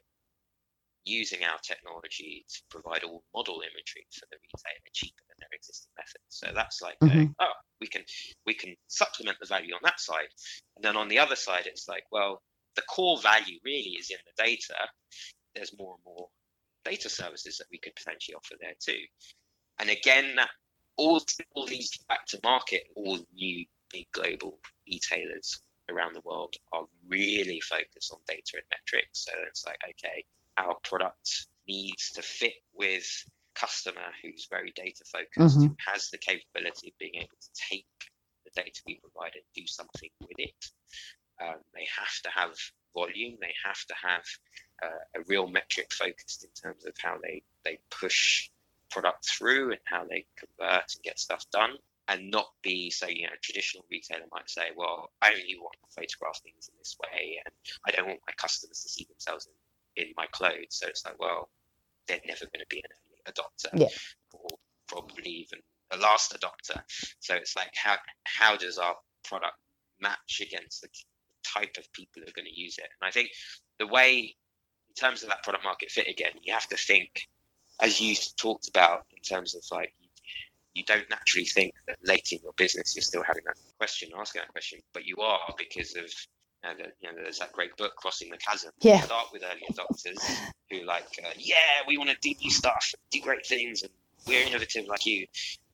using 1.04 1.40
our 1.44 1.58
technology 1.62 2.44
to 2.48 2.60
provide 2.70 3.04
all 3.04 3.22
model 3.34 3.62
imagery 3.62 4.06
for 4.12 4.26
the 4.30 4.36
retailer 4.36 4.90
cheaper 4.92 5.22
than 5.28 5.36
their 5.40 5.56
existing 5.56 5.90
methods. 5.96 6.28
So 6.28 6.48
that's 6.54 6.82
like, 6.82 6.98
mm-hmm. 7.00 7.16
going, 7.16 7.34
oh, 7.40 7.52
we 7.80 7.86
can 7.86 8.02
we 8.46 8.54
can 8.54 8.74
supplement 8.88 9.38
the 9.40 9.46
value 9.46 9.74
on 9.74 9.80
that 9.84 10.00
side, 10.00 10.28
and 10.76 10.84
then 10.84 10.96
on 10.96 11.08
the 11.08 11.18
other 11.18 11.36
side, 11.36 11.66
it's 11.66 11.88
like, 11.88 12.04
well, 12.12 12.42
the 12.76 12.82
core 12.82 13.18
value 13.20 13.58
really 13.64 13.96
is 13.98 14.10
in 14.10 14.18
the 14.26 14.44
data. 14.44 14.76
There's 15.54 15.76
more 15.78 15.94
and 15.94 16.04
more 16.04 16.28
data 16.84 17.08
services 17.08 17.58
that 17.58 17.66
we 17.70 17.78
could 17.78 17.94
potentially 17.96 18.34
offer 18.34 18.54
there 18.60 18.74
too. 18.80 19.00
And 19.78 19.90
again, 19.90 20.36
that 20.36 20.50
all 20.96 21.20
all 21.55 21.66
these 21.66 21.96
back 22.09 22.26
to 22.26 22.40
market, 22.42 22.85
all 22.94 23.18
new 23.35 23.64
big 23.90 24.07
global 24.12 24.59
retailers 24.87 25.61
around 25.88 26.14
the 26.14 26.20
world 26.24 26.55
are 26.72 26.85
really 27.09 27.61
focused 27.61 28.12
on 28.12 28.18
data 28.29 28.53
and 28.55 28.64
metrics. 28.70 29.24
So 29.24 29.33
it's 29.48 29.66
like, 29.66 29.79
okay, 29.90 30.24
our 30.57 30.76
product 30.85 31.46
needs 31.66 32.11
to 32.12 32.22
fit 32.22 32.55
with 32.74 33.07
customer 33.55 34.12
who's 34.22 34.46
very 34.50 34.72
data 34.74 35.05
focused, 35.05 35.59
mm-hmm. 35.59 35.68
who 35.68 35.76
has 35.87 36.09
the 36.11 36.18
capability 36.18 36.88
of 36.88 36.98
being 36.98 37.16
able 37.16 37.37
to 37.40 37.62
take 37.70 37.87
the 38.44 38.62
data 38.62 38.81
we 38.87 39.00
provide 39.00 39.33
and 39.35 39.44
do 39.55 39.66
something 39.66 40.11
with 40.20 40.38
it. 40.38 40.64
Um, 41.42 41.57
they 41.74 41.87
have 41.98 42.22
to 42.24 42.31
have 42.31 42.55
volume. 42.94 43.38
They 43.40 43.55
have 43.64 43.83
to 43.87 43.94
have 44.03 44.24
uh, 44.83 45.20
a 45.20 45.22
real 45.26 45.46
metric 45.46 45.92
focused 45.92 46.44
in 46.44 46.50
terms 46.50 46.85
of 46.87 46.94
how 47.03 47.18
they, 47.22 47.42
they 47.64 47.79
push 47.90 48.50
product 48.90 49.29
through 49.29 49.70
and 49.70 49.81
how 49.85 50.05
they 50.05 50.26
convert 50.37 50.94
and 50.94 51.03
get 51.03 51.18
stuff 51.18 51.44
done 51.53 51.72
and 52.09 52.31
not 52.31 52.48
be 52.62 52.90
so 52.90 53.07
you 53.07 53.26
know 53.26 53.33
a 53.33 53.40
traditional 53.42 53.85
retailer 53.90 54.24
might 54.33 54.48
say 54.50 54.68
well 54.76 55.11
i 55.22 55.31
only 55.31 55.57
want 55.61 55.76
to 55.83 55.94
photograph 55.94 56.40
things 56.42 56.68
in 56.68 56.74
this 56.79 56.96
way 57.00 57.38
and 57.44 57.55
i 57.87 57.90
don't 57.90 58.09
want 58.09 58.20
my 58.26 58.33
customers 58.37 58.83
to 58.83 58.88
see 58.88 59.07
themselves 59.09 59.46
in, 59.46 59.53
in 59.96 60.12
my 60.16 60.26
clothes. 60.33 60.70
So 60.70 60.87
it's 60.88 61.05
like 61.05 61.18
well 61.18 61.48
they're 62.07 62.20
never 62.26 62.46
going 62.46 62.61
to 62.61 62.66
be 62.68 62.79
an 62.79 62.90
early 62.90 63.33
adopter 63.33 63.81
yeah. 63.81 63.88
or 64.33 64.48
probably 64.88 65.31
even 65.31 65.61
a 65.92 65.96
last 65.96 66.33
adopter. 66.33 66.81
So 67.20 67.35
it's 67.35 67.57
like 67.57 67.72
how 67.74 67.96
how 68.24 68.57
does 68.57 68.79
our 68.79 68.96
product 69.24 69.57
match 70.00 70.40
against 70.42 70.83
the 70.83 70.88
type 71.44 71.76
of 71.79 71.92
people 71.92 72.22
who 72.22 72.29
are 72.29 72.35
going 72.35 72.53
to 72.53 72.61
use 72.61 72.79
it? 72.79 72.88
And 73.00 73.09
i 73.09 73.11
think 73.11 73.31
the 73.79 73.87
way 73.87 74.35
in 74.88 74.94
terms 74.94 75.22
of 75.22 75.29
that 75.29 75.42
product 75.42 75.64
market 75.64 75.90
fit 75.90 76.09
again 76.09 76.33
you 76.42 76.53
have 76.53 76.68
to 76.68 76.76
think 76.76 77.29
as 77.80 78.00
you 78.00 78.14
talked 78.36 78.68
about 78.68 79.06
in 79.16 79.22
terms 79.22 79.54
of 79.54 79.62
like 79.72 79.94
you 80.74 80.84
don't 80.84 81.08
naturally 81.10 81.46
think 81.46 81.74
that 81.86 81.96
late 82.04 82.28
in 82.32 82.38
your 82.42 82.52
business 82.52 82.94
you're 82.94 83.02
still 83.02 83.22
having 83.22 83.42
that 83.44 83.56
question, 83.78 84.10
asking 84.16 84.42
that 84.42 84.52
question, 84.52 84.78
but 84.92 85.04
you 85.04 85.16
are 85.18 85.54
because 85.58 85.96
of 85.96 86.04
you 86.62 86.84
know, 86.84 86.90
you 87.00 87.08
know 87.08 87.22
there's 87.22 87.38
that 87.38 87.52
great 87.52 87.76
book, 87.76 87.96
Crossing 87.96 88.30
the 88.30 88.36
Chasm. 88.36 88.70
Yeah. 88.80 88.96
You 88.96 89.02
start 89.04 89.28
with 89.32 89.42
early 89.42 89.62
adopters 89.70 90.18
who 90.70 90.84
like, 90.84 91.06
uh, 91.24 91.30
yeah, 91.36 91.56
we 91.88 91.96
want 91.96 92.10
to 92.10 92.16
do 92.20 92.34
new 92.42 92.50
stuff, 92.50 92.94
do 93.10 93.20
great 93.20 93.46
things, 93.46 93.82
and 93.82 93.90
we're 94.26 94.46
innovative 94.46 94.86
like 94.86 95.06
you. 95.06 95.26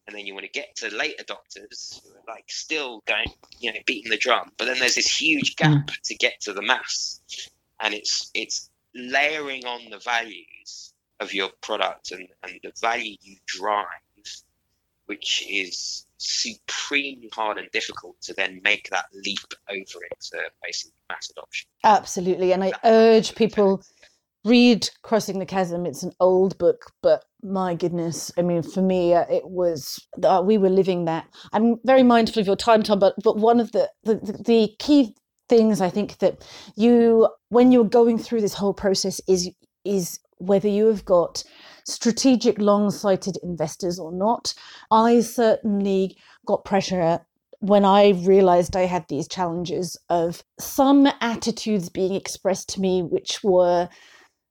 And 0.06 0.14
then 0.14 0.24
you 0.24 0.34
want 0.34 0.46
to 0.46 0.52
get 0.52 0.76
to 0.76 0.96
late 0.96 1.18
adopters 1.18 2.00
who 2.04 2.10
are 2.10 2.34
like 2.34 2.44
still 2.46 3.02
going, 3.06 3.26
you 3.58 3.72
know, 3.72 3.80
beating 3.86 4.10
the 4.10 4.16
drum. 4.16 4.52
But 4.56 4.66
then 4.66 4.78
there's 4.78 4.94
this 4.94 5.20
huge 5.20 5.56
gap 5.56 5.88
mm. 5.88 6.00
to 6.04 6.14
get 6.14 6.40
to 6.42 6.52
the 6.52 6.62
mass, 6.62 7.20
and 7.80 7.92
it's 7.92 8.30
it's 8.32 8.70
layering 8.94 9.66
on 9.66 9.90
the 9.90 9.98
values 9.98 10.94
of 11.20 11.32
your 11.32 11.50
product 11.62 12.12
and, 12.12 12.28
and 12.42 12.58
the 12.62 12.72
value 12.80 13.16
you 13.20 13.36
drive, 13.46 13.86
which 15.06 15.44
is 15.48 16.06
supremely 16.18 17.30
hard 17.32 17.58
and 17.58 17.70
difficult 17.72 18.20
to 18.22 18.34
then 18.34 18.60
make 18.64 18.88
that 18.90 19.06
leap 19.24 19.38
over 19.68 19.78
into 20.10 20.50
basically 20.62 21.00
mass 21.08 21.30
adoption. 21.30 21.68
Absolutely. 21.84 22.52
And 22.52 22.64
I 22.64 22.72
urge 22.84 23.34
people 23.34 23.82
read 24.44 24.88
Crossing 25.02 25.38
the 25.38 25.46
Chasm. 25.46 25.86
It's 25.86 26.02
an 26.02 26.12
old 26.20 26.56
book, 26.58 26.92
but 27.02 27.24
my 27.42 27.74
goodness, 27.74 28.30
I 28.38 28.42
mean, 28.42 28.62
for 28.62 28.80
me, 28.80 29.12
uh, 29.12 29.24
it 29.30 29.48
was 29.48 30.00
uh, 30.22 30.42
we 30.44 30.56
were 30.56 30.70
living 30.70 31.04
that. 31.04 31.26
I'm 31.52 31.76
very 31.84 32.02
mindful 32.02 32.40
of 32.40 32.46
your 32.46 32.56
time, 32.56 32.82
Tom, 32.82 32.98
but 32.98 33.14
but 33.22 33.36
one 33.36 33.60
of 33.60 33.72
the 33.72 33.90
the, 34.04 34.14
the 34.14 34.74
key 34.78 35.14
things 35.48 35.80
I 35.80 35.90
think 35.90 36.18
that 36.18 36.44
you 36.76 37.28
when 37.50 37.72
you're 37.72 37.84
going 37.84 38.18
through 38.18 38.40
this 38.40 38.54
whole 38.54 38.74
process 38.74 39.20
is 39.28 39.50
is 39.84 40.18
whether 40.38 40.68
you 40.68 40.86
have 40.86 41.04
got 41.04 41.42
strategic 41.84 42.58
long 42.58 42.90
sighted 42.90 43.38
investors 43.42 43.98
or 43.98 44.12
not. 44.12 44.54
I 44.90 45.20
certainly 45.20 46.16
got 46.46 46.64
pressure 46.64 47.20
when 47.60 47.84
I 47.84 48.10
realized 48.10 48.76
I 48.76 48.82
had 48.82 49.06
these 49.08 49.28
challenges 49.28 49.96
of 50.08 50.42
some 50.58 51.08
attitudes 51.20 51.88
being 51.88 52.14
expressed 52.14 52.68
to 52.70 52.80
me, 52.80 53.02
which 53.02 53.42
were, 53.42 53.88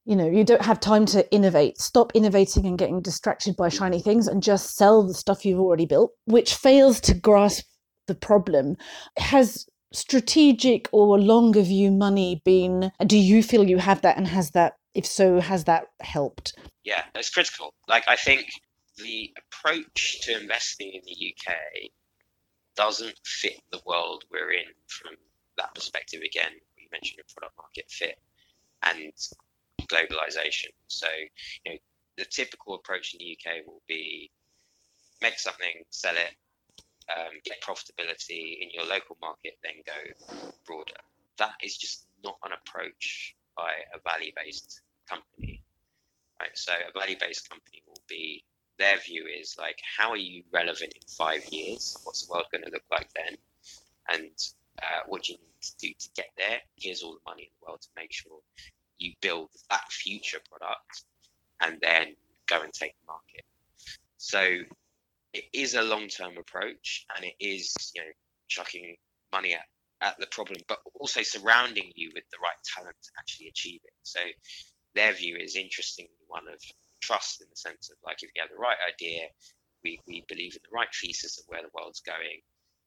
you 0.06 0.16
know, 0.16 0.28
you 0.28 0.44
don't 0.44 0.64
have 0.64 0.80
time 0.80 1.06
to 1.08 1.30
innovate. 1.32 1.78
Stop 1.78 2.12
innovating 2.16 2.66
and 2.66 2.78
getting 2.78 3.02
distracted 3.02 3.56
by 3.56 3.70
shiny 3.70 4.02
things 4.02 4.28
and 4.28 4.42
just 4.42 4.76
sell 4.76 5.04
the 5.04 5.14
stuff 5.14 5.46
you've 5.46 5.60
already 5.60 5.86
built, 5.86 6.12
which 6.26 6.56
fails 6.56 7.00
to 7.02 7.14
grasp 7.14 7.66
the 8.08 8.16
problem. 8.16 8.76
Has 9.18 9.68
strategic 9.94 10.90
or 10.92 11.20
longer 11.20 11.62
view 11.62 11.92
money 11.92 12.42
been, 12.44 12.92
do 13.06 13.18
you 13.18 13.44
feel 13.44 13.70
you 13.70 13.78
have 13.78 14.02
that 14.02 14.18
and 14.18 14.28
has 14.28 14.52
that 14.52 14.74
if 14.96 15.06
so, 15.06 15.40
has 15.42 15.66
that 15.66 15.88
helped? 16.00 16.58
Yeah, 16.84 17.04
it's 17.14 17.30
critical. 17.30 17.74
Like, 17.88 18.06
I 18.08 18.16
think 18.16 18.48
the 18.98 19.34
approach 19.38 20.22
to 20.22 20.40
investing 20.40 20.92
in 20.94 21.02
the 21.06 21.36
UK 21.36 21.92
doesn't 22.76 23.20
fit 23.26 23.60
the 23.72 23.82
world 23.86 24.24
we're 24.32 24.52
in 24.52 24.66
from 24.88 25.12
that 25.58 25.76
perspective. 25.76 26.22
Again, 26.22 26.52
we 26.78 26.88
mentioned 26.92 27.20
a 27.20 27.34
product 27.34 27.58
market 27.58 27.86
fit 27.90 28.18
and 28.84 29.12
globalization. 29.88 30.72
So, 30.88 31.08
you 31.66 31.74
know, 31.74 31.78
the 32.18 32.26
typical 32.26 32.76
approach 32.76 33.14
in 33.14 33.20
the 33.20 33.38
UK 33.38 33.68
will 33.68 33.82
be 33.88 34.32
make 35.22 35.40
something, 35.40 35.84
sell 35.90 36.16
it, 36.16 36.36
um, 37.16 37.34
get 37.44 37.62
profitability 37.62 38.58
in 38.62 38.70
your 38.74 38.86
local 38.86 39.18
market, 39.22 39.58
then 39.64 39.84
go 39.86 40.48
broader. 40.66 40.94
That 41.38 41.54
is 41.62 41.78
just 41.78 42.06
not 42.24 42.38
an 42.46 42.52
approach 42.54 43.36
by 43.58 43.72
a 43.94 44.00
value 44.10 44.32
based 44.36 44.82
company. 45.08 45.62
Right. 46.40 46.50
So 46.54 46.74
a 46.74 46.98
value 46.98 47.16
based 47.20 47.50
company 47.50 47.82
will 47.88 48.02
be 48.08 48.44
their 48.78 48.98
view 48.98 49.26
is 49.26 49.56
like 49.58 49.80
how 49.98 50.10
are 50.12 50.18
you 50.18 50.44
relevant 50.52 50.94
in 50.94 51.08
five 51.08 51.46
years? 51.52 51.98
What's 52.04 52.26
the 52.26 52.32
world 52.32 52.46
going 52.52 52.64
to 52.64 52.72
look 52.72 52.84
like 52.92 53.10
then? 53.14 53.38
And 54.10 54.32
uh, 54.82 55.04
what 55.08 55.24
do 55.24 55.34
you 55.34 55.40
need 55.40 55.62
to 55.62 55.78
do 55.80 55.94
to 55.98 56.10
get 56.16 56.30
there? 56.38 56.60
Here's 56.76 57.02
all 57.02 57.14
the 57.14 57.30
money 57.30 57.44
in 57.44 57.50
the 57.60 57.66
world 57.68 57.82
to 57.82 57.88
make 57.96 58.12
sure 58.12 58.40
you 58.98 59.14
build 59.22 59.50
that 59.70 59.92
future 59.92 60.40
product 60.50 61.04
and 61.62 61.78
then 61.82 62.16
go 62.48 62.62
and 62.62 62.74
take 62.74 62.96
the 63.02 63.08
market. 63.08 63.46
So 64.18 64.42
it 65.34 65.46
is 65.54 65.76
a 65.76 65.82
long 65.82 66.08
term 66.08 66.38
approach 66.38 67.06
and 67.16 67.26
it 67.26 67.36
is, 67.40 67.74
you 67.96 68.02
know, 68.02 68.12
chucking 68.48 68.96
money 69.32 69.54
at 69.54 69.62
at 70.02 70.20
the 70.20 70.28
problem, 70.28 70.60
but 70.68 70.80
also 71.00 71.22
surrounding 71.24 71.92
you 71.96 72.12
with 72.14 72.26
the 72.30 72.38
right 72.42 72.58
talent 72.76 72.96
to 73.02 73.10
actually 73.18 73.48
achieve 73.48 73.80
it. 73.84 73.94
So 74.04 74.20
their 74.96 75.14
view 75.14 75.38
is 75.38 75.56
interestingly 75.56 76.16
one 76.28 76.48
of 76.48 76.60
trust 77.02 77.42
in 77.42 77.48
the 77.50 77.56
sense 77.56 77.90
of 77.90 77.98
like 78.04 78.18
if 78.24 78.30
you 78.34 78.42
have 78.42 78.50
the 78.50 78.58
right 78.58 78.78
idea, 78.88 79.28
we, 79.84 80.00
we 80.08 80.24
believe 80.28 80.56
in 80.56 80.62
the 80.64 80.74
right 80.76 80.90
thesis 81.00 81.38
of 81.38 81.46
where 81.48 81.62
the 81.62 81.70
world's 81.74 82.02
going. 82.02 82.42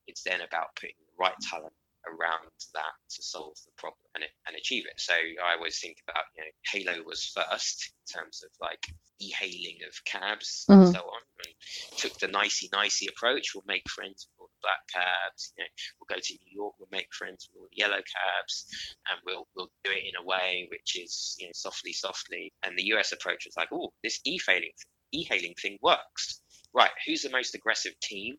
it's 0.09 0.23
then 0.23 0.41
about 0.41 0.75
putting 0.75 0.97
the 0.99 1.23
right 1.23 1.37
talent 1.41 1.75
around 2.07 2.49
that 2.75 2.95
to 3.11 3.23
solve 3.23 3.55
the 3.67 3.73
problem 3.77 4.01
and, 4.15 4.25
and 4.47 4.57
achieve 4.57 4.85
it. 4.87 4.99
So 4.99 5.13
I 5.13 5.55
always 5.57 5.79
think 5.79 5.99
about, 6.09 6.25
you 6.37 6.43
know, 6.43 6.53
Hailo 6.73 7.05
was 7.05 7.27
first 7.27 7.93
in 7.93 8.21
terms 8.21 8.43
of 8.43 8.51
like 8.61 8.87
e-hailing 9.21 9.79
of 9.87 9.95
cabs 10.05 10.65
mm-hmm. 10.71 10.83
and 10.83 10.95
so 10.95 11.01
on. 11.01 11.21
And 11.45 11.55
took 11.99 12.19
the 12.19 12.29
nicey 12.29 12.69
nicey 12.73 13.07
approach. 13.09 13.55
We'll 13.55 13.65
make 13.67 13.89
friends 13.91 14.27
with 14.27 14.38
all 14.38 14.38
the 14.38 14.38
black 14.63 14.83
cabs. 14.93 15.53
You 15.57 15.65
know, 15.65 15.71
we'll 15.99 16.17
go 16.17 16.21
to 16.21 16.35
New 16.35 16.53
York. 16.53 16.75
We'll 16.79 16.89
make 16.93 17.13
friends 17.13 17.49
with 17.49 17.61
all 17.61 17.69
the 17.71 17.77
yellow 17.77 18.03
cabs, 18.03 18.67
and 19.11 19.19
we'll 19.27 19.47
we'll 19.57 19.71
do 19.85 19.91
it 19.93 20.05
in 20.09 20.17
a 20.21 20.25
way 20.25 20.69
which 20.71 20.99
is 20.99 21.37
you 21.39 21.47
know 21.47 21.53
softly, 21.55 21.93
softly. 21.93 22.53
And 22.63 22.79
the 22.79 22.93
US 22.95 23.13
approach 23.13 23.45
was 23.47 23.57
like, 23.57 23.69
oh, 23.73 23.93
this 24.03 24.21
e-hailing 24.25 24.73
e-hailing 25.13 25.55
thing 25.61 25.79
works. 25.83 26.41
Right, 26.75 26.91
who's 27.07 27.23
the 27.23 27.31
most 27.31 27.55
aggressive 27.55 27.99
team? 28.01 28.37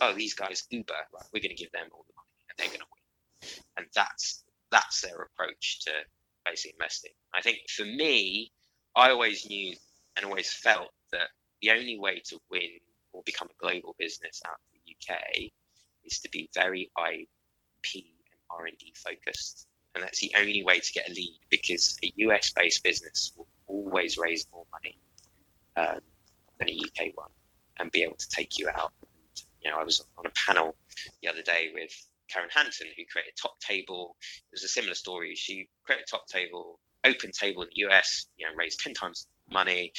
Oh, 0.00 0.14
these 0.14 0.34
guys, 0.34 0.64
Uber. 0.70 0.94
Right, 0.94 1.26
we're 1.32 1.42
going 1.42 1.56
to 1.56 1.62
give 1.62 1.72
them 1.72 1.88
all 1.92 2.04
the 2.06 2.14
money, 2.14 2.44
and 2.48 2.58
they're 2.58 2.68
going 2.68 2.80
to 2.80 2.86
win. 2.86 3.64
And 3.76 3.86
that's 3.94 4.44
that's 4.70 5.00
their 5.00 5.22
approach 5.22 5.80
to 5.84 5.90
basic 6.44 6.72
investing. 6.72 7.12
I 7.34 7.42
think 7.42 7.58
for 7.74 7.84
me, 7.84 8.52
I 8.96 9.10
always 9.10 9.46
knew 9.48 9.74
and 10.16 10.26
always 10.26 10.52
felt 10.52 10.90
that 11.12 11.28
the 11.62 11.70
only 11.70 11.98
way 11.98 12.20
to 12.26 12.38
win 12.50 12.78
or 13.12 13.22
become 13.24 13.48
a 13.48 13.62
global 13.64 13.94
business 13.98 14.40
out 14.46 14.54
of 14.54 14.58
the 14.72 14.77
UK 15.02 15.50
is 16.04 16.20
to 16.20 16.28
be 16.30 16.48
very 16.54 16.90
IP 16.96 17.94
and 17.94 18.04
R&D 18.50 18.94
focused. 18.96 19.66
And 19.94 20.04
that's 20.04 20.20
the 20.20 20.32
only 20.38 20.62
way 20.62 20.80
to 20.80 20.92
get 20.92 21.08
a 21.08 21.12
lead 21.12 21.38
because 21.50 21.98
a 22.04 22.12
US 22.16 22.50
based 22.50 22.82
business 22.84 23.32
will 23.36 23.48
always 23.66 24.18
raise 24.18 24.46
more 24.52 24.64
money 24.72 24.98
um, 25.76 26.00
than 26.58 26.68
a 26.68 26.72
UK 26.72 27.12
one 27.14 27.30
and 27.78 27.90
be 27.90 28.02
able 28.02 28.16
to 28.16 28.28
take 28.28 28.58
you 28.58 28.68
out. 28.68 28.92
You 29.62 29.70
know, 29.70 29.78
I 29.78 29.84
was 29.84 30.04
on 30.16 30.26
a 30.26 30.30
panel 30.46 30.76
the 31.22 31.28
other 31.28 31.42
day 31.42 31.70
with 31.74 31.90
Karen 32.28 32.48
Hanton, 32.52 32.88
who 32.96 33.04
created 33.10 33.34
Top 33.40 33.58
Table. 33.60 34.16
It 34.20 34.54
was 34.54 34.64
a 34.64 34.68
similar 34.68 34.94
story. 34.94 35.34
She 35.34 35.68
created 35.84 36.06
Top 36.08 36.26
Table, 36.28 36.78
OpenTable 37.04 37.62
in 37.62 37.68
the 37.74 37.88
US, 37.88 38.26
you 38.36 38.46
know, 38.46 38.52
raised 38.56 38.80
10 38.80 38.94
times 38.94 39.26
money 39.50 39.92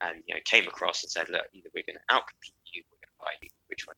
and, 0.00 0.22
you 0.26 0.34
know, 0.34 0.40
came 0.44 0.66
across 0.66 1.02
and 1.02 1.10
said, 1.10 1.28
look, 1.28 1.44
either 1.52 1.68
we're 1.74 1.84
going 1.86 1.96
to 1.96 2.14
outcompete 2.14 2.60
you, 2.72 2.82
we're 2.90 2.98
going 2.98 3.12
to 3.12 3.20
buy 3.20 3.30
you, 3.40 3.48
which 3.68 3.86
one 3.86 3.96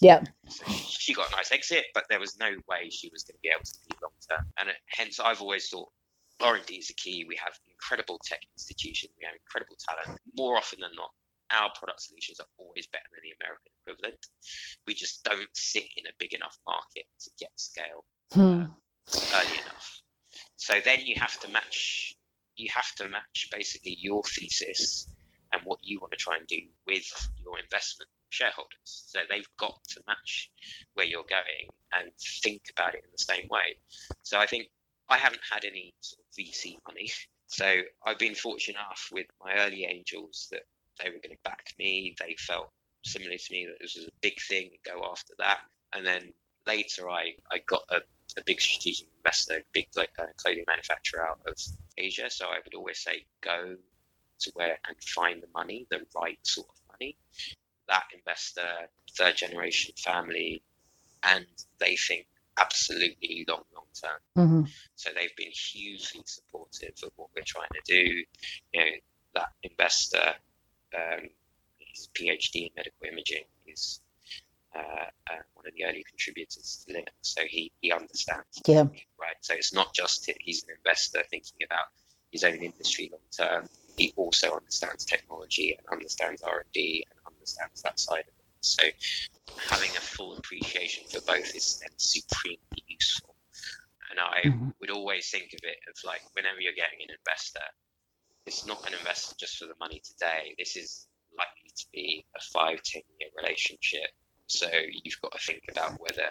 yeah. 0.00 0.22
She 0.68 1.14
got 1.14 1.28
a 1.32 1.36
nice 1.36 1.52
exit, 1.52 1.86
but 1.94 2.04
there 2.08 2.20
was 2.20 2.38
no 2.38 2.50
way 2.68 2.90
she 2.90 3.10
was 3.12 3.22
going 3.24 3.36
to 3.36 3.42
be 3.42 3.50
able 3.50 3.64
to 3.64 3.78
be 3.88 3.96
long 4.02 4.12
term. 4.28 4.46
And 4.58 4.70
hence, 4.86 5.20
I've 5.20 5.40
always 5.40 5.68
thought 5.68 5.88
R&D 6.40 6.74
is 6.74 6.88
the 6.88 6.94
key. 6.94 7.24
We 7.28 7.36
have 7.36 7.54
incredible 7.70 8.18
tech 8.24 8.40
institutions. 8.54 9.12
We 9.18 9.24
have 9.26 9.34
incredible 9.34 9.76
talent. 9.78 10.18
More 10.36 10.56
often 10.56 10.80
than 10.80 10.90
not, 10.96 11.10
our 11.52 11.70
product 11.78 12.02
solutions 12.02 12.40
are 12.40 12.46
always 12.58 12.86
better 12.86 13.04
than 13.12 13.22
the 13.22 13.34
American 13.40 13.72
equivalent. 13.82 14.26
We 14.86 14.94
just 14.94 15.22
don't 15.24 15.48
sit 15.52 15.84
in 15.96 16.06
a 16.06 16.14
big 16.18 16.34
enough 16.34 16.58
market 16.66 17.04
to 17.20 17.30
get 17.38 17.50
scale 17.56 18.04
hmm. 18.32 18.40
uh, 18.40 19.36
early 19.36 19.58
enough. 19.60 20.00
So 20.56 20.74
then 20.84 21.00
you 21.04 21.14
have 21.18 21.38
to 21.40 21.48
match. 21.50 22.16
You 22.56 22.68
have 22.74 22.94
to 22.96 23.08
match 23.08 23.48
basically 23.50 23.96
your 24.00 24.22
thesis 24.24 25.08
and 25.52 25.62
what 25.64 25.78
you 25.82 26.00
want 26.00 26.12
to 26.12 26.18
try 26.18 26.36
and 26.36 26.46
do 26.46 26.58
with 26.86 27.04
your 27.42 27.58
investment 27.58 28.08
shareholders. 28.32 28.68
So 28.84 29.20
they've 29.28 29.48
got 29.58 29.78
to 29.90 30.02
match 30.06 30.50
where 30.94 31.06
you're 31.06 31.24
going 31.28 31.68
and 31.92 32.10
think 32.42 32.62
about 32.76 32.94
it 32.94 33.04
in 33.04 33.10
the 33.12 33.22
same 33.22 33.48
way. 33.48 33.76
So 34.22 34.38
I 34.38 34.46
think 34.46 34.68
I 35.08 35.18
haven't 35.18 35.42
had 35.50 35.64
any 35.64 35.94
sort 36.00 36.20
of 36.20 36.36
VC 36.36 36.76
money. 36.86 37.10
So 37.48 37.82
I've 38.06 38.18
been 38.18 38.34
fortunate 38.34 38.78
enough 38.78 39.10
with 39.12 39.26
my 39.44 39.52
early 39.56 39.84
angels 39.84 40.48
that 40.52 40.62
they 40.98 41.10
were 41.10 41.18
going 41.22 41.36
to 41.36 41.42
back 41.44 41.74
me. 41.78 42.14
They 42.18 42.34
felt 42.38 42.70
similar 43.04 43.36
to 43.36 43.52
me 43.52 43.66
that 43.66 43.76
this 43.78 43.94
was 43.94 44.06
a 44.06 44.12
big 44.22 44.40
thing 44.40 44.70
go 44.86 45.04
after 45.10 45.34
that. 45.38 45.58
And 45.92 46.06
then 46.06 46.32
later, 46.66 47.10
I, 47.10 47.34
I 47.50 47.58
got 47.66 47.82
a, 47.90 47.96
a 48.38 48.42
big 48.46 48.58
strategic 48.58 49.06
investor, 49.18 49.56
a 49.58 49.62
big 49.74 49.88
like, 49.96 50.12
uh, 50.18 50.32
clothing 50.38 50.64
manufacturer 50.66 51.28
out 51.28 51.40
of 51.46 51.54
Asia. 51.98 52.30
So 52.30 52.46
I 52.46 52.60
would 52.64 52.74
always 52.74 52.98
say, 52.98 53.26
go 53.42 53.76
to 54.40 54.50
where 54.54 54.78
and 54.88 54.96
find 55.02 55.42
the 55.42 55.48
money, 55.54 55.86
the 55.90 56.00
right 56.16 56.38
sort 56.42 56.68
of 56.68 56.76
money. 56.92 57.16
That 57.88 58.04
investor, 58.16 58.68
third 59.16 59.36
generation 59.36 59.94
family, 59.96 60.62
and 61.22 61.46
they 61.78 61.96
think 61.96 62.26
absolutely 62.58 63.44
long, 63.48 63.64
long 63.74 63.84
term. 64.00 64.20
Mm-hmm. 64.36 64.62
So 64.94 65.10
they've 65.14 65.36
been 65.36 65.52
hugely 65.52 66.22
supportive 66.24 66.94
of 67.02 67.10
what 67.16 67.28
we're 67.34 67.44
trying 67.44 67.68
to 67.74 67.82
do. 67.84 68.24
You 68.72 68.80
know, 68.80 68.90
that 69.34 69.48
investor 69.62 70.34
um, 70.94 71.28
his 71.78 72.08
PhD 72.14 72.66
in 72.66 72.70
medical 72.76 73.06
imaging. 73.10 73.44
He's 73.64 74.00
uh, 74.74 74.78
uh, 74.78 75.42
one 75.54 75.66
of 75.66 75.74
the 75.74 75.84
early 75.84 76.04
contributors 76.08 76.84
to 76.86 76.94
Linux, 76.94 77.08
so 77.22 77.42
he, 77.46 77.72
he 77.80 77.92
understands. 77.92 78.62
Yeah. 78.66 78.84
Right. 79.20 79.36
So 79.40 79.54
it's 79.54 79.74
not 79.74 79.94
just 79.94 80.30
he's 80.40 80.64
an 80.64 80.70
investor 80.76 81.22
thinking 81.30 81.66
about 81.66 81.86
his 82.30 82.44
own 82.44 82.56
industry 82.56 83.10
long 83.12 83.20
term. 83.36 83.68
He 83.96 84.14
also 84.16 84.54
understands 84.54 85.04
technology 85.04 85.76
and 85.76 85.86
understands 85.88 86.42
R 86.42 86.60
and 86.60 86.72
D 86.72 87.04
and 87.10 87.18
understands 87.42 87.82
that 87.82 87.98
side 87.98 88.20
of 88.20 88.34
it. 88.38 88.44
So 88.60 88.82
having 89.68 89.90
a 89.90 90.00
full 90.00 90.36
appreciation 90.36 91.04
for 91.10 91.20
both 91.26 91.54
is 91.54 91.80
then 91.80 91.90
supremely 91.96 92.84
useful. 92.86 93.34
And 94.10 94.20
I 94.20 94.48
mm-hmm. 94.48 94.68
would 94.80 94.90
always 94.90 95.30
think 95.30 95.52
of 95.54 95.60
it 95.62 95.78
as 95.90 96.04
like 96.04 96.20
whenever 96.34 96.60
you're 96.60 96.76
getting 96.76 97.00
an 97.02 97.16
investor, 97.18 97.64
it's 98.46 98.66
not 98.66 98.86
an 98.86 98.94
investment 98.94 99.38
just 99.38 99.58
for 99.58 99.66
the 99.66 99.74
money 99.80 100.00
today. 100.04 100.54
This 100.58 100.76
is 100.76 101.08
likely 101.36 101.70
to 101.74 101.86
be 101.92 102.24
a 102.36 102.40
five, 102.52 102.82
ten 102.82 103.02
year 103.18 103.30
relationship. 103.36 104.10
So 104.46 104.68
you've 105.02 105.20
got 105.22 105.32
to 105.32 105.38
think 105.38 105.62
about 105.70 105.98
whether 105.98 106.28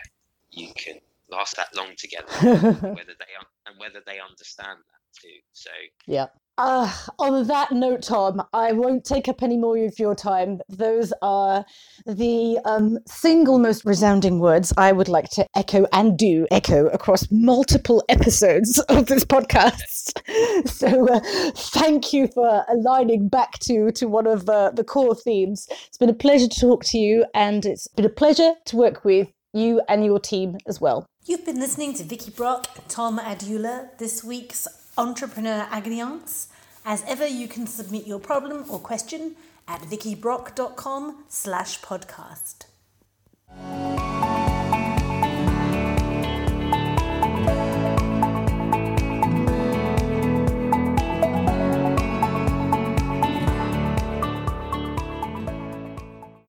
you 0.51 0.71
can 0.75 0.99
last 1.29 1.57
that 1.57 1.75
long 1.75 1.95
together, 1.97 2.27
whether 2.41 3.15
they 3.17 3.33
un- 3.39 3.55
and 3.65 3.79
whether 3.79 4.01
they 4.05 4.19
understand 4.19 4.77
that 4.77 5.19
too. 5.19 5.39
So 5.53 5.71
yeah, 6.05 6.27
uh, 6.61 6.91
on 7.17 7.47
that 7.47 7.71
note, 7.71 8.03
Tom, 8.03 8.41
I 8.53 8.71
won't 8.71 9.03
take 9.03 9.27
up 9.27 9.41
any 9.41 9.57
more 9.57 9.77
of 9.77 9.97
your 9.97 10.13
time. 10.13 10.61
Those 10.69 11.11
are 11.23 11.65
the 12.05 12.59
um, 12.65 12.99
single 13.07 13.57
most 13.57 13.83
resounding 13.83 14.39
words 14.39 14.71
I 14.77 14.91
would 14.91 15.07
like 15.07 15.29
to 15.31 15.47
echo 15.55 15.87
and 15.91 16.17
do 16.17 16.45
echo 16.51 16.85
across 16.87 17.27
multiple 17.31 18.03
episodes 18.09 18.77
of 18.89 19.07
this 19.07 19.25
podcast. 19.25 20.21
so, 20.67 21.09
uh, 21.09 21.19
thank 21.55 22.13
you 22.13 22.27
for 22.27 22.63
aligning 22.69 23.27
back 23.27 23.57
to 23.61 23.91
to 23.93 24.07
one 24.07 24.27
of 24.27 24.47
uh, 24.47 24.69
the 24.69 24.83
core 24.83 25.15
themes. 25.15 25.67
It's 25.87 25.97
been 25.97 26.09
a 26.09 26.13
pleasure 26.13 26.47
to 26.47 26.59
talk 26.59 26.83
to 26.85 26.97
you, 26.99 27.25
and 27.33 27.65
it's 27.65 27.87
been 27.87 28.05
a 28.05 28.09
pleasure 28.09 28.53
to 28.65 28.77
work 28.77 29.03
with 29.03 29.29
you 29.53 29.81
and 29.89 30.05
your 30.05 30.19
team 30.19 30.57
as 30.67 30.79
well. 30.79 31.07
You've 31.25 31.45
been 31.45 31.59
listening 31.59 31.95
to 31.95 32.03
Vicky 32.03 32.29
Brock, 32.29 32.67
Tom 32.87 33.17
Adeyoola, 33.17 33.97
this 33.97 34.23
week's 34.23 34.67
Entrepreneur 34.97 35.67
Agony 35.71 36.01
Aunts. 36.01 36.47
As 36.85 37.03
ever, 37.07 37.27
you 37.27 37.47
can 37.47 37.67
submit 37.67 38.07
your 38.07 38.19
problem 38.19 38.65
or 38.69 38.79
question 38.79 39.35
at 39.67 39.81
vickybrock.com 39.81 41.25
slash 41.29 41.79
podcast. 41.81 42.65